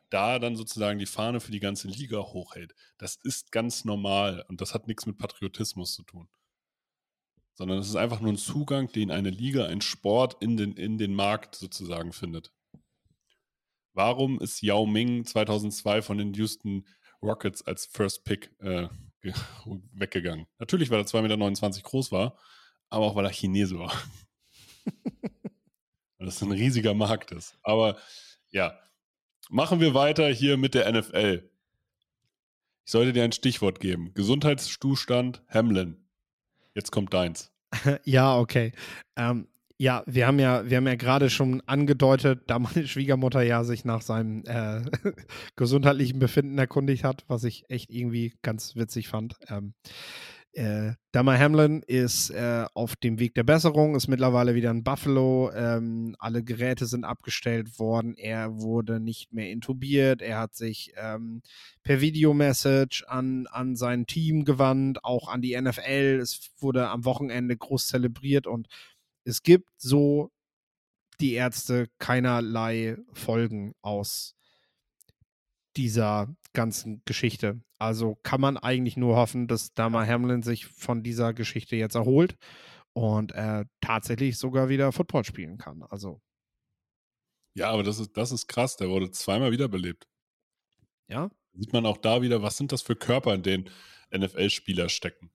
da 0.09 0.39
dann 0.39 0.55
sozusagen 0.55 0.99
die 0.99 1.05
Fahne 1.05 1.39
für 1.39 1.51
die 1.51 1.59
ganze 1.59 1.88
Liga 1.88 2.19
hochhält. 2.19 2.73
Das 2.97 3.15
ist 3.15 3.51
ganz 3.51 3.85
normal 3.85 4.45
und 4.47 4.62
das 4.62 4.73
hat 4.73 4.88
nichts 4.88 5.05
mit 5.05 5.17
Patriotismus 5.17 5.93
zu 5.93 6.03
tun 6.03 6.29
sondern 7.59 7.79
es 7.79 7.89
ist 7.89 7.97
einfach 7.97 8.21
nur 8.21 8.31
ein 8.31 8.37
Zugang, 8.37 8.89
den 8.89 9.11
eine 9.11 9.31
Liga, 9.31 9.65
ein 9.65 9.81
Sport 9.81 10.37
in 10.39 10.55
den, 10.55 10.77
in 10.77 10.97
den 10.97 11.13
Markt 11.13 11.55
sozusagen 11.55 12.13
findet. 12.13 12.53
Warum 13.91 14.39
ist 14.39 14.61
Yao 14.61 14.85
Ming 14.85 15.25
2002 15.25 16.01
von 16.01 16.17
den 16.17 16.33
Houston 16.35 16.87
Rockets 17.21 17.61
als 17.61 17.85
First 17.85 18.23
Pick 18.23 18.49
äh, 18.61 18.87
weggegangen? 19.91 20.47
Natürlich, 20.57 20.89
weil 20.89 21.01
er 21.01 21.05
2,29 21.05 21.61
Meter 21.61 21.81
groß 21.81 22.13
war, 22.13 22.37
aber 22.87 23.07
auch 23.07 23.15
weil 23.17 23.25
er 23.25 23.33
Chinese 23.33 23.77
war. 23.77 23.91
weil 26.17 26.27
das 26.27 26.41
ein 26.41 26.53
riesiger 26.53 26.93
Markt 26.93 27.31
ist. 27.31 27.57
Aber 27.61 27.97
ja, 28.51 28.79
machen 29.49 29.81
wir 29.81 29.93
weiter 29.93 30.29
hier 30.29 30.55
mit 30.55 30.75
der 30.75 30.89
NFL. 30.89 31.51
Ich 32.85 32.91
sollte 32.93 33.11
dir 33.11 33.25
ein 33.25 33.33
Stichwort 33.33 33.81
geben. 33.81 34.13
Gesundheitszustand 34.13 35.43
Hamlin. 35.49 36.08
Jetzt 36.79 36.93
kommt 36.93 37.13
deins. 37.13 37.51
ja, 38.05 38.37
okay. 38.37 38.71
Ähm, 39.17 39.49
ja, 39.77 40.01
wir 40.05 40.27
haben 40.27 40.39
ja, 40.39 40.69
wir 40.69 40.77
haben 40.77 40.87
ja 40.87 40.95
gerade 40.95 41.29
schon 41.29 41.61
angedeutet, 41.65 42.43
da 42.47 42.57
meine 42.57 42.87
Schwiegermutter 42.87 43.41
ja 43.41 43.65
sich 43.65 43.83
nach 43.83 44.01
seinem 44.01 44.43
äh, 44.45 44.83
gesundheitlichen 45.57 46.19
Befinden 46.19 46.57
erkundigt 46.57 47.03
hat, 47.03 47.25
was 47.27 47.43
ich 47.43 47.69
echt 47.69 47.89
irgendwie 47.89 48.33
ganz 48.43 48.77
witzig 48.77 49.09
fand. 49.09 49.35
Ähm, 49.49 49.73
äh, 50.53 50.93
Damar 51.12 51.38
Hamlin 51.38 51.83
ist 51.85 52.31
äh, 52.31 52.65
auf 52.73 52.95
dem 52.95 53.19
Weg 53.19 53.35
der 53.35 53.43
Besserung, 53.43 53.95
ist 53.95 54.07
mittlerweile 54.07 54.55
wieder 54.55 54.71
in 54.71 54.83
Buffalo. 54.83 55.51
Ähm, 55.53 56.15
alle 56.19 56.43
Geräte 56.43 56.85
sind 56.85 57.03
abgestellt 57.03 57.77
worden. 57.77 58.15
Er 58.15 58.59
wurde 58.59 58.99
nicht 58.99 59.31
mehr 59.31 59.51
intubiert. 59.51 60.21
Er 60.21 60.39
hat 60.39 60.55
sich 60.55 60.91
ähm, 60.97 61.41
per 61.83 62.01
Videomessage 62.01 63.05
an, 63.07 63.47
an 63.47 63.75
sein 63.75 64.07
Team 64.07 64.43
gewandt, 64.43 65.03
auch 65.03 65.27
an 65.27 65.41
die 65.41 65.59
NFL. 65.59 66.19
Es 66.21 66.51
wurde 66.57 66.89
am 66.89 67.05
Wochenende 67.05 67.55
groß 67.55 67.88
zelebriert 67.88 68.47
und 68.47 68.67
es 69.23 69.43
gibt 69.43 69.69
so 69.77 70.31
die 71.19 71.33
Ärzte 71.33 71.88
keinerlei 71.99 72.97
Folgen 73.13 73.75
aus 73.81 74.35
dieser 75.75 76.27
ganzen 76.53 77.01
Geschichte. 77.05 77.62
Also 77.77 78.15
kann 78.23 78.41
man 78.41 78.57
eigentlich 78.57 78.97
nur 78.97 79.15
hoffen, 79.15 79.47
dass 79.47 79.73
Dama 79.73 80.05
Hamlin 80.05 80.43
sich 80.43 80.65
von 80.65 81.03
dieser 81.03 81.33
Geschichte 81.33 81.75
jetzt 81.75 81.95
erholt 81.95 82.35
und 82.93 83.31
er 83.31 83.65
tatsächlich 83.81 84.38
sogar 84.38 84.69
wieder 84.69 84.91
Football 84.91 85.23
spielen 85.23 85.57
kann. 85.57 85.83
Also. 85.83 86.21
Ja, 87.55 87.71
aber 87.71 87.83
das 87.83 87.99
ist, 87.99 88.15
das 88.17 88.31
ist 88.31 88.47
krass. 88.47 88.77
Der 88.77 88.89
wurde 88.89 89.12
zweimal 89.12 89.51
wiederbelebt. 89.51 90.07
Ja. 91.07 91.29
Sieht 91.53 91.73
man 91.73 91.85
auch 91.85 91.97
da 91.97 92.21
wieder, 92.21 92.41
was 92.41 92.57
sind 92.57 92.71
das 92.71 92.81
für 92.81 92.95
Körper, 92.95 93.33
in 93.33 93.43
denen 93.43 93.69
NFL-Spieler 94.15 94.89
stecken. 94.89 95.31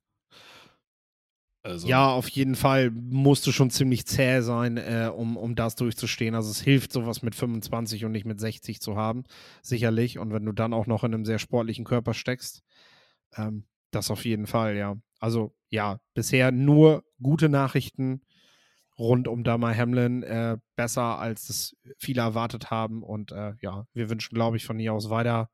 Also. 1.65 1.89
Ja, 1.89 2.11
auf 2.11 2.29
jeden 2.29 2.57
Fall 2.57 2.91
musst 2.91 3.47
du 3.47 3.53
schon 3.53 3.71
ziemlich 3.71 4.05
zäh 4.07 4.43
sein, 4.43 4.77
äh, 4.77 5.11
um, 5.13 5.39
um 5.39 5.55
das 5.55 5.77
durchzustehen. 5.77 6.35
Also 6.35 6.51
es 6.51 6.61
hilft, 6.61 6.93
sowas 6.93 7.23
mit 7.23 7.35
25 7.35 8.05
und 8.05 8.13
nicht 8.13 8.27
mit 8.27 8.39
60 8.39 8.83
zu 8.83 8.97
haben, 8.97 9.25
sicherlich. 9.63 10.19
Und 10.19 10.31
wenn 10.31 10.45
du 10.45 10.53
dann 10.53 10.75
auch 10.75 10.87
noch 10.87 11.05
in 11.05 11.15
einem 11.15 11.25
sehr 11.25 11.39
sportlichen 11.39 11.87
Körper 11.87 12.13
steckst, 12.13 12.63
ähm, 13.37 13.65
das 13.91 14.11
auf 14.11 14.27
jeden 14.27 14.47
Fall, 14.47 14.77
ja. 14.77 14.97
Also 15.21 15.55
ja, 15.71 16.01
bisher 16.13 16.53
nur 16.53 17.03
gute 17.23 17.49
Nachrichten 17.49 18.21
rund 18.99 19.27
um 19.27 19.43
Damar 19.43 19.75
Hamlin, 19.75 20.23
äh, 20.23 20.59
besser 20.77 21.19
als 21.19 21.49
es 21.49 21.77
viele 21.99 22.21
erwartet 22.21 22.71
haben. 22.71 23.03
Und 23.03 23.33
äh, 23.33 23.55
ja, 23.63 23.87
wir 23.95 24.11
wünschen, 24.11 24.35
glaube 24.35 24.59
ich, 24.59 24.67
von 24.67 24.79
hier 24.79 24.93
aus 24.93 25.09
weiter 25.09 25.49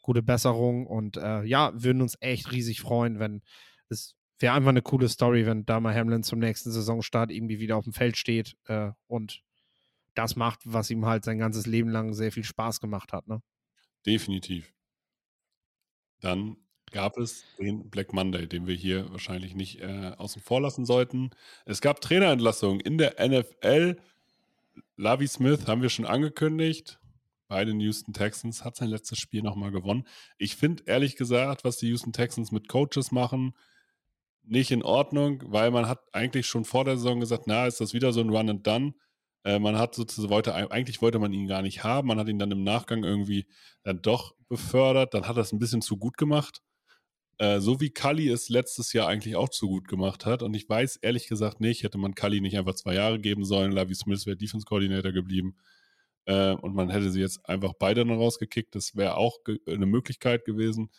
gute 0.00 0.22
Besserung 0.22 0.86
und 0.86 1.18
äh, 1.18 1.44
ja, 1.44 1.72
würden 1.74 2.02
uns 2.02 2.16
echt 2.20 2.50
riesig 2.52 2.80
freuen, 2.80 3.18
wenn 3.18 3.42
es 3.90 4.16
wäre 4.42 4.54
einfach 4.54 4.70
eine 4.70 4.82
coole 4.82 5.08
Story, 5.08 5.46
wenn 5.46 5.64
Dama 5.64 5.92
Hamlin 5.92 6.22
zum 6.22 6.38
nächsten 6.38 6.70
Saisonstart 6.70 7.30
irgendwie 7.30 7.60
wieder 7.60 7.76
auf 7.76 7.84
dem 7.84 7.92
Feld 7.92 8.16
steht 8.16 8.56
äh, 8.66 8.90
und 9.06 9.42
das 10.14 10.36
macht, 10.36 10.60
was 10.64 10.90
ihm 10.90 11.06
halt 11.06 11.24
sein 11.24 11.38
ganzes 11.38 11.66
Leben 11.66 11.88
lang 11.88 12.12
sehr 12.12 12.32
viel 12.32 12.44
Spaß 12.44 12.80
gemacht 12.80 13.12
hat. 13.12 13.28
Ne? 13.28 13.42
Definitiv. 14.04 14.72
Dann 16.20 16.56
gab 16.90 17.16
es 17.16 17.44
den 17.58 17.88
Black 17.88 18.12
Monday, 18.12 18.46
den 18.46 18.66
wir 18.66 18.74
hier 18.74 19.10
wahrscheinlich 19.10 19.54
nicht 19.54 19.80
äh, 19.80 20.12
außen 20.18 20.42
vor 20.42 20.60
lassen 20.60 20.84
sollten. 20.84 21.30
Es 21.64 21.80
gab 21.80 22.00
Trainerentlassungen 22.00 22.80
in 22.80 22.98
der 22.98 23.16
NFL. 23.26 23.96
Lavi 24.96 25.26
Smith 25.26 25.66
haben 25.66 25.82
wir 25.82 25.88
schon 25.88 26.04
angekündigt. 26.04 26.98
Bei 27.48 27.64
den 27.64 27.80
Houston 27.80 28.12
Texans 28.12 28.64
hat 28.64 28.76
sein 28.76 28.88
letztes 28.88 29.18
Spiel 29.18 29.42
nochmal 29.42 29.72
gewonnen. 29.72 30.06
Ich 30.38 30.56
finde 30.56 30.84
ehrlich 30.86 31.16
gesagt, 31.16 31.64
was 31.64 31.76
die 31.76 31.88
Houston 31.88 32.12
Texans 32.12 32.52
mit 32.52 32.68
Coaches 32.68 33.10
machen, 33.10 33.54
nicht 34.44 34.70
in 34.70 34.82
Ordnung, 34.82 35.42
weil 35.46 35.70
man 35.70 35.88
hat 35.88 36.00
eigentlich 36.12 36.46
schon 36.46 36.64
vor 36.64 36.84
der 36.84 36.96
Saison 36.96 37.20
gesagt, 37.20 37.44
na, 37.46 37.66
ist 37.66 37.80
das 37.80 37.94
wieder 37.94 38.12
so 38.12 38.20
ein 38.20 38.30
Run 38.30 38.50
and 38.50 38.66
Done. 38.66 38.94
Äh, 39.44 39.58
man 39.58 39.76
hat 39.78 39.94
sozusagen, 39.94 40.30
wollte, 40.30 40.54
eigentlich 40.54 41.02
wollte 41.02 41.18
man 41.18 41.32
ihn 41.32 41.46
gar 41.46 41.62
nicht 41.62 41.84
haben. 41.84 42.08
Man 42.08 42.18
hat 42.18 42.28
ihn 42.28 42.38
dann 42.38 42.50
im 42.50 42.64
Nachgang 42.64 43.04
irgendwie 43.04 43.46
dann 43.82 44.02
doch 44.02 44.34
befördert. 44.48 45.14
Dann 45.14 45.26
hat 45.26 45.36
er 45.36 45.42
es 45.42 45.52
ein 45.52 45.58
bisschen 45.58 45.82
zu 45.82 45.96
gut 45.96 46.16
gemacht. 46.16 46.60
Äh, 47.38 47.60
so 47.60 47.80
wie 47.80 47.90
Kali 47.90 48.28
es 48.28 48.48
letztes 48.48 48.92
Jahr 48.92 49.08
eigentlich 49.08 49.36
auch 49.36 49.48
zu 49.48 49.68
gut 49.68 49.88
gemacht 49.88 50.26
hat. 50.26 50.42
Und 50.42 50.54
ich 50.54 50.68
weiß 50.68 50.96
ehrlich 50.96 51.28
gesagt 51.28 51.60
nicht, 51.60 51.82
hätte 51.82 51.98
man 51.98 52.14
Kali 52.14 52.40
nicht 52.40 52.56
einfach 52.56 52.74
zwei 52.74 52.94
Jahre 52.94 53.18
geben 53.18 53.44
sollen. 53.44 53.72
Lavi 53.72 53.94
Smith 53.94 54.26
wäre 54.26 54.36
Defense 54.36 54.64
Coordinator 54.66 55.12
geblieben. 55.12 55.56
Äh, 56.26 56.52
und 56.52 56.74
man 56.74 56.90
hätte 56.90 57.10
sie 57.10 57.20
jetzt 57.20 57.44
einfach 57.48 57.72
beide 57.78 58.04
noch 58.04 58.18
rausgekickt. 58.18 58.74
Das 58.74 58.96
wäre 58.96 59.16
auch 59.16 59.38
eine 59.66 59.86
Möglichkeit 59.86 60.44
gewesen. 60.44 60.90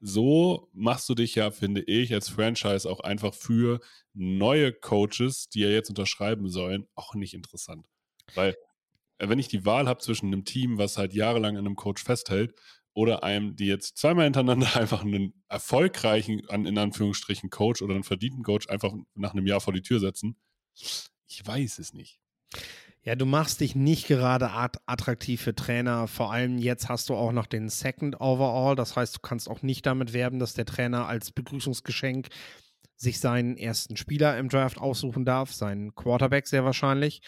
So 0.00 0.68
machst 0.72 1.08
du 1.08 1.14
dich 1.14 1.34
ja, 1.34 1.50
finde 1.50 1.82
ich, 1.82 2.12
als 2.12 2.28
Franchise 2.28 2.88
auch 2.88 3.00
einfach 3.00 3.34
für 3.34 3.80
neue 4.14 4.72
Coaches, 4.72 5.48
die 5.48 5.60
ja 5.60 5.68
jetzt 5.68 5.90
unterschreiben 5.90 6.48
sollen, 6.48 6.86
auch 6.94 7.14
nicht 7.14 7.34
interessant. 7.34 7.86
Weil, 8.34 8.56
äh, 9.18 9.28
wenn 9.28 9.38
ich 9.38 9.48
die 9.48 9.66
Wahl 9.66 9.88
habe 9.88 10.00
zwischen 10.00 10.26
einem 10.26 10.44
Team, 10.44 10.78
was 10.78 10.96
halt 10.96 11.12
jahrelang 11.12 11.56
an 11.56 11.66
einem 11.66 11.76
Coach 11.76 12.02
festhält, 12.02 12.54
oder 12.92 13.22
einem, 13.22 13.56
die 13.56 13.66
jetzt 13.66 13.98
zweimal 13.98 14.24
hintereinander 14.24 14.76
einfach 14.76 15.02
einen 15.02 15.34
erfolgreichen, 15.48 16.40
in 16.40 16.78
Anführungsstrichen, 16.78 17.50
Coach 17.50 17.82
oder 17.82 17.94
einen 17.94 18.04
verdienten 18.04 18.42
Coach 18.42 18.68
einfach 18.68 18.92
nach 19.14 19.32
einem 19.32 19.46
Jahr 19.46 19.60
vor 19.60 19.72
die 19.72 19.82
Tür 19.82 20.00
setzen, 20.00 20.36
ich 20.74 21.46
weiß 21.46 21.78
es 21.78 21.92
nicht. 21.92 22.18
Ja, 23.02 23.14
du 23.14 23.24
machst 23.24 23.62
dich 23.62 23.74
nicht 23.74 24.08
gerade 24.08 24.50
attraktiv 24.50 25.40
für 25.40 25.54
Trainer. 25.54 26.06
Vor 26.06 26.32
allem 26.32 26.58
jetzt 26.58 26.90
hast 26.90 27.08
du 27.08 27.14
auch 27.14 27.32
noch 27.32 27.46
den 27.46 27.70
Second 27.70 28.20
Overall. 28.20 28.76
Das 28.76 28.94
heißt, 28.94 29.16
du 29.16 29.20
kannst 29.20 29.48
auch 29.48 29.62
nicht 29.62 29.86
damit 29.86 30.12
werben, 30.12 30.38
dass 30.38 30.52
der 30.52 30.66
Trainer 30.66 31.06
als 31.06 31.32
Begrüßungsgeschenk 31.32 32.28
sich 32.96 33.18
seinen 33.18 33.56
ersten 33.56 33.96
Spieler 33.96 34.36
im 34.36 34.50
Draft 34.50 34.76
aussuchen 34.76 35.24
darf, 35.24 35.54
seinen 35.54 35.94
Quarterback 35.94 36.46
sehr 36.46 36.66
wahrscheinlich. 36.66 37.22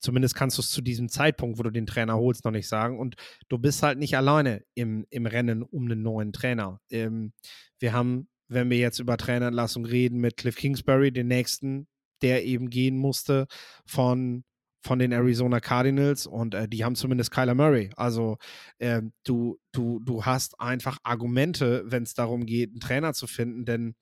Zumindest 0.00 0.34
kannst 0.34 0.58
du 0.58 0.62
es 0.62 0.70
zu 0.70 0.82
diesem 0.82 1.08
Zeitpunkt, 1.08 1.58
wo 1.58 1.62
du 1.62 1.70
den 1.70 1.86
Trainer 1.86 2.16
holst, 2.16 2.44
noch 2.44 2.50
nicht 2.50 2.68
sagen. 2.68 2.98
Und 2.98 3.14
du 3.48 3.58
bist 3.58 3.84
halt 3.84 3.98
nicht 3.98 4.16
alleine 4.16 4.64
im, 4.74 5.06
im 5.10 5.26
Rennen 5.26 5.62
um 5.62 5.84
einen 5.84 6.02
neuen 6.02 6.32
Trainer. 6.32 6.80
Ähm, 6.90 7.32
wir 7.78 7.92
haben, 7.92 8.28
wenn 8.48 8.68
wir 8.68 8.78
jetzt 8.78 8.98
über 8.98 9.16
Trainerentlassung 9.16 9.84
reden, 9.84 10.18
mit 10.18 10.36
Cliff 10.36 10.56
Kingsbury, 10.56 11.12
den 11.12 11.28
nächsten, 11.28 11.86
der 12.20 12.44
eben 12.44 12.68
gehen 12.68 12.96
musste 12.96 13.46
von 13.86 14.42
von 14.84 14.98
den 14.98 15.12
Arizona 15.12 15.60
Cardinals 15.60 16.26
und 16.26 16.54
äh, 16.54 16.68
die 16.68 16.84
haben 16.84 16.94
zumindest 16.94 17.30
Kyler 17.30 17.54
Murray. 17.54 17.90
Also 17.96 18.36
äh, 18.78 19.00
du, 19.24 19.58
du, 19.72 19.98
du 20.00 20.26
hast 20.26 20.60
einfach 20.60 20.98
Argumente, 21.02 21.84
wenn 21.86 22.02
es 22.02 22.12
darum 22.12 22.44
geht, 22.44 22.70
einen 22.70 22.80
Trainer 22.80 23.14
zu 23.14 23.26
finden, 23.26 23.64
denn 23.64 23.94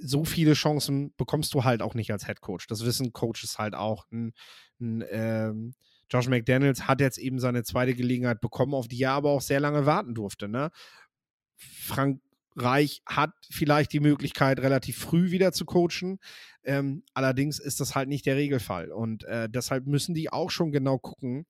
so 0.00 0.24
viele 0.24 0.54
Chancen 0.54 1.14
bekommst 1.16 1.54
du 1.54 1.62
halt 1.62 1.82
auch 1.82 1.94
nicht 1.94 2.10
als 2.10 2.26
Head 2.26 2.40
Coach. 2.40 2.66
Das 2.66 2.84
wissen 2.84 3.12
Coaches 3.12 3.58
halt 3.58 3.74
auch. 3.74 4.06
Ein, 4.10 4.32
ein, 4.80 5.04
ähm, 5.08 5.74
Josh 6.10 6.26
McDaniels 6.26 6.88
hat 6.88 7.00
jetzt 7.00 7.18
eben 7.18 7.38
seine 7.38 7.62
zweite 7.62 7.94
Gelegenheit 7.94 8.40
bekommen, 8.40 8.74
auf 8.74 8.88
die 8.88 9.00
er 9.00 9.12
aber 9.12 9.30
auch 9.30 9.40
sehr 9.40 9.60
lange 9.60 9.86
warten 9.86 10.14
durfte. 10.14 10.48
Ne? 10.48 10.70
Frank 11.56 12.20
Reich 12.56 13.02
hat 13.06 13.32
vielleicht 13.50 13.92
die 13.92 14.00
Möglichkeit, 14.00 14.60
relativ 14.60 14.98
früh 14.98 15.30
wieder 15.30 15.52
zu 15.52 15.64
coachen. 15.64 16.18
Ähm, 16.64 17.04
allerdings 17.14 17.58
ist 17.58 17.80
das 17.80 17.94
halt 17.94 18.08
nicht 18.08 18.26
der 18.26 18.36
Regelfall. 18.36 18.90
Und 18.90 19.24
äh, 19.24 19.48
deshalb 19.48 19.86
müssen 19.86 20.14
die 20.14 20.32
auch 20.32 20.50
schon 20.50 20.72
genau 20.72 20.98
gucken, 20.98 21.46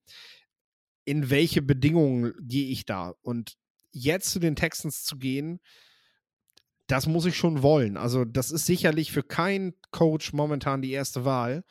in 1.05 1.31
welche 1.31 1.63
Bedingungen 1.63 2.35
gehe 2.41 2.69
ich 2.69 2.85
da. 2.85 3.15
Und 3.23 3.55
jetzt 3.93 4.31
zu 4.31 4.39
den 4.39 4.57
Texans 4.57 5.03
zu 5.03 5.17
gehen, 5.17 5.61
das 6.87 7.07
muss 7.07 7.25
ich 7.25 7.37
schon 7.37 7.63
wollen. 7.63 7.97
Also, 7.97 8.25
das 8.25 8.51
ist 8.51 8.67
sicherlich 8.67 9.13
für 9.13 9.23
keinen 9.23 9.75
Coach 9.91 10.33
momentan 10.33 10.83
die 10.83 10.91
erste 10.91 11.25
Wahl. 11.25 11.65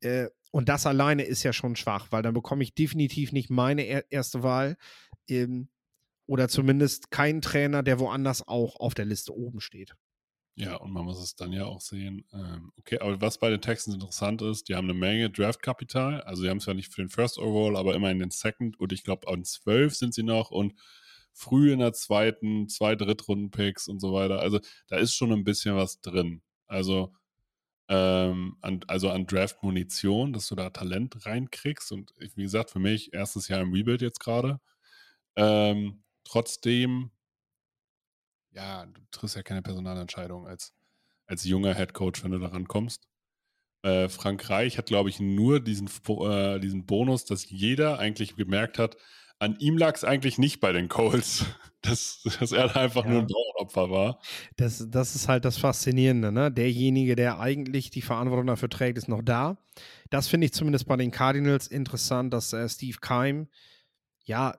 Äh, 0.00 0.28
und 0.52 0.68
das 0.68 0.86
alleine 0.86 1.24
ist 1.24 1.42
ja 1.42 1.52
schon 1.52 1.76
schwach, 1.76 2.08
weil 2.10 2.22
dann 2.22 2.34
bekomme 2.34 2.62
ich 2.62 2.74
definitiv 2.74 3.32
nicht 3.32 3.50
meine 3.50 3.82
er 3.82 4.10
erste 4.10 4.42
Wahl. 4.42 4.76
Ähm, 5.28 5.68
oder 6.30 6.48
zumindest 6.48 7.10
keinen 7.10 7.42
Trainer, 7.42 7.82
der 7.82 7.98
woanders 7.98 8.46
auch 8.46 8.76
auf 8.76 8.94
der 8.94 9.04
Liste 9.04 9.36
oben 9.36 9.60
steht. 9.60 9.96
Ja, 10.54 10.76
und 10.76 10.92
man 10.92 11.04
muss 11.04 11.20
es 11.20 11.34
dann 11.34 11.52
ja 11.52 11.64
auch 11.64 11.80
sehen. 11.80 12.24
Ähm, 12.32 12.70
okay, 12.78 13.00
aber 13.00 13.20
was 13.20 13.38
bei 13.38 13.50
den 13.50 13.60
Texans 13.60 13.94
interessant 13.94 14.40
ist, 14.40 14.68
die 14.68 14.76
haben 14.76 14.88
eine 14.88 14.96
Menge 14.96 15.28
Draftkapital. 15.30 16.20
Also, 16.20 16.44
die 16.44 16.48
haben 16.48 16.58
es 16.58 16.66
ja 16.66 16.74
nicht 16.74 16.94
für 16.94 17.02
den 17.02 17.08
First 17.08 17.38
Overall, 17.38 17.76
aber 17.76 17.96
immer 17.96 18.12
in 18.12 18.20
den 18.20 18.30
Second. 18.30 18.78
Und 18.78 18.92
ich 18.92 19.02
glaube, 19.02 19.26
an 19.26 19.42
zwölf 19.42 19.96
sind 19.96 20.14
sie 20.14 20.22
noch 20.22 20.52
und 20.52 20.74
früh 21.32 21.72
in 21.72 21.80
der 21.80 21.94
zweiten, 21.94 22.68
zwei 22.68 22.94
Drittrunden-Picks 22.94 23.88
und 23.88 23.98
so 23.98 24.12
weiter. 24.12 24.38
Also, 24.38 24.60
da 24.86 24.98
ist 24.98 25.16
schon 25.16 25.32
ein 25.32 25.42
bisschen 25.42 25.74
was 25.74 26.00
drin. 26.00 26.42
Also, 26.68 27.12
ähm, 27.88 28.56
an, 28.60 28.84
also 28.86 29.10
an 29.10 29.26
Draft-Munition, 29.26 30.32
dass 30.32 30.46
du 30.46 30.54
da 30.54 30.70
Talent 30.70 31.26
reinkriegst. 31.26 31.90
Und 31.90 32.14
wie 32.36 32.42
gesagt, 32.42 32.70
für 32.70 32.78
mich 32.78 33.12
erstes 33.14 33.48
Jahr 33.48 33.62
im 33.62 33.72
Rebuild 33.72 34.00
jetzt 34.00 34.20
gerade. 34.20 34.60
Ähm, 35.34 36.04
trotzdem, 36.30 37.10
ja, 38.52 38.86
du 38.86 39.00
triffst 39.10 39.36
ja 39.36 39.42
keine 39.42 39.62
Personalentscheidung 39.62 40.46
als, 40.46 40.74
als 41.26 41.44
junger 41.44 41.74
Head 41.74 41.92
Coach, 41.92 42.22
wenn 42.22 42.32
du 42.32 42.38
da 42.38 42.48
rankommst. 42.48 43.08
Äh, 43.82 44.08
Frank 44.08 44.48
Reich 44.50 44.78
hat, 44.78 44.86
glaube 44.86 45.08
ich, 45.08 45.20
nur 45.20 45.60
diesen, 45.60 45.88
äh, 45.88 46.60
diesen 46.60 46.86
Bonus, 46.86 47.24
dass 47.24 47.48
jeder 47.48 47.98
eigentlich 47.98 48.36
gemerkt 48.36 48.78
hat, 48.78 48.96
an 49.38 49.56
ihm 49.58 49.78
lag 49.78 49.94
es 49.94 50.04
eigentlich 50.04 50.36
nicht 50.36 50.60
bei 50.60 50.70
den 50.70 50.88
Coles, 50.88 51.46
dass, 51.82 52.22
dass 52.38 52.52
er 52.52 52.76
einfach 52.76 53.04
ja. 53.04 53.10
nur 53.10 53.20
ein 53.22 53.26
Bauernopfer 53.26 53.90
war. 53.90 54.20
Das, 54.56 54.86
das 54.88 55.16
ist 55.16 55.28
halt 55.28 55.44
das 55.44 55.56
Faszinierende. 55.56 56.30
Ne? 56.30 56.52
Derjenige, 56.52 57.16
der 57.16 57.40
eigentlich 57.40 57.90
die 57.90 58.02
Verantwortung 58.02 58.46
dafür 58.46 58.68
trägt, 58.68 58.98
ist 58.98 59.08
noch 59.08 59.22
da. 59.22 59.56
Das 60.10 60.28
finde 60.28 60.44
ich 60.44 60.52
zumindest 60.52 60.86
bei 60.86 60.96
den 60.96 61.10
Cardinals 61.10 61.66
interessant, 61.66 62.34
dass 62.34 62.52
äh, 62.52 62.68
Steve 62.68 62.98
Keim 63.00 63.48
ja 64.24 64.54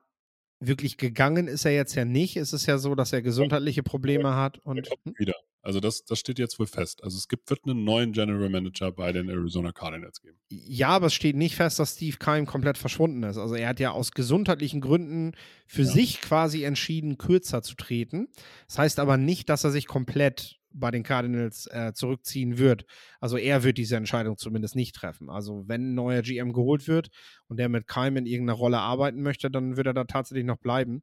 wirklich 0.66 0.96
gegangen 0.96 1.48
ist 1.48 1.64
er 1.64 1.72
jetzt 1.72 1.94
ja 1.94 2.04
nicht. 2.04 2.36
Es 2.36 2.52
ist 2.52 2.66
ja 2.66 2.78
so, 2.78 2.94
dass 2.94 3.12
er 3.12 3.22
gesundheitliche 3.22 3.82
Probleme 3.82 4.34
hat. 4.34 4.58
Und 4.58 4.88
hm? 5.04 5.14
wieder. 5.18 5.34
Also 5.64 5.78
das, 5.78 6.04
das 6.04 6.18
steht 6.18 6.40
jetzt 6.40 6.58
wohl 6.58 6.66
fest. 6.66 7.04
Also 7.04 7.16
es 7.16 7.28
gibt, 7.28 7.48
wird 7.48 7.60
einen 7.64 7.84
neuen 7.84 8.12
General 8.12 8.48
Manager 8.48 8.90
bei 8.90 9.12
den 9.12 9.28
Arizona 9.28 9.70
Cardinals 9.70 10.20
geben. 10.20 10.36
Ja, 10.50 10.88
aber 10.88 11.06
es 11.06 11.14
steht 11.14 11.36
nicht 11.36 11.54
fest, 11.54 11.78
dass 11.78 11.94
Steve 11.94 12.16
Keim 12.16 12.46
komplett 12.46 12.78
verschwunden 12.78 13.22
ist. 13.22 13.38
Also 13.38 13.54
er 13.54 13.68
hat 13.68 13.78
ja 13.78 13.92
aus 13.92 14.10
gesundheitlichen 14.10 14.80
Gründen 14.80 15.32
für 15.66 15.82
ja. 15.82 15.88
sich 15.88 16.20
quasi 16.20 16.64
entschieden, 16.64 17.16
kürzer 17.16 17.62
zu 17.62 17.76
treten. 17.76 18.26
Das 18.66 18.78
heißt 18.78 18.98
aber 18.98 19.16
nicht, 19.16 19.48
dass 19.48 19.62
er 19.62 19.70
sich 19.70 19.86
komplett 19.86 20.58
bei 20.74 20.90
den 20.90 21.02
Cardinals 21.02 21.66
äh, 21.66 21.92
zurückziehen 21.94 22.58
wird. 22.58 22.84
Also 23.20 23.36
er 23.36 23.62
wird 23.62 23.78
diese 23.78 23.96
Entscheidung 23.96 24.36
zumindest 24.36 24.76
nicht 24.76 24.94
treffen. 24.94 25.30
Also 25.30 25.64
wenn 25.66 25.92
ein 25.92 25.94
neuer 25.94 26.22
GM 26.22 26.52
geholt 26.52 26.88
wird 26.88 27.08
und 27.48 27.58
der 27.58 27.68
mit 27.68 27.86
Keim 27.86 28.16
in 28.16 28.26
irgendeiner 28.26 28.58
Rolle 28.58 28.78
arbeiten 28.78 29.22
möchte, 29.22 29.50
dann 29.50 29.76
wird 29.76 29.86
er 29.86 29.94
da 29.94 30.04
tatsächlich 30.04 30.44
noch 30.44 30.58
bleiben. 30.58 31.02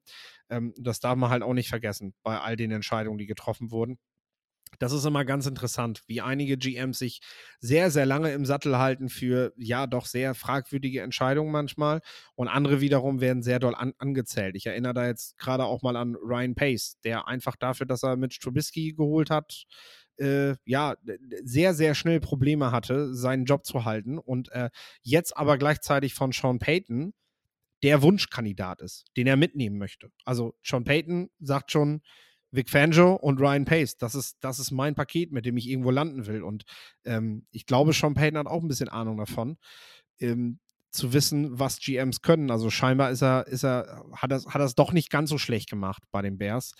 Ähm, 0.50 0.74
das 0.78 1.00
darf 1.00 1.16
man 1.16 1.30
halt 1.30 1.44
auch 1.44 1.54
nicht 1.54 1.70
vergessen 1.70 2.14
bei 2.24 2.40
all 2.40 2.56
den 2.56 2.72
Entscheidungen, 2.72 3.18
die 3.18 3.28
getroffen 3.28 3.72
wurden. 3.72 3.98
Das 4.78 4.94
ist 4.94 5.06
immer 5.06 5.26
ganz 5.26 5.46
interessant, 5.46 6.04
wie 6.08 6.22
einige 6.22 6.58
GMs 6.58 7.00
sich 7.00 7.22
sehr, 7.60 7.92
sehr 7.92 8.06
lange 8.06 8.32
im 8.32 8.46
Sattel 8.46 8.78
halten 8.78 9.10
für 9.10 9.52
ja 9.58 9.88
doch 9.88 10.06
sehr 10.06 10.36
fragwürdige 10.36 11.02
Entscheidungen 11.02 11.52
manchmal 11.52 12.02
und 12.36 12.48
andere 12.48 12.80
wiederum 12.80 13.20
werden 13.20 13.44
sehr 13.44 13.60
doll 13.60 13.76
an, 13.76 13.94
angezählt. 13.98 14.56
Ich 14.56 14.68
erinnere 14.68 14.94
da 14.94 15.08
jetzt 15.08 15.38
gerade 15.38 15.66
auch 15.66 15.82
mal 15.82 15.96
an 15.96 16.16
Ryan 16.16 16.56
Pace, 16.56 16.98
der 17.04 17.28
einfach 17.28 17.56
dafür, 17.56 17.88
dass 17.88 18.04
er 18.04 18.16
mit 18.16 18.40
Trubisky 18.40 18.94
geholt 18.94 19.30
hat, 19.30 19.66
äh, 20.18 20.56
ja, 20.66 20.96
sehr, 21.44 21.74
sehr 21.74 21.96
schnell 21.96 22.20
Probleme 22.20 22.72
hatte, 22.72 23.14
seinen 23.16 23.46
Job 23.46 23.66
zu 23.66 23.86
halten 23.86 24.18
und 24.18 24.52
äh, 24.52 24.70
jetzt 25.02 25.36
aber 25.36 25.58
gleichzeitig 25.58 26.14
von 26.14 26.32
Sean 26.32 26.60
Payton 26.60 27.14
der 27.84 28.02
Wunschkandidat 28.02 28.82
ist, 28.82 29.06
den 29.16 29.28
er 29.28 29.38
mitnehmen 29.38 29.78
möchte. 29.78 30.12
Also 30.26 30.56
Sean 30.64 30.84
Payton 30.84 31.30
sagt 31.40 31.72
schon, 31.72 32.02
Vic 32.52 32.70
Fangio 32.70 33.16
und 33.16 33.40
Ryan 33.40 33.66
Pace. 33.66 33.98
Das 33.98 34.16
ist, 34.16 34.38
das 34.42 34.60
ist 34.60 34.72
mein 34.72 34.96
Paket, 34.96 35.32
mit 35.32 35.46
dem 35.46 35.58
ich 35.58 35.68
irgendwo 35.68 35.92
landen 35.92 36.26
will. 36.26 36.44
Und 36.44 36.64
ähm, 37.06 37.46
ich 37.52 37.66
glaube, 37.66 37.94
Sean 37.94 38.14
Payton 38.14 38.40
hat 38.40 38.48
auch 38.48 38.62
ein 38.62 38.68
bisschen 38.68 38.90
Ahnung 38.90 39.18
davon, 39.18 39.58
ähm, 40.20 40.60
zu 40.92 41.14
wissen, 41.14 41.60
was 41.60 41.80
GMs 41.80 42.22
können. 42.22 42.50
Also 42.50 42.70
scheinbar 42.70 43.12
ist 43.12 43.22
er, 43.22 43.48
ist 43.48 43.64
er, 43.64 44.04
hat 44.14 44.32
er, 44.32 44.44
hat 44.46 44.62
es 44.62 44.76
doch 44.76 44.92
nicht 44.92 45.12
ganz 45.12 45.30
so 45.30 45.38
schlecht 45.38 45.70
gemacht 45.70 46.04
bei 46.12 46.22
den 46.22 46.38
Bears. 46.38 46.74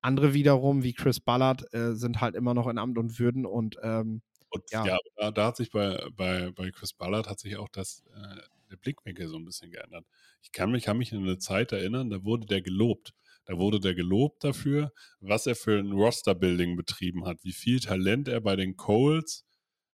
Andere 0.00 0.34
wiederum, 0.34 0.84
wie 0.84 0.92
Chris 0.92 1.18
Ballard, 1.18 1.72
äh, 1.74 1.94
sind 1.94 2.20
halt 2.20 2.36
immer 2.36 2.54
noch 2.54 2.68
in 2.68 2.78
Amt 2.78 2.96
und 2.98 3.18
Würden 3.18 3.44
und 3.44 3.76
ähm, 3.82 4.22
und 4.50 4.70
ja, 4.70 4.86
ja 4.86 4.98
da, 5.16 5.30
da, 5.32 5.46
hat 5.46 5.56
sich 5.56 5.70
bei, 5.70 6.00
bei, 6.14 6.52
bei 6.52 6.70
Chris 6.70 6.92
Ballard 6.92 7.28
hat 7.28 7.40
sich 7.40 7.56
auch 7.56 7.68
das, 7.68 8.04
äh, 8.14 8.40
der 8.70 8.76
Blickwinkel 8.76 9.28
so 9.28 9.36
ein 9.36 9.44
bisschen 9.44 9.70
geändert. 9.70 10.06
Ich 10.42 10.52
kann 10.52 10.70
mich, 10.70 10.84
kann 10.84 10.98
mich 10.98 11.12
in 11.12 11.22
eine 11.22 11.38
Zeit 11.38 11.72
erinnern, 11.72 12.10
da 12.10 12.24
wurde 12.24 12.46
der 12.46 12.62
gelobt. 12.62 13.12
Da 13.46 13.56
wurde 13.58 13.80
der 13.80 13.94
gelobt 13.94 14.44
dafür, 14.44 14.92
was 15.20 15.46
er 15.46 15.54
für 15.56 15.78
ein 15.78 15.92
Roster-Building 15.92 16.76
betrieben 16.76 17.26
hat, 17.26 17.38
wie 17.42 17.52
viel 17.52 17.80
Talent 17.80 18.28
er 18.28 18.40
bei 18.40 18.56
den 18.56 18.76
Coles 18.76 19.44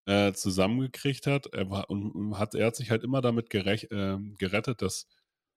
äh, 0.07 0.33
zusammengekriegt 0.33 1.27
hat. 1.27 1.47
Er, 1.53 1.71
war, 1.71 1.91
und 1.91 2.39
hat. 2.39 2.55
er 2.55 2.67
hat 2.67 2.77
sich 2.77 2.91
halt 2.91 3.05
immer 3.05 3.21
damit 3.21 3.51
gerech, 3.51 3.85
äh, 3.91 4.19
gerettet, 4.39 4.83
dass 4.83 5.07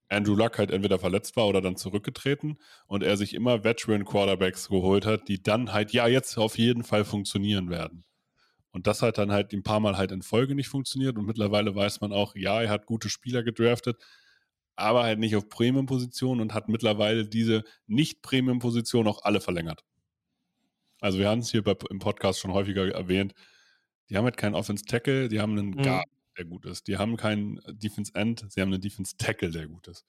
Andrew 0.09 0.35
Luck 0.35 0.57
halt 0.57 0.71
entweder 0.71 0.99
verletzt 0.99 1.35
war 1.37 1.47
oder 1.47 1.61
dann 1.61 1.77
zurückgetreten 1.77 2.57
und 2.87 3.03
er 3.03 3.17
sich 3.17 3.33
immer 3.33 3.63
Veteran 3.63 4.05
Quarterbacks 4.05 4.67
geholt 4.69 5.05
hat, 5.05 5.27
die 5.29 5.41
dann 5.41 5.71
halt 5.71 5.93
ja 5.93 6.07
jetzt 6.07 6.37
auf 6.37 6.57
jeden 6.57 6.83
Fall 6.83 7.05
funktionieren 7.05 7.69
werden. 7.69 8.03
Und 8.71 8.87
das 8.87 9.01
hat 9.01 9.17
dann 9.17 9.31
halt 9.31 9.53
ein 9.53 9.63
paar 9.63 9.79
Mal 9.79 9.97
halt 9.97 10.11
in 10.11 10.21
Folge 10.21 10.55
nicht 10.55 10.69
funktioniert. 10.69 11.17
Und 11.17 11.25
mittlerweile 11.25 11.75
weiß 11.75 12.01
man 12.01 12.13
auch, 12.13 12.35
ja, 12.35 12.61
er 12.61 12.69
hat 12.69 12.85
gute 12.85 13.09
Spieler 13.09 13.43
gedraftet, 13.43 14.01
aber 14.75 15.03
halt 15.03 15.19
nicht 15.19 15.35
auf 15.35 15.49
Premium-Positionen 15.49 16.41
und 16.41 16.53
hat 16.53 16.69
mittlerweile 16.69 17.27
diese 17.27 17.63
Nicht-Premium-Positionen 17.87 19.07
auch 19.07 19.23
alle 19.23 19.41
verlängert. 19.41 19.83
Also 20.99 21.19
wir 21.19 21.29
haben 21.29 21.39
es 21.39 21.51
hier 21.51 21.63
bei, 21.63 21.75
im 21.89 21.99
Podcast 21.99 22.39
schon 22.39 22.53
häufiger 22.53 22.87
erwähnt. 22.93 23.33
Die 24.09 24.17
haben 24.17 24.25
halt 24.25 24.37
keinen 24.37 24.55
Offense-Tackle, 24.55 25.29
die 25.29 25.39
haben 25.39 25.57
einen 25.57 25.69
Mhm. 25.71 25.81
Guard, 25.81 26.05
der 26.37 26.45
gut 26.45 26.65
ist. 26.65 26.87
Die 26.87 26.97
haben 26.97 27.17
keinen 27.17 27.59
Defense-End, 27.67 28.45
sie 28.49 28.61
haben 28.61 28.71
einen 28.71 28.81
Defense-Tackle, 28.81 29.51
der 29.51 29.67
gut 29.67 29.87
ist. 29.87 30.05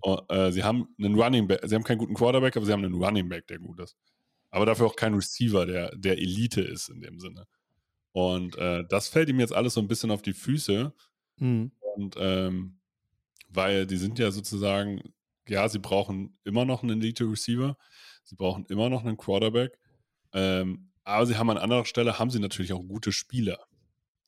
Und, 0.00 0.20
äh, 0.30 0.52
sie 0.52 0.64
haben 0.64 0.88
einen 0.98 1.20
Running 1.20 1.48
Back, 1.48 1.60
sie 1.64 1.74
haben 1.74 1.84
keinen 1.84 1.98
guten 1.98 2.14
Quarterback, 2.14 2.56
aber 2.56 2.66
sie 2.66 2.72
haben 2.72 2.84
einen 2.84 2.94
Running 2.94 3.28
Back, 3.28 3.46
der 3.48 3.58
gut 3.58 3.80
ist. 3.80 3.96
Aber 4.50 4.64
dafür 4.64 4.86
auch 4.86 4.96
keinen 4.96 5.14
Receiver, 5.14 5.66
der, 5.66 5.94
der 5.96 6.18
Elite 6.18 6.62
ist 6.62 6.88
in 6.88 7.00
dem 7.00 7.20
Sinne. 7.20 7.46
Und 8.12 8.56
äh, 8.56 8.84
das 8.88 9.08
fällt 9.08 9.28
ihm 9.28 9.40
jetzt 9.40 9.52
alles 9.52 9.74
so 9.74 9.80
ein 9.80 9.88
bisschen 9.88 10.10
auf 10.10 10.22
die 10.22 10.32
Füße. 10.32 10.94
Mhm. 11.36 11.72
Und 11.94 12.14
ähm, 12.18 12.77
weil 13.48 13.86
die 13.86 13.96
sind 13.96 14.18
ja 14.18 14.30
sozusagen, 14.30 15.14
ja, 15.48 15.68
sie 15.68 15.78
brauchen 15.78 16.38
immer 16.44 16.64
noch 16.64 16.82
einen 16.82 17.00
Elite-Receiver, 17.00 17.76
sie 18.24 18.36
brauchen 18.36 18.66
immer 18.66 18.90
noch 18.90 19.04
einen 19.04 19.16
Quarterback, 19.16 19.78
ähm, 20.32 20.90
aber 21.04 21.26
sie 21.26 21.36
haben 21.36 21.50
an 21.50 21.58
anderer 21.58 21.86
Stelle, 21.86 22.18
haben 22.18 22.30
sie 22.30 22.40
natürlich 22.40 22.72
auch 22.72 22.82
gute 22.82 23.12
Spieler. 23.12 23.66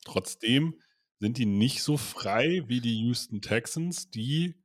Trotzdem 0.05 0.79
sind 1.19 1.37
die 1.37 1.45
nicht 1.45 1.83
so 1.83 1.97
frei 1.97 2.63
wie 2.67 2.81
die 2.81 2.99
Houston 3.01 3.41
Texans, 3.41 4.09
die 4.09 4.55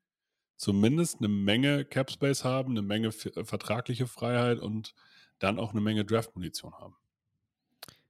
zumindest 0.57 1.18
eine 1.18 1.28
Menge 1.28 1.84
Cap 1.84 2.11
Space 2.11 2.44
haben, 2.44 2.72
eine 2.72 2.82
Menge 2.82 3.09
äh, 3.09 3.44
vertragliche 3.44 4.07
Freiheit 4.07 4.59
und 4.59 4.94
dann 5.38 5.59
auch 5.59 5.72
eine 5.72 5.82
Menge 5.82 6.04
Draft-Munition 6.04 6.74
haben. 6.74 6.96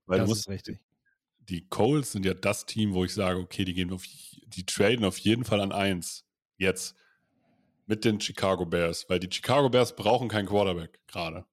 Weil 0.06 0.18
das 0.18 0.28
du 0.28 0.32
ist 0.34 0.48
musst, 0.48 0.48
richtig. 0.48 0.80
die 1.48 1.66
Coles 1.68 2.12
sind 2.12 2.24
ja 2.24 2.34
das 2.34 2.66
Team, 2.66 2.92
wo 2.94 3.04
ich 3.04 3.14
sage, 3.14 3.38
okay, 3.40 3.64
die 3.64 3.74
gehen 3.74 3.92
auf, 3.92 4.04
die 4.06 4.66
traden 4.66 5.04
auf 5.04 5.18
jeden 5.18 5.44
Fall 5.44 5.60
an 5.60 5.72
eins. 5.72 6.25
Jetzt. 6.58 6.94
Mit 7.88 8.04
den 8.04 8.20
Chicago 8.20 8.66
Bears, 8.66 9.08
weil 9.08 9.20
die 9.20 9.28
Chicago 9.30 9.70
Bears 9.70 9.94
brauchen 9.94 10.28
keinen 10.28 10.46
Quarterback 10.46 10.98
gerade. 11.06 11.44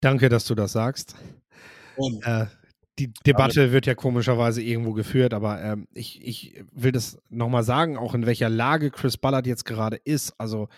Danke, 0.00 0.28
dass 0.28 0.44
du 0.44 0.54
das 0.54 0.72
sagst. 0.72 1.16
Und 1.96 2.22
Äh, 2.26 2.46
die 2.98 3.12
Debatte 3.26 3.72
wird 3.72 3.86
ja 3.86 3.94
komischerweise 3.94 4.62
irgendwo 4.62 4.92
geführt, 4.92 5.34
aber 5.34 5.62
ähm, 5.62 5.86
ich, 5.92 6.22
ich 6.22 6.64
will 6.72 6.92
das 6.92 7.18
nochmal 7.28 7.62
sagen, 7.62 7.98
auch 7.98 8.14
in 8.14 8.24
welcher 8.24 8.48
Lage 8.48 8.90
Chris 8.90 9.18
Ballard 9.18 9.46
jetzt 9.46 9.64
gerade 9.64 9.96
ist. 9.96 10.32
Also, 10.38 10.68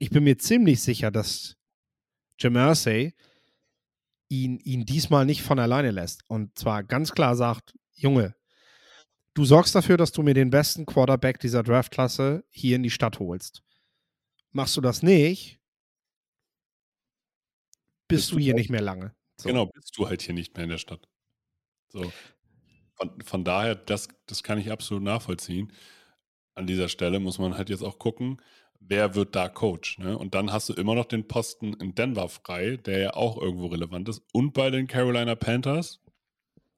ich 0.00 0.10
bin 0.10 0.24
mir 0.24 0.38
ziemlich 0.38 0.82
sicher, 0.82 1.10
dass 1.10 1.56
Jim 2.38 2.56
Irsay 2.56 3.14
ihn, 4.28 4.58
ihn 4.58 4.84
diesmal 4.84 5.24
nicht 5.26 5.42
von 5.42 5.58
alleine 5.58 5.92
lässt. 5.92 6.22
Und 6.28 6.58
zwar 6.58 6.82
ganz 6.82 7.12
klar 7.12 7.36
sagt: 7.36 7.74
Junge, 7.92 8.34
du 9.38 9.44
sorgst 9.44 9.74
dafür, 9.74 9.96
dass 9.96 10.10
du 10.10 10.22
mir 10.22 10.34
den 10.34 10.50
besten 10.50 10.84
Quarterback 10.84 11.38
dieser 11.38 11.62
Draftklasse 11.62 12.44
hier 12.50 12.74
in 12.76 12.82
die 12.82 12.90
Stadt 12.90 13.20
holst. 13.20 13.62
Machst 14.50 14.76
du 14.76 14.80
das 14.80 15.02
nicht, 15.02 15.60
bist 18.08 18.22
Bist 18.22 18.32
du 18.32 18.38
hier 18.38 18.52
halt- 18.52 18.58
nicht 18.58 18.70
mehr 18.70 18.80
lange. 18.80 19.14
So. 19.36 19.48
genau, 19.48 19.66
bist 19.66 19.96
du 19.96 20.08
halt 20.08 20.22
hier 20.22 20.34
nicht 20.34 20.56
mehr 20.56 20.64
in 20.64 20.70
der 20.70 20.78
Stadt. 20.78 21.08
So. 21.90 22.12
Von, 22.94 23.20
von 23.22 23.44
daher, 23.44 23.76
das, 23.76 24.08
das 24.26 24.42
kann 24.42 24.58
ich 24.58 24.72
absolut 24.72 25.04
nachvollziehen. 25.04 25.72
An 26.56 26.66
dieser 26.66 26.88
Stelle 26.88 27.20
muss 27.20 27.38
man 27.38 27.56
halt 27.56 27.70
jetzt 27.70 27.82
auch 27.84 28.00
gucken, 28.00 28.42
wer 28.80 29.14
wird 29.14 29.36
da 29.36 29.48
Coach. 29.48 29.98
Ne? 29.98 30.18
Und 30.18 30.34
dann 30.34 30.50
hast 30.52 30.68
du 30.68 30.72
immer 30.72 30.96
noch 30.96 31.04
den 31.04 31.28
Posten 31.28 31.74
in 31.74 31.94
Denver 31.94 32.28
frei, 32.28 32.76
der 32.78 32.98
ja 32.98 33.14
auch 33.14 33.40
irgendwo 33.40 33.66
relevant 33.66 34.08
ist. 34.08 34.22
Und 34.32 34.52
bei 34.54 34.70
den 34.70 34.88
Carolina 34.88 35.36
Panthers. 35.36 36.00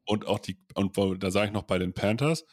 Und 0.05 0.27
auch 0.27 0.39
die, 0.39 0.59
und 0.75 0.97
da 1.23 1.31
sage 1.31 1.49
ich 1.49 1.53
noch 1.53 1.65
bei 1.65 1.79
den 1.79 1.93
Panthers, 1.93 2.45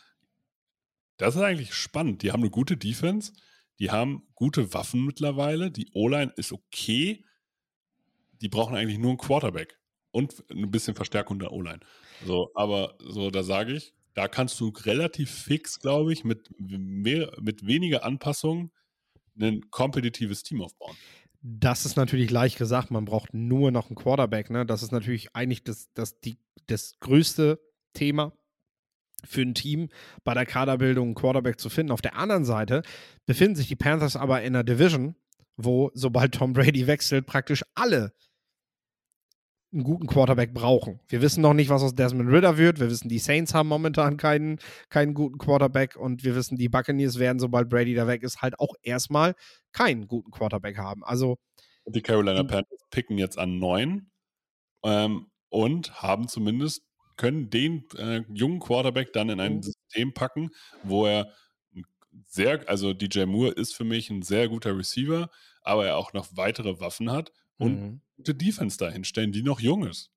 das 1.17 1.35
ist 1.35 1.41
eigentlich 1.41 1.73
spannend. 1.73 2.21
Die 2.21 2.31
haben 2.31 2.41
eine 2.41 2.51
gute 2.51 2.77
Defense, 2.77 3.33
die 3.79 3.91
haben 3.91 4.27
gute 4.35 4.73
Waffen 4.73 5.05
mittlerweile, 5.05 5.71
die 5.71 5.89
O-Line 5.93 6.31
ist 6.35 6.51
okay. 6.51 7.23
Die 8.41 8.49
brauchen 8.49 8.75
eigentlich 8.75 8.99
nur 8.99 9.09
einen 9.09 9.17
Quarterback 9.17 9.79
und 10.11 10.43
ein 10.51 10.69
bisschen 10.69 10.95
Verstärkung 10.95 11.39
der 11.39 11.51
O-Line. 11.51 11.79
So, 12.25 12.51
aber 12.53 12.95
so, 12.99 13.31
da 13.31 13.43
sage 13.43 13.73
ich, 13.73 13.93
da 14.13 14.27
kannst 14.27 14.59
du 14.59 14.69
relativ 14.69 15.29
fix, 15.29 15.79
glaube 15.79 16.13
ich, 16.13 16.23
mit, 16.23 16.49
mehr, 16.59 17.31
mit 17.39 17.65
weniger 17.65 18.03
Anpassungen 18.03 18.71
ein 19.39 19.69
kompetitives 19.69 20.43
Team 20.43 20.61
aufbauen. 20.61 20.95
Das 21.49 21.85
ist 21.85 21.95
natürlich 21.95 22.29
leicht 22.29 22.57
gesagt, 22.57 22.91
man 22.91 23.05
braucht 23.05 23.33
nur 23.33 23.71
noch 23.71 23.87
einen 23.87 23.95
Quarterback. 23.95 24.49
Ne? 24.49 24.65
Das 24.65 24.83
ist 24.83 24.91
natürlich 24.91 25.33
eigentlich 25.33 25.63
das, 25.63 25.87
das, 25.93 26.19
die, 26.19 26.39
das 26.65 26.99
größte 26.99 27.61
Thema 27.93 28.33
für 29.23 29.43
ein 29.43 29.53
Team 29.53 29.87
bei 30.25 30.33
der 30.33 30.45
Kaderbildung, 30.45 31.07
einen 31.07 31.15
Quarterback 31.15 31.57
zu 31.57 31.69
finden. 31.69 31.93
Auf 31.93 32.01
der 32.01 32.17
anderen 32.17 32.43
Seite 32.43 32.83
befinden 33.25 33.55
sich 33.55 33.69
die 33.69 33.77
Panthers 33.77 34.17
aber 34.17 34.41
in 34.41 34.55
einer 34.55 34.65
Division, 34.65 35.15
wo, 35.55 35.89
sobald 35.93 36.33
Tom 36.33 36.51
Brady 36.51 36.85
wechselt, 36.85 37.25
praktisch 37.25 37.63
alle 37.75 38.13
einen 39.77 39.83
guten 39.85 40.07
Quarterback 40.07 40.53
brauchen. 40.53 40.99
Wir 41.07 41.21
wissen 41.21 41.41
noch 41.41 41.53
nicht, 41.53 41.69
was 41.69 41.83
aus 41.83 41.95
Desmond 41.95 42.29
Ritter 42.29 42.57
wird. 42.57 42.79
Wir 42.79 42.89
wissen, 42.89 43.09
die 43.09 43.19
Saints 43.19 43.53
haben 43.53 43.69
momentan 43.69 44.17
keinen, 44.17 44.59
keinen 44.89 45.13
guten 45.13 45.37
Quarterback 45.37 45.95
und 45.95 46.23
wir 46.23 46.35
wissen, 46.35 46.57
die 46.57 46.69
Buccaneers 46.69 47.19
werden, 47.19 47.39
sobald 47.39 47.69
Brady 47.69 47.93
da 47.95 48.07
weg 48.07 48.23
ist, 48.23 48.41
halt 48.41 48.59
auch 48.59 48.73
erstmal 48.81 49.35
keinen 49.71 50.07
guten 50.07 50.31
Quarterback 50.31 50.77
haben. 50.77 51.03
Also 51.03 51.37
Und 51.85 51.95
die 51.95 52.01
Carolina. 52.01 52.43
Panthers 52.43 52.81
picken 52.89 53.17
jetzt 53.17 53.37
an 53.37 53.59
neun 53.59 54.09
ähm, 54.83 55.27
und 55.49 56.01
haben 56.01 56.27
zumindest, 56.27 56.83
können 57.15 57.49
den 57.49 57.85
äh, 57.97 58.21
jungen 58.33 58.59
Quarterback 58.59 59.13
dann 59.13 59.29
in 59.29 59.39
ein 59.39 59.55
Mhm. 59.57 59.63
System 59.63 60.13
packen, 60.13 60.51
wo 60.83 61.05
er 61.05 61.31
sehr, 62.25 62.67
also 62.67 62.93
DJ 62.93 63.25
Moore 63.25 63.51
ist 63.51 63.75
für 63.75 63.83
mich 63.83 64.09
ein 64.09 64.21
sehr 64.23 64.49
guter 64.49 64.77
Receiver, 64.77 65.29
aber 65.61 65.85
er 65.87 65.97
auch 65.97 66.13
noch 66.13 66.27
weitere 66.35 66.79
Waffen 66.79 67.11
hat 67.11 67.31
und 67.57 67.81
Mhm. 67.81 68.01
gute 68.17 68.35
Defense 68.35 68.77
dahinstellen, 68.77 69.31
die 69.31 69.43
noch 69.43 69.59
jung 69.59 69.85
ist. 69.85 70.11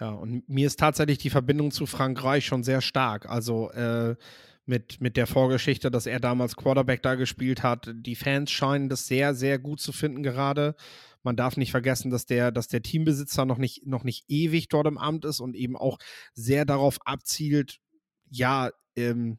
Ja, 0.00 0.10
und 0.10 0.48
mir 0.48 0.66
ist 0.66 0.78
tatsächlich 0.78 1.18
die 1.18 1.30
Verbindung 1.30 1.70
zu 1.70 1.86
Frank 1.86 2.22
Reich 2.24 2.46
schon 2.46 2.64
sehr 2.64 2.80
stark. 2.80 3.28
Also 3.28 3.70
äh, 3.72 4.16
mit, 4.64 5.00
mit 5.00 5.16
der 5.16 5.26
Vorgeschichte, 5.26 5.90
dass 5.90 6.06
er 6.06 6.20
damals 6.20 6.56
Quarterback 6.56 7.02
da 7.02 7.14
gespielt 7.14 7.62
hat. 7.62 7.90
Die 7.94 8.14
Fans 8.14 8.50
scheinen 8.50 8.88
das 8.88 9.06
sehr, 9.06 9.34
sehr 9.34 9.58
gut 9.58 9.80
zu 9.80 9.92
finden 9.92 10.22
gerade. 10.22 10.74
Man 11.22 11.36
darf 11.36 11.56
nicht 11.56 11.70
vergessen, 11.70 12.10
dass 12.10 12.26
der, 12.26 12.50
dass 12.50 12.68
der 12.68 12.82
Teambesitzer 12.82 13.44
noch 13.44 13.58
nicht, 13.58 13.86
noch 13.86 14.04
nicht 14.04 14.24
ewig 14.28 14.68
dort 14.68 14.86
im 14.86 14.98
Amt 14.98 15.24
ist 15.24 15.40
und 15.40 15.54
eben 15.54 15.76
auch 15.76 15.98
sehr 16.34 16.64
darauf 16.64 16.98
abzielt, 17.04 17.78
ja, 18.30 18.70
ähm, 18.96 19.38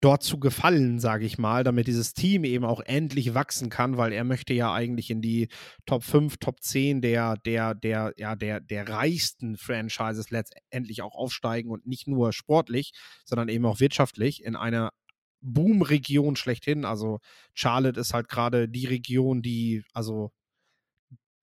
dort 0.00 0.22
zu 0.22 0.38
gefallen, 0.38 0.98
sage 1.00 1.24
ich 1.24 1.38
mal, 1.38 1.64
damit 1.64 1.86
dieses 1.86 2.12
Team 2.12 2.44
eben 2.44 2.64
auch 2.64 2.80
endlich 2.80 3.34
wachsen 3.34 3.70
kann, 3.70 3.96
weil 3.96 4.12
er 4.12 4.24
möchte 4.24 4.52
ja 4.52 4.72
eigentlich 4.72 5.10
in 5.10 5.22
die 5.22 5.48
Top 5.86 6.04
5, 6.04 6.36
Top 6.36 6.62
10 6.62 7.00
der, 7.00 7.36
der, 7.38 7.74
der, 7.74 8.12
ja, 8.16 8.36
der, 8.36 8.60
der 8.60 8.88
reichsten 8.88 9.56
Franchises 9.56 10.30
letztendlich 10.30 11.02
auch 11.02 11.14
aufsteigen 11.14 11.70
und 11.70 11.86
nicht 11.86 12.06
nur 12.06 12.32
sportlich, 12.32 12.92
sondern 13.24 13.48
eben 13.48 13.64
auch 13.64 13.80
wirtschaftlich 13.80 14.44
in 14.44 14.54
einer 14.54 14.92
Boom-Region 15.40 16.36
schlechthin. 16.36 16.84
Also 16.84 17.20
Charlotte 17.54 18.00
ist 18.00 18.12
halt 18.12 18.28
gerade 18.28 18.68
die 18.68 18.86
Region, 18.86 19.42
die, 19.42 19.82
also 19.92 20.30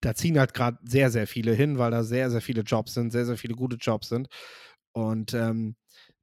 da 0.01 0.13
ziehen 0.15 0.37
halt 0.37 0.53
gerade 0.53 0.77
sehr, 0.83 1.09
sehr 1.11 1.27
viele 1.27 1.53
hin, 1.53 1.77
weil 1.77 1.91
da 1.91 2.03
sehr, 2.03 2.29
sehr 2.29 2.41
viele 2.41 2.61
Jobs 2.61 2.93
sind, 2.93 3.11
sehr, 3.11 3.25
sehr 3.25 3.37
viele 3.37 3.55
gute 3.55 3.77
Jobs 3.77 4.09
sind. 4.09 4.27
Und 4.91 5.33
ähm, 5.33 5.75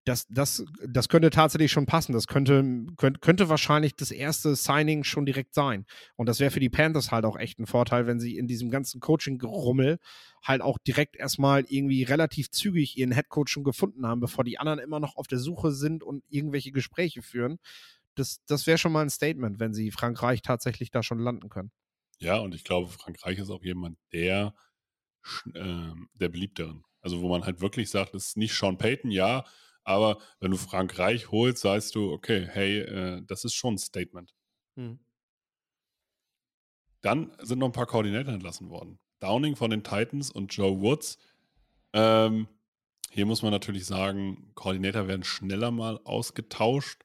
das, 0.05 0.26
das, 0.28 0.64
das 0.86 1.09
könnte 1.09 1.30
tatsächlich 1.30 1.70
schon 1.70 1.86
passen. 1.86 2.12
Das 2.12 2.26
könnte, 2.26 2.86
könnte, 2.96 3.20
könnte 3.20 3.48
wahrscheinlich 3.48 3.94
das 3.96 4.11
erste 4.11 4.55
Signing 4.55 5.05
schon 5.05 5.26
direkt 5.26 5.55
sein. 5.55 5.84
Und 6.16 6.26
das 6.26 6.40
wäre 6.40 6.51
für 6.51 6.61
die 6.61 6.70
Panthers 6.70 7.11
halt 7.11 7.24
auch 7.24 7.36
echt 7.36 7.59
ein 7.59 7.66
Vorteil, 7.66 8.07
wenn 8.07 8.18
sie 8.18 8.36
in 8.36 8.46
diesem 8.46 8.70
ganzen 8.70 9.01
Coaching-Gerummel 9.01 9.98
halt 10.42 10.62
auch 10.62 10.78
direkt 10.78 11.16
erstmal 11.16 11.64
irgendwie 11.68 12.03
relativ 12.03 12.51
zügig 12.51 12.96
ihren 12.96 13.12
Headcoach 13.12 13.48
schon 13.48 13.64
gefunden 13.64 14.07
haben, 14.07 14.20
bevor 14.20 14.44
die 14.44 14.59
anderen 14.59 14.78
immer 14.78 15.01
noch 15.01 15.16
auf 15.16 15.26
der 15.26 15.38
Suche 15.38 15.70
sind 15.72 16.03
und 16.03 16.24
irgendwelche 16.28 16.72
Gespräche 16.72 17.20
führen. 17.20 17.59
Das, 18.14 18.40
das 18.46 18.66
wäre 18.66 18.78
schon 18.78 18.92
mal 18.92 19.03
ein 19.03 19.11
Statement, 19.11 19.61
wenn 19.61 19.74
sie 19.74 19.90
Frankreich 19.90 20.40
tatsächlich 20.40 20.90
da 20.90 21.03
schon 21.03 21.18
landen 21.18 21.51
können. 21.51 21.72
Ja, 22.18 22.38
und 22.38 22.55
ich 22.55 22.64
glaube, 22.64 22.88
Frankreich 22.88 23.38
ist 23.38 23.51
auch 23.51 23.62
jemand, 23.62 23.98
der, 24.12 24.55
ähm, 25.55 26.09
der 26.14 26.28
beliebteren. 26.30 26.84
Also 27.03 27.20
wo 27.20 27.28
man 27.28 27.44
halt 27.44 27.61
wirklich 27.61 27.90
sagt, 27.90 28.14
es 28.14 28.28
ist 28.28 28.36
nicht 28.36 28.55
Sean 28.55 28.76
Payton, 28.76 29.11
ja, 29.11 29.44
aber 29.91 30.18
wenn 30.38 30.51
du 30.53 30.57
Frankreich 30.57 31.30
holst, 31.30 31.62
sagst 31.62 31.95
du, 31.95 32.12
okay, 32.12 32.49
hey, 32.51 32.80
äh, 32.80 33.22
das 33.26 33.45
ist 33.45 33.55
schon 33.55 33.74
ein 33.74 33.78
Statement. 33.78 34.34
Dann 37.03 37.32
sind 37.41 37.59
noch 37.59 37.66
ein 37.66 37.72
paar 37.72 37.86
Koordinator 37.86 38.32
entlassen 38.32 38.70
worden. 38.70 38.99
Downing 39.20 39.57
von 39.57 39.70
den 39.70 39.82
Titans 39.82 40.30
und 40.30 40.55
Joe 40.55 40.80
Woods. 40.80 41.18
Ähm, 41.93 42.47
hier 43.11 43.26
muss 43.26 43.43
man 43.43 43.51
natürlich 43.51 43.84
sagen, 43.86 44.53
Koordinator 44.55 45.09
werden 45.09 45.24
schneller 45.24 45.70
mal 45.70 45.99
ausgetauscht. 46.05 47.03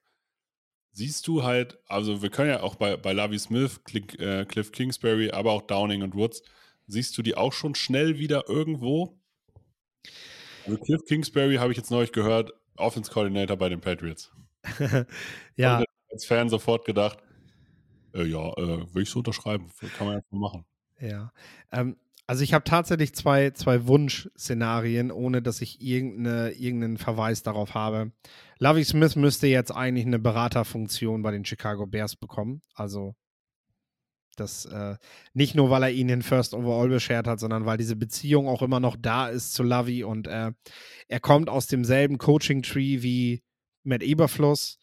Siehst 0.92 1.28
du 1.28 1.44
halt, 1.44 1.80
also 1.88 2.22
wir 2.22 2.30
können 2.30 2.50
ja 2.50 2.62
auch 2.62 2.76
bei, 2.76 2.96
bei 2.98 3.14
Lavi 3.14 3.40
Smith, 3.40 3.84
Click, 3.84 4.20
äh, 4.20 4.46
Cliff 4.46 4.72
Kingsbury, 4.72 5.32
aber 5.32 5.52
auch 5.52 5.64
Downing 5.64 6.04
und 6.04 6.14
Woods, 6.14 6.44
siehst 6.88 7.18
du 7.18 7.22
die 7.22 7.36
auch 7.36 7.52
schon 7.52 7.76
schnell 7.76 8.20
wieder 8.20 8.48
irgendwo? 8.48 9.20
Also 10.66 10.78
Cliff 10.78 11.04
Kingsbury 11.06 11.56
habe 11.56 11.72
ich 11.72 11.78
jetzt 11.78 11.92
neulich 11.92 12.12
gehört, 12.12 12.54
Offense 12.78 13.11
Coordinator 13.11 13.57
bei 13.57 13.69
den 13.69 13.82
Patriots. 13.82 14.32
ja. 15.55 15.80
Und 15.80 15.86
als 16.11 16.26
Fan 16.26 16.49
sofort 16.49 16.86
gedacht, 16.86 17.19
äh, 18.13 18.23
ja, 18.23 18.49
äh, 18.53 18.93
will 18.93 19.03
ich 19.03 19.09
so 19.09 19.19
unterschreiben, 19.19 19.69
kann 19.97 20.07
man 20.07 20.15
einfach 20.17 20.32
machen. 20.32 20.65
Ja. 20.99 21.32
Ähm, 21.71 21.97
also 22.28 22.43
ich 22.43 22.53
habe 22.53 22.63
tatsächlich 22.63 23.13
zwei, 23.13 23.51
zwei 23.51 23.86
Wunschszenarien, 23.86 25.11
ohne 25.11 25.41
dass 25.43 25.61
ich 25.61 25.82
irgendeine, 25.82 26.51
irgendeinen 26.51 26.97
Verweis 26.97 27.43
darauf 27.43 27.76
habe. 27.76 28.11
Lovey 28.57 28.84
Smith 28.84 29.15
müsste 29.15 29.47
jetzt 29.47 29.71
eigentlich 29.71 30.07
eine 30.07 30.17
Beraterfunktion 30.17 31.21
bei 31.21 31.32
den 31.32 31.45
Chicago 31.45 31.86
Bears 31.86 32.15
bekommen. 32.15 32.63
Also 32.73 33.15
das 34.36 34.66
äh, 34.66 34.96
nicht 35.34 35.56
nur, 35.56 35.70
weil 35.70 35.84
er 35.84 35.92
ihn 35.92 36.10
in 36.10 36.22
First 36.22 36.54
Overall 36.54 36.90
beschert 36.90 37.28
hat, 37.28 37.40
sondern 37.40 37.66
weil 37.66 37.78
diese 37.78 37.96
Beziehung 37.96 38.48
auch 38.48 38.62
immer 38.62 38.80
noch 38.80 38.96
da 39.00 39.28
ist 39.28 39.54
zu 39.54 39.64
Lovey 39.64 40.04
und 40.04 40.28
äh, 40.28 40.52
er 41.08 41.20
kommt 41.20 41.50
aus 41.50 41.68
demselben 41.68 42.18
Coaching-Tree 42.18 43.02
wie 43.02 43.44
Matt 43.84 44.04
Eberfluss. 44.04 44.78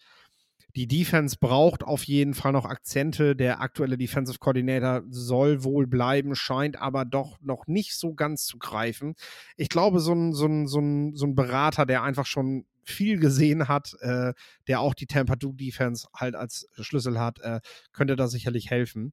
Die 0.74 0.86
Defense 0.86 1.36
braucht 1.38 1.84
auf 1.84 2.04
jeden 2.04 2.32
Fall 2.32 2.52
noch 2.52 2.64
Akzente. 2.64 3.36
Der 3.36 3.60
aktuelle 3.60 3.98
Defensive 3.98 4.38
Coordinator 4.38 5.02
soll 5.10 5.64
wohl 5.64 5.86
bleiben, 5.86 6.34
scheint 6.34 6.80
aber 6.80 7.04
doch 7.04 7.38
noch 7.42 7.66
nicht 7.66 7.94
so 7.94 8.14
ganz 8.14 8.46
zu 8.46 8.56
greifen. 8.56 9.14
Ich 9.56 9.68
glaube, 9.68 10.00
so 10.00 10.14
ein, 10.14 10.32
so 10.32 10.46
ein, 10.46 10.66
so 10.66 10.80
ein, 10.80 11.14
so 11.14 11.26
ein 11.26 11.34
Berater, 11.34 11.84
der 11.84 12.02
einfach 12.02 12.24
schon 12.24 12.64
viel 12.84 13.18
gesehen 13.18 13.68
hat, 13.68 13.94
äh, 14.00 14.32
der 14.68 14.80
auch 14.80 14.94
die 14.94 15.06
Tampa 15.06 15.36
Duke 15.36 15.56
Defense 15.56 16.06
halt 16.14 16.34
als 16.34 16.68
Schlüssel 16.80 17.18
hat, 17.18 17.38
äh, 17.40 17.60
könnte 17.92 18.16
da 18.16 18.28
sicherlich 18.28 18.70
helfen. 18.70 19.12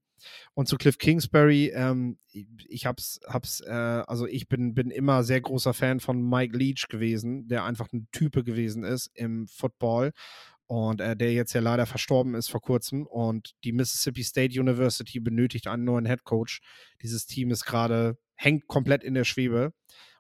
Und 0.53 0.67
zu 0.67 0.77
Cliff 0.77 0.97
Kingsbury, 0.97 1.71
ähm, 1.73 2.17
ich 2.31 2.85
hab's, 2.85 3.19
hab's, 3.25 3.61
äh, 3.61 3.71
also 3.71 4.27
ich 4.27 4.47
bin, 4.47 4.73
bin 4.73 4.91
immer 4.91 5.23
sehr 5.23 5.41
großer 5.41 5.73
Fan 5.73 5.99
von 5.99 6.21
Mike 6.21 6.57
Leach 6.57 6.87
gewesen, 6.89 7.47
der 7.47 7.63
einfach 7.63 7.91
ein 7.93 8.07
Type 8.11 8.43
gewesen 8.43 8.83
ist 8.83 9.09
im 9.13 9.47
Football 9.47 10.11
und 10.69 11.01
äh, 11.01 11.15
der 11.15 11.33
jetzt 11.33 11.53
ja 11.53 11.61
leider 11.61 11.87
verstorben 11.87 12.35
ist 12.35 12.49
vor 12.49 12.61
kurzem. 12.61 13.07
Und 13.07 13.55
die 13.63 13.71
Mississippi 13.71 14.23
State 14.23 14.59
University 14.59 15.19
benötigt 15.19 15.67
einen 15.67 15.83
neuen 15.83 16.05
Head 16.05 16.23
Coach. 16.23 16.61
Dieses 17.01 17.25
Team 17.25 17.49
ist 17.49 17.65
gerade, 17.65 18.19
hängt 18.35 18.67
komplett 18.67 19.03
in 19.03 19.15
der 19.15 19.23
Schwebe. 19.23 19.73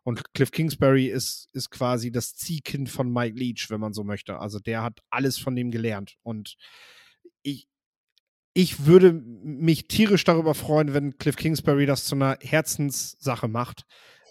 Und 0.09 0.33
Cliff 0.33 0.49
Kingsbury 0.49 1.05
ist, 1.05 1.49
ist 1.53 1.69
quasi 1.69 2.11
das 2.11 2.33
Ziehkind 2.33 2.89
von 2.89 3.13
Mike 3.13 3.37
Leach, 3.37 3.67
wenn 3.69 3.79
man 3.79 3.93
so 3.93 4.03
möchte. 4.03 4.39
Also 4.39 4.57
der 4.57 4.81
hat 4.81 5.01
alles 5.11 5.37
von 5.37 5.55
dem 5.55 5.69
gelernt. 5.69 6.15
Und 6.23 6.55
ich, 7.43 7.67
ich 8.55 8.87
würde 8.87 9.13
mich 9.13 9.87
tierisch 9.87 10.23
darüber 10.23 10.55
freuen, 10.55 10.95
wenn 10.95 11.19
Cliff 11.19 11.35
Kingsbury 11.35 11.85
das 11.85 12.05
zu 12.05 12.15
einer 12.15 12.39
Herzenssache 12.41 13.47
macht. 13.47 13.83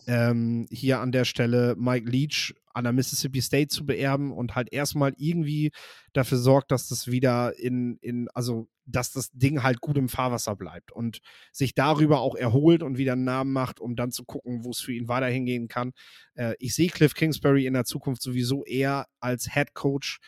Ähm, 0.09 0.67
hier 0.71 1.01
an 1.01 1.13
der 1.13 1.27
Stelle 1.27 1.77
Mike 1.77 2.11
Leach 2.11 2.55
an 2.79 2.85
der 2.85 2.93
Mississippi 2.93 3.43
State 3.43 3.69
zu 3.69 3.85
beerben 3.85 4.33
und 4.33 4.55
halt 4.55 4.73
erstmal 4.73 5.13
irgendwie 5.19 5.73
dafür 6.13 6.39
sorgt, 6.39 6.71
dass 6.71 6.89
das 6.89 7.09
wieder 7.09 7.59
in, 7.59 7.99
in, 8.01 8.29
also 8.35 8.69
dass 8.87 9.13
das 9.13 9.31
Ding 9.33 9.63
halt 9.63 9.81
gut 9.81 9.99
im 9.99 10.09
Fahrwasser 10.09 10.57
bleibt 10.57 10.93
und 10.93 11.19
sich 11.53 11.75
darüber 11.75 12.21
auch 12.21 12.37
erholt 12.37 12.83
und 12.83 12.97
wieder 12.97 13.13
einen 13.13 13.25
Namen 13.25 13.53
macht, 13.53 13.81
um 13.81 13.97
dann 13.97 14.13
zu 14.13 14.25
gucken, 14.25 14.65
wo 14.65 14.71
es 14.71 14.81
für 14.81 14.93
ihn 14.93 15.09
weiter 15.09 15.27
hingehen 15.27 15.69
kann. 15.69 15.93
Äh, 16.35 16.55
ich 16.59 16.75
sehe 16.75 16.89
Cliff 16.89 17.15
Kingsbury 17.15 17.67
in 17.67 17.75
der 17.75 17.85
Zukunft 17.85 18.23
sowieso 18.23 18.65
eher 18.65 19.07
als 19.21 19.53
Head 19.53 19.75
Coach 19.75 20.21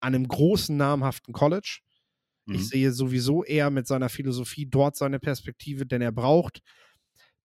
an 0.00 0.14
einem 0.14 0.26
großen, 0.26 0.76
namhaften 0.76 1.32
College. 1.32 1.80
Mhm. 2.46 2.54
Ich 2.54 2.68
sehe 2.68 2.90
sowieso 2.90 3.44
eher 3.44 3.70
mit 3.70 3.86
seiner 3.86 4.08
Philosophie 4.08 4.66
dort 4.66 4.96
seine 4.96 5.20
Perspektive, 5.20 5.86
denn 5.86 6.00
er 6.00 6.12
braucht 6.12 6.62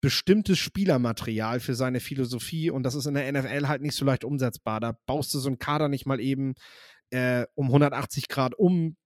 bestimmtes 0.01 0.59
Spielermaterial 0.59 1.61
für 1.61 1.75
seine 1.75 2.01
Philosophie 2.01 2.71
und 2.71 2.83
das 2.83 2.95
ist 2.95 3.07
in 3.07 3.15
der 3.15 3.31
NFL 3.31 3.69
halt 3.69 3.83
nicht 3.83 3.95
so 3.95 4.05
leicht 4.05 4.25
umsetzbar. 4.25 4.81
Da 4.81 4.97
baust 5.07 5.35
du 5.35 5.39
so 5.39 5.49
einen 5.49 5.59
Kader 5.59 5.89
nicht 5.89 6.07
mal 6.07 6.21
eben 6.21 6.55
äh, 7.11 7.47
um 7.55 7.67
180 7.67 8.29
Grad 8.29 8.55
um 8.55 8.97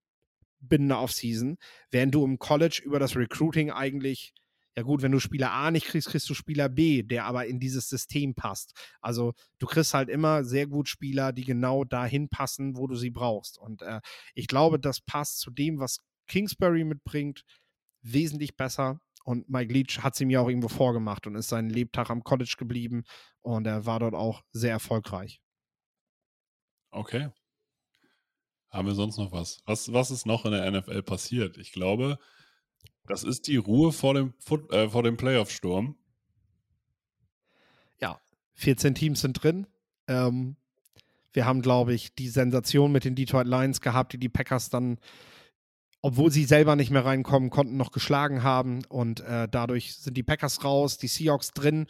binnen 0.60 0.88
der 0.88 1.00
Offseason, 1.00 1.56
während 1.90 2.14
du 2.14 2.24
im 2.24 2.38
College 2.38 2.80
über 2.84 2.98
das 2.98 3.16
Recruiting 3.16 3.70
eigentlich 3.70 4.32
ja 4.76 4.82
gut, 4.82 5.02
wenn 5.02 5.12
du 5.12 5.20
Spieler 5.20 5.52
A 5.52 5.70
nicht 5.70 5.86
kriegst, 5.86 6.08
kriegst 6.08 6.28
du 6.28 6.34
Spieler 6.34 6.68
B, 6.68 7.04
der 7.04 7.26
aber 7.26 7.46
in 7.46 7.60
dieses 7.60 7.88
System 7.88 8.34
passt. 8.34 8.72
Also 9.00 9.34
du 9.58 9.66
kriegst 9.66 9.94
halt 9.94 10.08
immer 10.08 10.42
sehr 10.44 10.66
gut 10.66 10.88
Spieler, 10.88 11.32
die 11.32 11.44
genau 11.44 11.84
dahin 11.84 12.28
passen, 12.28 12.76
wo 12.76 12.88
du 12.88 12.96
sie 12.96 13.10
brauchst. 13.10 13.56
Und 13.56 13.82
äh, 13.82 14.00
ich 14.34 14.48
glaube, 14.48 14.80
das 14.80 15.00
passt 15.00 15.38
zu 15.38 15.52
dem, 15.52 15.78
was 15.78 16.00
Kingsbury 16.26 16.82
mitbringt, 16.82 17.44
wesentlich 18.02 18.56
besser. 18.56 18.98
Und 19.24 19.48
Mike 19.48 19.72
Leach 19.72 20.02
hat 20.02 20.14
es 20.14 20.20
ihm 20.20 20.30
ja 20.30 20.40
auch 20.40 20.48
irgendwo 20.48 20.68
vorgemacht 20.68 21.26
und 21.26 21.34
ist 21.34 21.48
seinen 21.48 21.70
Lebtag 21.70 22.10
am 22.10 22.22
College 22.22 22.54
geblieben 22.58 23.04
und 23.40 23.66
er 23.66 23.86
war 23.86 23.98
dort 23.98 24.14
auch 24.14 24.42
sehr 24.52 24.72
erfolgreich. 24.72 25.40
Okay. 26.90 27.30
Haben 28.70 28.88
wir 28.88 28.94
sonst 28.94 29.16
noch 29.16 29.32
was? 29.32 29.62
Was, 29.64 29.92
was 29.92 30.10
ist 30.10 30.26
noch 30.26 30.44
in 30.44 30.52
der 30.52 30.70
NFL 30.70 31.02
passiert? 31.02 31.56
Ich 31.56 31.72
glaube, 31.72 32.18
das 33.06 33.24
ist 33.24 33.46
die 33.46 33.56
Ruhe 33.56 33.92
vor 33.92 34.14
dem, 34.14 34.34
äh, 34.70 34.88
vor 34.88 35.02
dem 35.02 35.16
Playoff-Sturm. 35.16 35.96
Ja, 38.00 38.20
14 38.54 38.94
Teams 38.94 39.22
sind 39.22 39.42
drin. 39.42 39.66
Ähm, 40.06 40.56
wir 41.32 41.46
haben, 41.46 41.62
glaube 41.62 41.94
ich, 41.94 42.14
die 42.14 42.28
Sensation 42.28 42.92
mit 42.92 43.04
den 43.04 43.14
Detroit 43.14 43.46
Lions 43.46 43.80
gehabt, 43.80 44.12
die 44.12 44.18
die 44.18 44.28
Packers 44.28 44.68
dann 44.68 44.98
obwohl 46.04 46.30
sie 46.30 46.44
selber 46.44 46.76
nicht 46.76 46.90
mehr 46.90 47.06
reinkommen 47.06 47.48
konnten, 47.48 47.78
noch 47.78 47.90
geschlagen 47.90 48.42
haben. 48.42 48.84
Und 48.90 49.20
äh, 49.20 49.48
dadurch 49.50 49.94
sind 49.94 50.18
die 50.18 50.22
Packers 50.22 50.62
raus, 50.62 50.98
die 50.98 51.08
Seahawks 51.08 51.52
drin, 51.52 51.86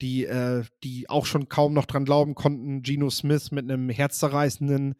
die, 0.00 0.24
äh, 0.24 0.62
die 0.84 1.10
auch 1.10 1.26
schon 1.26 1.48
kaum 1.48 1.74
noch 1.74 1.86
dran 1.86 2.04
glauben 2.04 2.36
konnten. 2.36 2.82
Geno 2.82 3.10
Smith 3.10 3.50
mit 3.50 3.64
einem 3.64 3.90
herzzerreißenden 3.90 4.94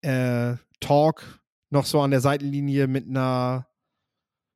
äh, 0.00 0.54
Talk 0.80 1.40
noch 1.70 1.86
so 1.86 2.00
an 2.00 2.10
der 2.10 2.20
Seitenlinie 2.20 2.88
mit 2.88 3.06
einer 3.06 3.68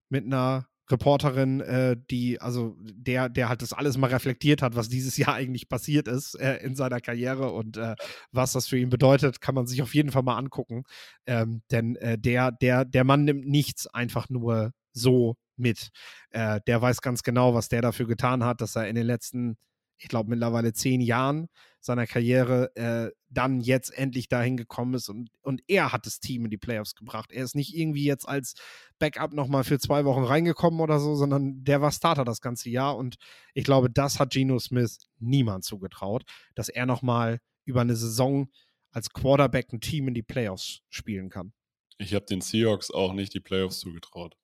mit 0.09 0.24
einer 0.24 0.66
Reporterin, 0.91 1.61
äh, 1.61 1.97
die, 2.11 2.41
also 2.41 2.76
der, 2.80 3.28
der 3.28 3.49
halt 3.49 3.62
das 3.62 3.72
alles 3.72 3.97
mal 3.99 4.11
reflektiert 4.11 4.62
hat, 4.62 4.76
was 4.76 4.89
dieses 4.89 5.16
Jahr 5.16 5.34
eigentlich 5.34 5.68
passiert 5.68 6.09
ist 6.09 6.34
äh, 6.34 6.57
in 6.59 6.76
seiner 6.76 7.01
Karriere 7.01 7.53
und 7.53 7.76
äh, 7.76 7.95
was 8.32 8.53
das 8.53 8.68
für 8.68 8.78
ihn 8.78 8.91
bedeutet, 8.91 9.41
kann 9.41 9.55
man 9.55 9.66
sich 9.66 9.82
auf 9.82 9.95
jeden 9.95 10.11
Fall 10.11 10.22
mal 10.22 10.37
angucken. 10.37 10.84
Ähm, 11.26 11.62
denn 11.70 11.97
äh, 11.97 12.18
der, 12.18 12.53
der, 12.53 12.84
der 12.84 13.05
Mann 13.05 13.24
nimmt 13.24 13.47
nichts 13.47 13.87
einfach 13.87 14.28
nur 14.28 14.72
so 14.93 15.37
mit. 15.57 15.91
Äh, 16.30 16.61
der 16.66 16.80
weiß 16.80 17.01
ganz 17.01 17.22
genau, 17.22 17.55
was 17.55 17.68
der 17.68 17.82
dafür 17.82 18.07
getan 18.07 18.45
hat, 18.45 18.61
dass 18.61 18.76
er 18.76 18.89
in 18.89 18.95
den 18.95 19.07
letzten, 19.07 19.57
ich 19.99 20.09
glaube, 20.09 20.30
mittlerweile 20.30 20.72
zehn 20.72 21.01
Jahren 21.01 21.49
seiner 21.80 22.07
Karriere 22.07 22.74
äh, 22.76 23.11
dann 23.37 23.61
jetzt 23.61 23.91
endlich 23.91 24.28
dahin 24.28 24.57
gekommen 24.57 24.95
ist 24.95 25.09
und, 25.09 25.30
und 25.43 25.62
er 25.68 25.93
hat 25.93 26.07
das 26.07 26.20
Team 26.20 26.45
in 26.45 26.51
die 26.51 26.57
Playoffs 26.57 26.95
gebracht. 26.95 27.30
Er 27.32 27.45
ist 27.45 27.55
nicht 27.55 27.74
irgendwie 27.74 28.05
jetzt 28.05 28.26
als 28.26 28.55
Backup 28.99 29.32
nochmal 29.32 29.64
für 29.64 29.78
zwei 29.78 30.05
Wochen 30.05 30.24
reingekommen 30.24 30.80
oder 30.80 30.99
so, 30.99 31.14
sondern 31.14 31.62
der 31.62 31.80
war 31.82 31.93
Starter 31.93 32.24
das 32.24 32.41
ganze 32.41 32.70
Jahr 32.70 32.97
und 32.97 33.16
ich 33.55 33.64
glaube, 33.64 33.91
das 33.91 34.18
hat 34.18 34.30
Geno 34.30 34.59
Smith 34.59 34.99
niemand 35.18 35.64
zugetraut, 35.64 36.24
dass 36.55 36.68
er 36.68 36.87
nochmal 36.87 37.41
über 37.64 37.82
eine 37.82 37.97
Saison 37.97 38.49
als 38.91 39.11
Quarterback 39.11 39.72
ein 39.72 39.80
Team 39.80 40.09
in 40.09 40.14
die 40.14 40.22
Playoffs 40.22 40.80
spielen 40.89 41.28
kann. 41.28 41.53
Ich 41.99 42.14
habe 42.14 42.24
den 42.26 42.41
Seahawks 42.41 42.91
auch 42.91 43.12
nicht 43.12 43.34
die 43.34 43.41
Playoffs 43.41 43.80
zugetraut. 43.80 44.37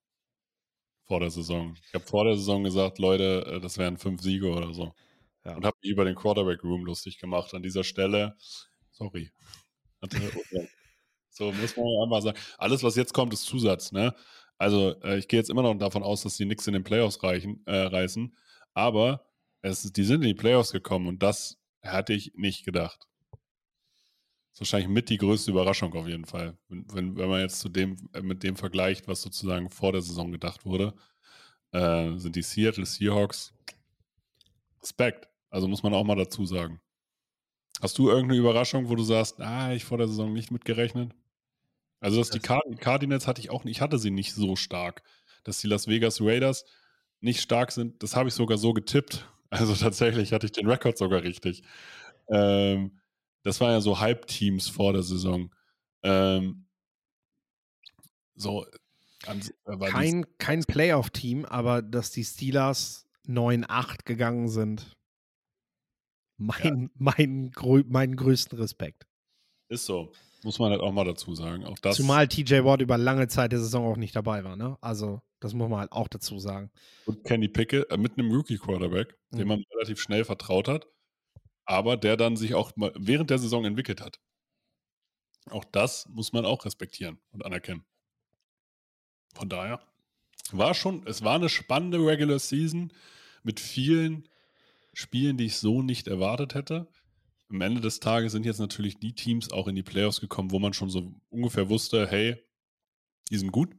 Vor 1.06 1.20
der 1.20 1.30
Saison. 1.30 1.76
Ich 1.86 1.94
habe 1.94 2.04
vor 2.04 2.24
der 2.24 2.36
Saison 2.36 2.64
gesagt, 2.64 2.98
Leute, 2.98 3.44
äh, 3.46 3.60
das 3.60 3.78
wären 3.78 3.98
fünf 3.98 4.22
Siege 4.22 4.50
oder 4.50 4.72
so. 4.72 4.94
Ja. 5.44 5.56
Und 5.56 5.64
habe 5.64 5.76
mich 5.82 5.90
über 5.90 6.04
den 6.04 6.14
Quarterback 6.14 6.62
Room 6.62 6.84
lustig 6.84 7.18
gemacht. 7.18 7.52
An 7.54 7.62
dieser 7.62 7.84
Stelle, 7.84 8.36
sorry. 9.02 9.30
so 11.30 11.52
muss 11.52 11.76
man 11.76 11.86
einmal 12.02 12.22
sagen. 12.22 12.38
Alles, 12.58 12.82
was 12.82 12.96
jetzt 12.96 13.14
kommt, 13.14 13.32
ist 13.32 13.44
Zusatz. 13.44 13.92
Ne? 13.92 14.14
Also 14.58 15.00
äh, 15.02 15.18
ich 15.18 15.28
gehe 15.28 15.38
jetzt 15.38 15.50
immer 15.50 15.62
noch 15.62 15.74
davon 15.74 16.02
aus, 16.02 16.22
dass 16.22 16.36
die 16.36 16.44
nichts 16.44 16.66
in 16.66 16.74
den 16.74 16.84
Playoffs 16.84 17.22
reichen, 17.22 17.62
äh, 17.66 17.76
reißen. 17.76 18.36
Aber 18.74 19.26
es, 19.60 19.92
die 19.92 20.04
sind 20.04 20.22
in 20.22 20.28
die 20.28 20.34
Playoffs 20.34 20.72
gekommen 20.72 21.06
und 21.06 21.22
das 21.22 21.58
hatte 21.82 22.12
ich 22.12 22.32
nicht 22.34 22.64
gedacht. 22.64 23.08
Das 23.30 23.40
ist 24.56 24.60
wahrscheinlich 24.60 24.88
mit 24.88 25.08
die 25.08 25.18
größte 25.18 25.50
Überraschung 25.50 25.94
auf 25.94 26.06
jeden 26.06 26.26
Fall. 26.26 26.58
Wenn, 26.68 27.16
wenn 27.16 27.28
man 27.28 27.40
jetzt 27.40 27.60
zu 27.60 27.68
dem, 27.68 27.96
äh, 28.12 28.22
mit 28.22 28.42
dem 28.42 28.56
vergleicht, 28.56 29.08
was 29.08 29.22
sozusagen 29.22 29.70
vor 29.70 29.92
der 29.92 30.02
Saison 30.02 30.30
gedacht 30.30 30.64
wurde, 30.64 30.94
äh, 31.72 32.16
sind 32.16 32.36
die 32.36 32.42
Seattle 32.42 32.86
Seahawks 32.86 33.54
Respekt. 34.82 35.28
Also 35.48 35.68
muss 35.68 35.82
man 35.82 35.94
auch 35.94 36.04
mal 36.04 36.16
dazu 36.16 36.44
sagen. 36.44 36.80
Hast 37.82 37.98
du 37.98 38.08
irgendeine 38.08 38.38
Überraschung, 38.38 38.88
wo 38.88 38.94
du 38.94 39.02
sagst, 39.02 39.40
ah, 39.40 39.72
ich 39.72 39.84
vor 39.84 39.98
der 39.98 40.06
Saison 40.06 40.32
nicht 40.32 40.52
mitgerechnet? 40.52 41.10
Also, 41.98 42.18
dass 42.18 42.30
die 42.30 42.38
Card 42.38 42.62
Cardinals 42.78 43.26
hatte 43.26 43.40
ich 43.40 43.50
auch 43.50 43.64
nicht, 43.64 43.78
ich 43.78 43.80
hatte 43.80 43.98
sie 43.98 44.12
nicht 44.12 44.34
so 44.34 44.54
stark. 44.54 45.02
Dass 45.42 45.60
die 45.60 45.66
Las 45.66 45.88
Vegas 45.88 46.20
Raiders 46.20 46.64
nicht 47.20 47.40
stark 47.40 47.72
sind, 47.72 48.00
das 48.00 48.14
habe 48.14 48.28
ich 48.28 48.34
sogar 48.34 48.56
so 48.56 48.72
getippt. 48.72 49.28
Also 49.54 49.74
tatsächlich 49.74 50.32
hatte 50.32 50.46
ich 50.46 50.52
den 50.52 50.66
Rekord 50.66 50.96
sogar 50.96 51.24
richtig. 51.24 51.62
Ähm, 52.30 52.98
das 53.42 53.60
waren 53.60 53.72
ja 53.72 53.82
so 53.82 54.00
Halbteams 54.00 54.66
vor 54.66 54.94
der 54.94 55.02
Saison. 55.02 55.54
Ähm, 56.02 56.64
so. 58.34 58.64
Äh, 59.26 59.76
kein 59.90 60.24
kein 60.38 60.64
Playoff-Team, 60.64 61.44
aber 61.44 61.82
dass 61.82 62.12
die 62.12 62.24
Steelers 62.24 63.06
9-8 63.26 64.06
gegangen 64.06 64.48
sind 64.48 64.96
Mein, 66.36 66.90
mein, 66.94 67.50
grö 67.50 67.82
meinen 67.86 68.16
größten 68.16 68.58
Respekt. 68.58 69.06
Ist 69.68 69.86
so. 69.86 70.12
Muss 70.44 70.58
man 70.58 70.72
halt 70.72 70.80
auch 70.80 70.92
mal 70.92 71.04
dazu 71.04 71.34
sagen. 71.34 71.64
Auch 71.64 71.78
das 71.78 71.96
Zumal 71.96 72.26
TJ 72.26 72.64
Watt 72.64 72.80
über 72.82 72.98
lange 72.98 73.28
Zeit 73.28 73.52
der 73.52 73.60
Saison 73.60 73.86
auch 73.86 73.96
nicht 73.96 74.16
dabei 74.16 74.42
war, 74.42 74.56
ne? 74.56 74.76
Also, 74.80 75.22
das 75.38 75.54
muss 75.54 75.68
man 75.68 75.78
halt 75.80 75.92
auch 75.92 76.08
dazu 76.08 76.38
sagen. 76.38 76.70
und 77.06 77.22
Kenny 77.24 77.48
Pickett 77.48 77.88
äh, 77.90 77.96
mit 77.96 78.18
einem 78.18 78.32
Rookie-Quarterback, 78.32 79.16
Mhm. 79.30 79.38
dem 79.38 79.48
man 79.48 79.64
relativ 79.74 80.00
schnell 80.00 80.24
vertraut 80.24 80.66
hat, 80.68 80.86
aber 81.64 81.96
der 81.96 82.16
dann 82.16 82.36
sich 82.36 82.54
auch 82.54 82.74
mal 82.76 82.92
während 82.98 83.30
der 83.30 83.38
Saison 83.38 83.64
entwickelt 83.64 84.00
hat. 84.00 84.18
Auch 85.50 85.64
das 85.64 86.08
muss 86.08 86.32
man 86.32 86.44
auch 86.44 86.64
respektieren 86.64 87.18
und 87.30 87.44
anerkennen. 87.44 87.84
Von 89.34 89.48
daher 89.48 89.80
war 90.50 90.74
schon, 90.74 91.06
es 91.06 91.22
war 91.22 91.36
eine 91.36 91.48
spannende 91.48 91.98
Regular 91.98 92.38
Season 92.38 92.92
mit 93.44 93.60
vielen 93.60 94.28
Spielen, 94.92 95.36
die 95.36 95.46
ich 95.46 95.56
so 95.56 95.82
nicht 95.82 96.08
erwartet 96.08 96.54
hätte. 96.54 96.88
Am 97.48 97.60
Ende 97.60 97.80
des 97.80 98.00
Tages 98.00 98.32
sind 98.32 98.46
jetzt 98.46 98.60
natürlich 98.60 98.98
die 98.98 99.14
Teams 99.14 99.50
auch 99.50 99.68
in 99.68 99.74
die 99.74 99.82
Playoffs 99.82 100.20
gekommen, 100.20 100.50
wo 100.50 100.58
man 100.58 100.72
schon 100.72 100.90
so 100.90 101.14
ungefähr 101.28 101.68
wusste, 101.68 102.06
hey, 102.06 102.36
die 103.30 103.38
sind 103.38 103.52
gut. 103.52 103.74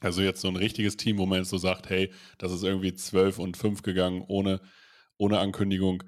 Also 0.00 0.22
jetzt 0.22 0.40
so 0.40 0.48
ein 0.48 0.56
richtiges 0.56 0.96
Team, 0.96 1.18
wo 1.18 1.26
man 1.26 1.38
jetzt 1.38 1.50
so 1.50 1.58
sagt, 1.58 1.88
hey, 1.88 2.12
das 2.38 2.52
ist 2.52 2.62
irgendwie 2.62 2.94
12 2.94 3.38
und 3.38 3.56
5 3.56 3.82
gegangen, 3.82 4.24
ohne, 4.28 4.60
ohne 5.16 5.38
Ankündigung. 5.38 6.02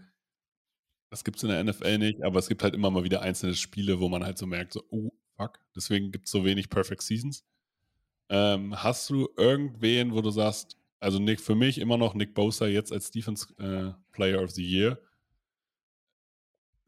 Das 1.10 1.24
gibt 1.24 1.38
es 1.38 1.42
in 1.42 1.48
der 1.48 1.64
NFL 1.64 1.98
nicht, 1.98 2.22
aber 2.22 2.38
es 2.38 2.48
gibt 2.48 2.62
halt 2.62 2.74
immer 2.74 2.90
mal 2.90 3.04
wieder 3.04 3.22
einzelne 3.22 3.54
Spiele, 3.54 3.98
wo 3.98 4.08
man 4.08 4.24
halt 4.24 4.36
so 4.36 4.46
merkt, 4.46 4.74
so, 4.74 4.84
oh, 4.90 5.10
fuck, 5.36 5.58
deswegen 5.74 6.12
gibt 6.12 6.26
es 6.26 6.30
so 6.30 6.44
wenig 6.44 6.68
Perfect 6.68 7.02
Seasons. 7.02 7.44
Ähm, 8.28 8.82
hast 8.82 9.08
du 9.08 9.28
irgendwen, 9.38 10.12
wo 10.12 10.20
du 10.20 10.30
sagst, 10.30 10.76
also 11.00 11.18
Nick, 11.18 11.40
für 11.40 11.54
mich 11.54 11.78
immer 11.78 11.96
noch 11.96 12.14
Nick 12.14 12.34
Bosa 12.34 12.66
jetzt 12.66 12.92
als 12.92 13.10
Defense 13.10 13.54
äh, 13.58 13.92
Player 14.12 14.42
of 14.42 14.50
the 14.50 14.64
Year, 14.64 14.98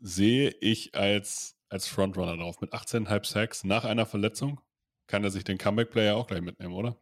sehe 0.00 0.50
ich 0.61 0.94
als, 0.94 1.56
als 1.68 1.86
Frontrunner 1.86 2.36
drauf. 2.36 2.61
Mit 2.61 2.72
18,5 2.72 3.26
Sacks 3.26 3.64
nach 3.64 3.84
einer 3.84 4.06
Verletzung 4.06 4.61
kann 5.06 5.24
er 5.24 5.30
sich 5.30 5.44
den 5.44 5.58
Comeback-Player 5.58 6.16
auch 6.16 6.26
gleich 6.26 6.42
mitnehmen, 6.42 6.74
oder? 6.74 6.96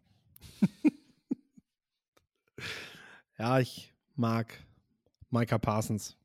Ja, 3.38 3.60
ich 3.60 3.94
mag 4.16 4.52
Micah 5.30 5.58
Parsons. 5.58 6.16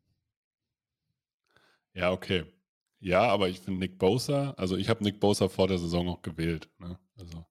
Ja, 1.93 2.11
okay. 2.11 2.45
Ja, 2.99 3.21
aber 3.27 3.49
ich 3.49 3.59
finde 3.59 3.81
Nick 3.81 3.99
Bosa, 3.99 4.51
also 4.57 4.77
ich 4.77 4.89
habe 4.89 5.03
Nick 5.03 5.19
Bosa 5.19 5.47
vor 5.47 5.67
der 5.67 5.77
Saison 5.77 6.07
auch 6.09 6.21
gewählt. 6.23 6.69
Ne? 6.79 6.97
Also 7.15 7.45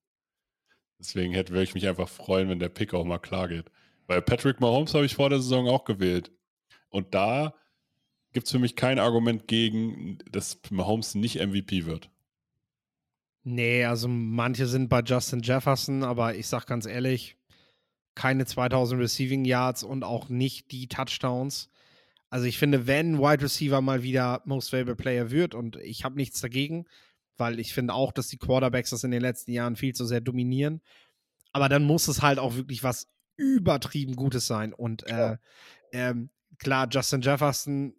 deswegen 1.03 1.35
hätte 1.35 1.53
würde 1.53 1.65
ich 1.65 1.75
mich 1.75 1.89
einfach 1.89 2.09
freuen, 2.09 2.49
wenn 2.49 2.59
der 2.59 2.69
Pick 2.69 2.95
auch 2.95 3.05
mal 3.05 3.19
klar 3.19 3.49
geht. 3.49 3.67
Weil 4.07 4.23
Patrick 4.23 4.61
Mahomes 4.61 4.95
habe 4.95 5.05
ich 5.05 5.15
vor 5.15 5.31
der 5.31 5.41
Saison 5.41 5.69
auch 5.69 5.85
gewählt. 5.85 6.31
Und 6.91 7.15
da 7.15 7.55
gibt 8.33 8.47
es 8.47 8.53
für 8.53 8.59
mich 8.59 8.77
kein 8.77 8.99
Argument 8.99 9.47
gegen, 9.47 10.19
dass 10.31 10.59
Mahomes 10.71 11.15
nicht 11.15 11.37
MVP 11.37 11.87
wird. 11.87 12.11
Nee, 13.45 13.85
also 13.85 14.09
manche 14.09 14.67
sind 14.67 14.89
bei 14.89 15.01
Justin 15.01 15.43
Jefferson, 15.43 16.05
aber 16.05 16.37
ich 16.37 16.47
sag 16.47 16.67
ganz 16.67 16.87
ehrlich, 16.87 17.37
keine 18.15 18.47
2000 18.47 19.01
Receiving 19.01 19.45
Yards 19.45 19.83
und 19.83 20.05
auch 20.05 20.29
nicht 20.29 20.71
die 20.71 20.87
Touchdowns. 20.87 21.69
Also 22.31 22.47
ich 22.47 22.59
finde, 22.59 22.87
wenn 22.87 23.19
Wide 23.19 23.43
Receiver 23.43 23.81
mal 23.81 24.03
wieder 24.03 24.43
Most 24.45 24.73
Valuable 24.73 24.97
Player 24.97 25.31
wird 25.31 25.55
und 25.55 25.77
ich 25.77 26.05
habe 26.05 26.17
nichts 26.17 26.41
dagegen, 26.41 26.87
weil 27.37 27.59
ich 27.59 27.75
finde 27.75 27.95
auch, 27.95 28.13
dass 28.13 28.29
die 28.29 28.39
Quarterbacks 28.39 28.91
das 28.91 29.05
in 29.05 29.11
den 29.11 29.23
letzten 29.23 29.53
Jahren 29.53 29.77
viel 29.77 29.95
zu 29.95 30.05
sehr 30.05 30.21
dominieren. 30.21 30.81
Aber 31.53 31.69
dann 31.69 31.85
muss 31.85 32.09
es 32.09 32.23
halt 32.23 32.39
auch 32.39 32.55
wirklich 32.55 32.83
was 32.83 33.09
übertrieben 33.37 34.17
Gutes 34.17 34.47
sein. 34.47 34.73
Und 34.73 35.07
äh, 35.07 35.37
ähm, 35.93 36.31
klar, 36.59 36.89
Justin 36.91 37.21
Jefferson, 37.21 37.95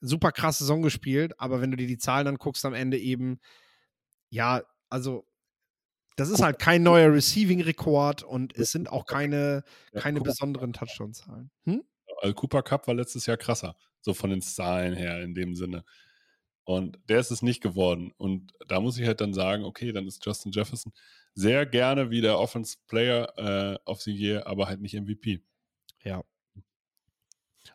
super 0.00 0.32
krasse 0.32 0.64
Saison 0.64 0.82
gespielt, 0.82 1.38
aber 1.38 1.60
wenn 1.60 1.70
du 1.70 1.76
dir 1.76 1.86
die 1.86 1.98
Zahlen 1.98 2.26
anguckst 2.26 2.64
am 2.64 2.74
Ende 2.74 2.98
eben, 2.98 3.40
ja, 4.30 4.62
also 4.88 5.26
das 6.16 6.30
ist 6.30 6.42
halt 6.42 6.58
kein 6.58 6.82
neuer 6.82 7.12
Receiving-Rekord 7.12 8.22
und 8.22 8.56
es 8.56 8.72
sind 8.72 8.90
auch 8.90 9.06
keine, 9.06 9.64
Ja, 9.92 10.00
keine 10.00 10.18
Cooper, 10.18 10.30
besonderen 10.30 10.72
Touchdown-Zahlen. 10.72 11.50
Hm? 11.64 11.82
also 12.20 12.34
Cooper 12.34 12.62
Cup 12.62 12.86
war 12.86 12.94
letztes 12.94 13.26
Jahr 13.26 13.36
krasser, 13.36 13.76
so 14.00 14.14
von 14.14 14.30
den 14.30 14.42
Zahlen 14.42 14.94
her 14.94 15.22
in 15.22 15.34
dem 15.34 15.54
Sinne. 15.54 15.84
Und 16.70 17.00
der 17.08 17.18
ist 17.18 17.32
es 17.32 17.42
nicht 17.42 17.60
geworden. 17.60 18.12
Und 18.16 18.52
da 18.68 18.80
muss 18.80 18.96
ich 18.96 19.04
halt 19.04 19.20
dann 19.20 19.34
sagen, 19.34 19.64
okay, 19.64 19.90
dann 19.90 20.06
ist 20.06 20.24
Justin 20.24 20.52
Jefferson 20.52 20.92
sehr 21.34 21.66
gerne 21.66 22.10
wieder 22.10 22.38
Offense 22.38 22.76
Player 22.86 23.32
äh, 23.36 23.90
of 23.90 24.00
the 24.02 24.12
Year, 24.12 24.46
aber 24.46 24.68
halt 24.68 24.80
nicht 24.80 24.94
MVP. 24.94 25.40
Ja. 26.04 26.22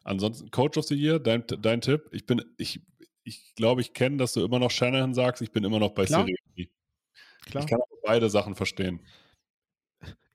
Ansonsten 0.06 0.50
Coach 0.50 0.78
of 0.78 0.86
the 0.86 0.96
Year, 0.96 1.20
dein, 1.20 1.44
dein 1.46 1.82
Tipp. 1.82 2.08
Ich 2.14 2.26
bin, 2.26 2.42
ich, 2.58 2.80
ich 3.26 3.54
glaube, 3.56 3.82
ich 3.82 3.92
kenne, 3.92 4.16
dass 4.16 4.32
du 4.32 4.46
immer 4.46 4.60
noch 4.60 4.72
Shanahan 4.72 5.14
sagst. 5.14 5.42
Ich 5.42 5.52
bin 5.52 5.66
immer 5.66 5.80
noch 5.80 5.92
bei 5.92 6.06
Klar. 6.06 6.26
Sirianni. 6.26 6.72
Klar. 7.42 7.64
Ich 7.66 7.70
kann 7.70 7.82
aber 7.82 7.98
beide 8.02 8.30
Sachen 8.30 8.56
verstehen. 8.56 9.06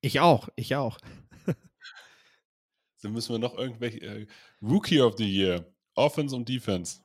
Ich 0.03 0.21
auch, 0.21 0.51
ich 0.57 0.77
auch. 0.77 0.99
Dann 3.01 3.13
müssen 3.13 3.33
wir 3.33 3.39
noch 3.39 3.57
irgendwelche 3.57 4.01
äh, 4.01 4.27
Rookie 4.61 5.01
of 5.01 5.17
the 5.17 5.25
Year, 5.25 5.65
Offense 5.95 6.37
und 6.37 6.47
Defense, 6.47 7.01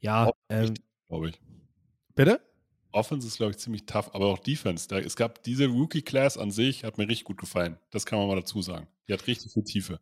Ja, 0.00 0.30
ähm, 0.48 0.74
glaube 1.08 1.30
ich. 1.30 1.40
bitte? 2.14 2.40
Offense 2.92 3.26
ist, 3.26 3.38
glaube 3.38 3.52
ich, 3.52 3.58
ziemlich 3.58 3.86
tough, 3.86 4.14
aber 4.14 4.26
auch 4.26 4.38
Defense. 4.38 4.86
Da, 4.86 4.98
es 4.98 5.16
gab 5.16 5.42
diese 5.42 5.66
Rookie-Class 5.66 6.38
an 6.38 6.50
sich, 6.50 6.84
hat 6.84 6.96
mir 6.96 7.08
richtig 7.08 7.24
gut 7.24 7.38
gefallen. 7.38 7.76
Das 7.90 8.06
kann 8.06 8.18
man 8.18 8.28
mal 8.28 8.36
dazu 8.36 8.62
sagen. 8.62 8.86
Die 9.08 9.12
hat 9.12 9.26
richtig 9.26 9.52
viel 9.52 9.64
Tiefe. 9.64 10.00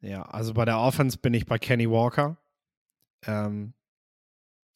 Ja, 0.00 0.22
also 0.22 0.54
bei 0.54 0.64
der 0.64 0.78
Offense 0.78 1.18
bin 1.18 1.34
ich 1.34 1.46
bei 1.46 1.58
Kenny 1.58 1.90
Walker. 1.90 2.36
Ähm, 3.26 3.74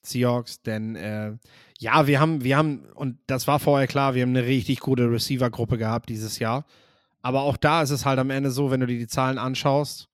Seahawks, 0.02 0.62
denn 0.62 0.96
äh, 0.96 1.36
ja, 1.78 2.06
wir 2.06 2.20
haben, 2.20 2.44
wir 2.44 2.56
haben, 2.56 2.86
und 2.94 3.18
das 3.26 3.46
war 3.46 3.58
vorher 3.58 3.86
klar, 3.86 4.14
wir 4.14 4.22
haben 4.22 4.30
eine 4.30 4.46
richtig 4.46 4.80
gute 4.80 5.10
Receiver-Gruppe 5.10 5.78
gehabt 5.78 6.08
dieses 6.08 6.38
Jahr. 6.38 6.64
Aber 7.22 7.42
auch 7.42 7.56
da 7.56 7.82
ist 7.82 7.90
es 7.90 8.04
halt 8.04 8.18
am 8.18 8.30
Ende 8.30 8.50
so, 8.50 8.70
wenn 8.70 8.80
du 8.80 8.86
dir 8.86 8.98
die 8.98 9.08
Zahlen 9.08 9.38
anschaust, 9.38 10.08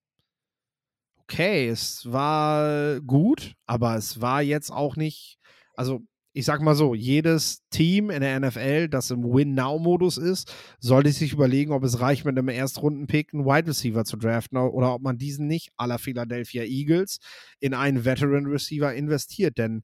okay, 1.22 1.68
es 1.68 2.10
war 2.10 3.00
gut, 3.00 3.54
aber 3.66 3.96
es 3.96 4.20
war 4.20 4.42
jetzt 4.42 4.70
auch 4.70 4.96
nicht, 4.96 5.38
also 5.74 6.02
ich 6.34 6.46
sag 6.46 6.62
mal 6.62 6.74
so, 6.74 6.94
jedes 6.94 7.62
Team 7.70 8.10
in 8.10 8.22
der 8.22 8.40
NFL, 8.40 8.88
das 8.88 9.10
im 9.10 9.22
Win-Now-Modus 9.22 10.16
ist, 10.16 10.54
sollte 10.80 11.12
sich 11.12 11.32
überlegen, 11.32 11.72
ob 11.72 11.84
es 11.84 12.00
reicht, 12.00 12.24
mit 12.24 12.38
einem 12.38 12.48
Erstrunden-Pick 12.48 13.34
einen 13.34 13.44
Wide 13.44 13.68
Receiver 13.68 14.04
zu 14.04 14.16
draften 14.16 14.56
oder 14.56 14.94
ob 14.94 15.02
man 15.02 15.18
diesen 15.18 15.46
nicht 15.46 15.72
la 15.78 15.98
Philadelphia 15.98 16.62
Eagles 16.62 17.18
in 17.60 17.74
einen 17.74 18.04
Veteran 18.04 18.46
Receiver 18.46 18.94
investiert. 18.94 19.58
Denn 19.58 19.82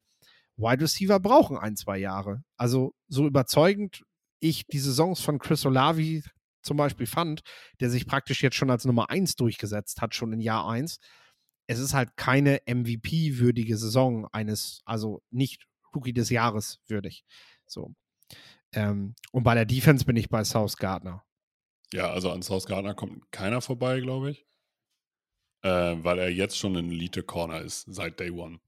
Wide 0.57 0.83
Receiver 0.83 1.21
brauchen 1.21 1.59
ein, 1.59 1.77
zwei 1.77 1.99
Jahre. 1.99 2.43
Also 2.57 2.95
so 3.09 3.27
überzeugend 3.27 4.03
ich 4.41 4.67
die 4.67 4.79
Saisons 4.79 5.21
von 5.21 5.39
Chris 5.39 5.67
Olavi 5.67 6.23
zum 6.63 6.77
Beispiel 6.77 7.07
fand, 7.07 7.43
der 7.81 7.91
sich 7.91 8.07
praktisch 8.07 8.43
jetzt 8.43 8.57
schon 8.57 8.71
als 8.71 8.85
Nummer 8.85 9.11
1 9.11 9.35
durchgesetzt 9.37 10.01
hat, 10.01 10.15
schon 10.15 10.33
in 10.33 10.41
Jahr 10.41 10.69
1. 10.69 10.99
Es 11.69 11.79
ist 11.79 11.95
halt 11.95 12.17
keine 12.17 12.61
MVP-würdige 12.67 13.77
Saison 13.77 14.27
eines, 14.33 14.81
also 14.85 15.23
nicht 15.31 15.69
Rookie 15.95 16.13
des 16.13 16.31
Jahres 16.31 16.81
würdig. 16.87 17.25
So. 17.67 17.95
Ähm, 18.73 19.15
und 19.33 19.45
bei 19.45 19.55
der 19.55 19.67
Defense 19.67 20.05
bin 20.05 20.17
ich 20.17 20.29
bei 20.29 20.43
South 20.45 20.77
Gardner. 20.77 21.25
Ja, 21.93 22.11
also 22.11 22.31
an 22.31 22.43
South 22.43 22.67
Gardner 22.67 22.95
kommt 22.95 23.31
keiner 23.33 23.61
vorbei, 23.61 24.01
glaube 24.01 24.33
ich. 24.33 24.47
Äh, 25.63 25.97
weil 26.03 26.19
er 26.19 26.31
jetzt 26.31 26.59
schon 26.59 26.77
ein 26.77 26.91
Elite-Corner 26.91 27.61
ist, 27.61 27.87
seit 27.89 28.19
Day 28.21 28.31
One. 28.31 28.61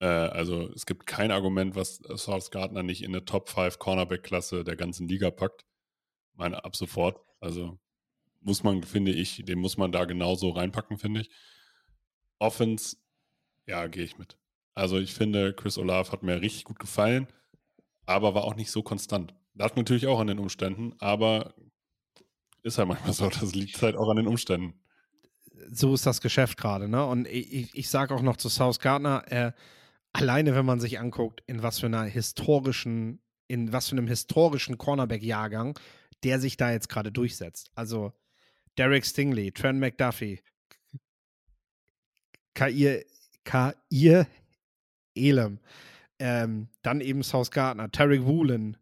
Äh, 0.00 0.06
also 0.06 0.70
es 0.74 0.86
gibt 0.86 1.06
kein 1.06 1.30
Argument, 1.30 1.74
was 1.74 1.96
South 2.16 2.50
Gardner 2.50 2.82
nicht 2.82 3.02
in 3.02 3.14
eine 3.14 3.24
Top 3.24 3.48
5 3.48 3.78
Cornerback-Klasse 3.78 4.64
der 4.64 4.76
ganzen 4.76 5.08
Liga 5.08 5.30
packt. 5.30 5.64
Meine 6.34 6.64
ab 6.64 6.76
sofort. 6.76 7.20
Also 7.40 7.78
muss 8.40 8.62
man, 8.62 8.82
finde 8.82 9.12
ich, 9.12 9.44
den 9.44 9.58
muss 9.58 9.76
man 9.76 9.92
da 9.92 10.04
genauso 10.04 10.50
reinpacken, 10.50 10.98
finde 10.98 11.22
ich. 11.22 11.30
Offense, 12.38 12.96
ja, 13.66 13.86
gehe 13.86 14.04
ich 14.04 14.18
mit. 14.18 14.36
Also 14.74 14.98
ich 14.98 15.14
finde, 15.14 15.54
Chris 15.54 15.78
Olaf 15.78 16.12
hat 16.12 16.22
mir 16.22 16.40
richtig 16.40 16.64
gut 16.64 16.78
gefallen, 16.78 17.26
aber 18.04 18.34
war 18.34 18.44
auch 18.44 18.56
nicht 18.56 18.70
so 18.70 18.82
konstant. 18.82 19.34
Das 19.54 19.74
natürlich 19.74 20.06
auch 20.06 20.20
an 20.20 20.26
den 20.26 20.38
Umständen, 20.38 20.94
aber 20.98 21.54
ist 22.62 22.78
halt 22.78 22.88
manchmal 22.88 23.12
so, 23.12 23.28
das 23.40 23.54
liegt 23.54 23.80
halt 23.80 23.96
auch 23.96 24.10
an 24.10 24.16
den 24.16 24.26
Umständen. 24.26 24.74
so 25.70 25.94
ist 25.94 26.04
das 26.04 26.20
Geschäft 26.20 26.58
gerade, 26.58 26.88
ne? 26.88 27.04
Und 27.06 27.26
ich, 27.26 27.74
ich, 27.74 27.88
sage 27.88 28.14
auch 28.14 28.22
noch 28.22 28.36
zu 28.36 28.48
South 28.48 28.80
Gardner, 28.80 29.24
äh, 29.32 29.52
alleine 30.12 30.54
wenn 30.54 30.66
man 30.66 30.80
sich 30.80 30.98
anguckt, 30.98 31.42
in 31.46 31.62
was 31.62 31.80
für 31.80 31.86
einer 31.86 32.04
historischen, 32.04 33.20
in 33.48 33.72
was 33.72 33.88
für 33.88 33.96
einem 33.96 34.08
historischen 34.08 34.76
Cornerback-Jahrgang, 34.76 35.78
der 36.22 36.40
sich 36.40 36.56
da 36.56 36.70
jetzt 36.70 36.88
gerade 36.88 37.12
durchsetzt. 37.12 37.70
Also 37.74 38.12
Derek 38.76 39.06
Stingley, 39.06 39.52
Trent 39.52 39.80
McDuffie, 39.80 40.40
Kair, 42.56 43.04
Kair 43.44 43.76
Elam, 45.14 45.58
ähm, 46.18 46.68
dann 46.82 47.00
eben 47.00 47.22
South 47.22 47.50
Gardner, 47.50 47.90
Tarek 47.92 48.24
Woolen, 48.24 48.76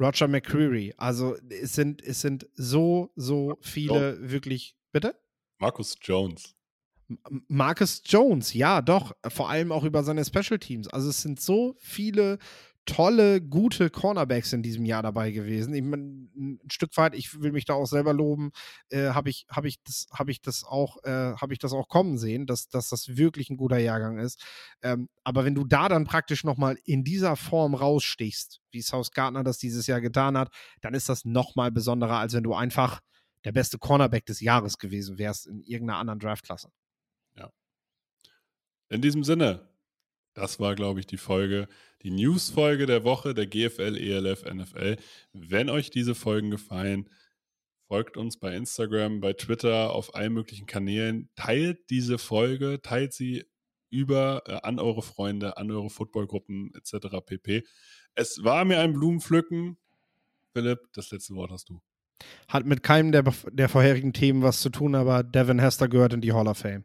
Roger 0.00 0.28
McCreary. 0.28 0.94
Also 0.96 1.36
es 1.50 1.74
sind, 1.74 2.00
es 2.02 2.20
sind 2.20 2.48
so, 2.54 3.10
so 3.16 3.58
viele 3.60 4.30
wirklich. 4.30 4.76
Bitte? 4.92 5.14
Marcus 5.58 5.96
Jones. 6.00 6.54
M- 7.08 7.44
Marcus 7.48 8.02
Jones, 8.04 8.54
ja, 8.54 8.80
doch, 8.80 9.14
vor 9.28 9.50
allem 9.50 9.72
auch 9.72 9.82
über 9.84 10.04
seine 10.04 10.24
Special 10.24 10.58
Teams. 10.58 10.88
Also 10.88 11.10
es 11.10 11.20
sind 11.20 11.40
so 11.40 11.74
viele 11.78 12.38
tolle, 12.88 13.42
gute 13.42 13.90
Cornerbacks 13.90 14.52
in 14.54 14.62
diesem 14.62 14.86
Jahr 14.86 15.02
dabei 15.02 15.30
gewesen. 15.30 15.74
Ich 15.74 15.82
mein, 15.82 16.30
ein 16.34 16.70
Stück 16.70 16.96
weit, 16.96 17.14
ich 17.14 17.40
will 17.40 17.52
mich 17.52 17.66
da 17.66 17.74
auch 17.74 17.86
selber 17.86 18.14
loben, 18.14 18.50
äh, 18.88 19.10
habe 19.10 19.28
ich, 19.28 19.46
hab 19.50 19.66
ich, 19.66 19.82
das, 19.82 20.06
hab 20.10 20.28
ich 20.28 20.40
auch, 20.64 20.96
äh, 21.04 21.34
habe 21.34 21.52
ich 21.52 21.58
das 21.58 21.74
auch 21.74 21.88
kommen 21.88 22.16
sehen, 22.16 22.46
dass, 22.46 22.68
dass 22.68 22.88
das 22.88 23.16
wirklich 23.16 23.50
ein 23.50 23.58
guter 23.58 23.78
Jahrgang 23.78 24.18
ist. 24.18 24.42
Ähm, 24.82 25.08
aber 25.22 25.44
wenn 25.44 25.54
du 25.54 25.64
da 25.64 25.88
dann 25.88 26.04
praktisch 26.04 26.44
nochmal 26.44 26.78
in 26.84 27.04
dieser 27.04 27.36
Form 27.36 27.74
rausstichst, 27.74 28.60
wie 28.70 28.80
South 28.80 29.12
Gardner 29.12 29.44
das 29.44 29.58
dieses 29.58 29.86
Jahr 29.86 30.00
getan 30.00 30.38
hat, 30.38 30.50
dann 30.80 30.94
ist 30.94 31.08
das 31.08 31.26
nochmal 31.26 31.70
besonderer, 31.70 32.18
als 32.18 32.32
wenn 32.32 32.44
du 32.44 32.54
einfach 32.54 33.00
der 33.44 33.52
beste 33.52 33.78
Cornerback 33.78 34.24
des 34.24 34.40
Jahres 34.40 34.78
gewesen 34.78 35.18
wärst 35.18 35.46
in 35.46 35.60
irgendeiner 35.60 35.98
anderen 35.98 36.18
Draftklasse. 36.18 36.70
In 38.90 39.02
diesem 39.02 39.22
Sinne, 39.22 39.68
das 40.38 40.60
war, 40.60 40.76
glaube 40.76 41.00
ich, 41.00 41.06
die 41.06 41.16
Folge, 41.16 41.66
die 42.02 42.12
News-Folge 42.12 42.86
der 42.86 43.02
Woche 43.02 43.34
der 43.34 43.48
GFL, 43.48 43.96
ELF, 43.96 44.44
NFL. 44.44 44.96
Wenn 45.32 45.68
euch 45.68 45.90
diese 45.90 46.14
Folgen 46.14 46.50
gefallen, 46.50 47.10
folgt 47.88 48.16
uns 48.16 48.38
bei 48.38 48.54
Instagram, 48.54 49.20
bei 49.20 49.32
Twitter, 49.32 49.90
auf 49.92 50.14
allen 50.14 50.32
möglichen 50.32 50.66
Kanälen. 50.66 51.28
Teilt 51.34 51.90
diese 51.90 52.18
Folge, 52.18 52.80
teilt 52.82 53.14
sie 53.14 53.46
über 53.90 54.42
äh, 54.46 54.60
an 54.62 54.78
eure 54.78 55.02
Freunde, 55.02 55.56
an 55.56 55.72
eure 55.72 55.90
Footballgruppen 55.90 56.72
etc. 56.76 57.16
pp. 57.26 57.64
Es 58.14 58.44
war 58.44 58.64
mir 58.64 58.78
ein 58.78 58.92
Blumenpflücken. 58.92 59.76
Philipp, 60.52 60.78
das 60.92 61.10
letzte 61.10 61.34
Wort 61.34 61.50
hast 61.50 61.68
du. 61.68 61.80
Hat 62.46 62.64
mit 62.64 62.84
keinem 62.84 63.10
der, 63.10 63.24
der 63.50 63.68
vorherigen 63.68 64.12
Themen 64.12 64.42
was 64.42 64.60
zu 64.60 64.70
tun, 64.70 64.94
aber 64.94 65.24
Devin 65.24 65.58
Hester 65.58 65.88
gehört 65.88 66.12
in 66.12 66.20
die 66.20 66.32
Hall 66.32 66.46
of 66.46 66.58
Fame. 66.58 66.84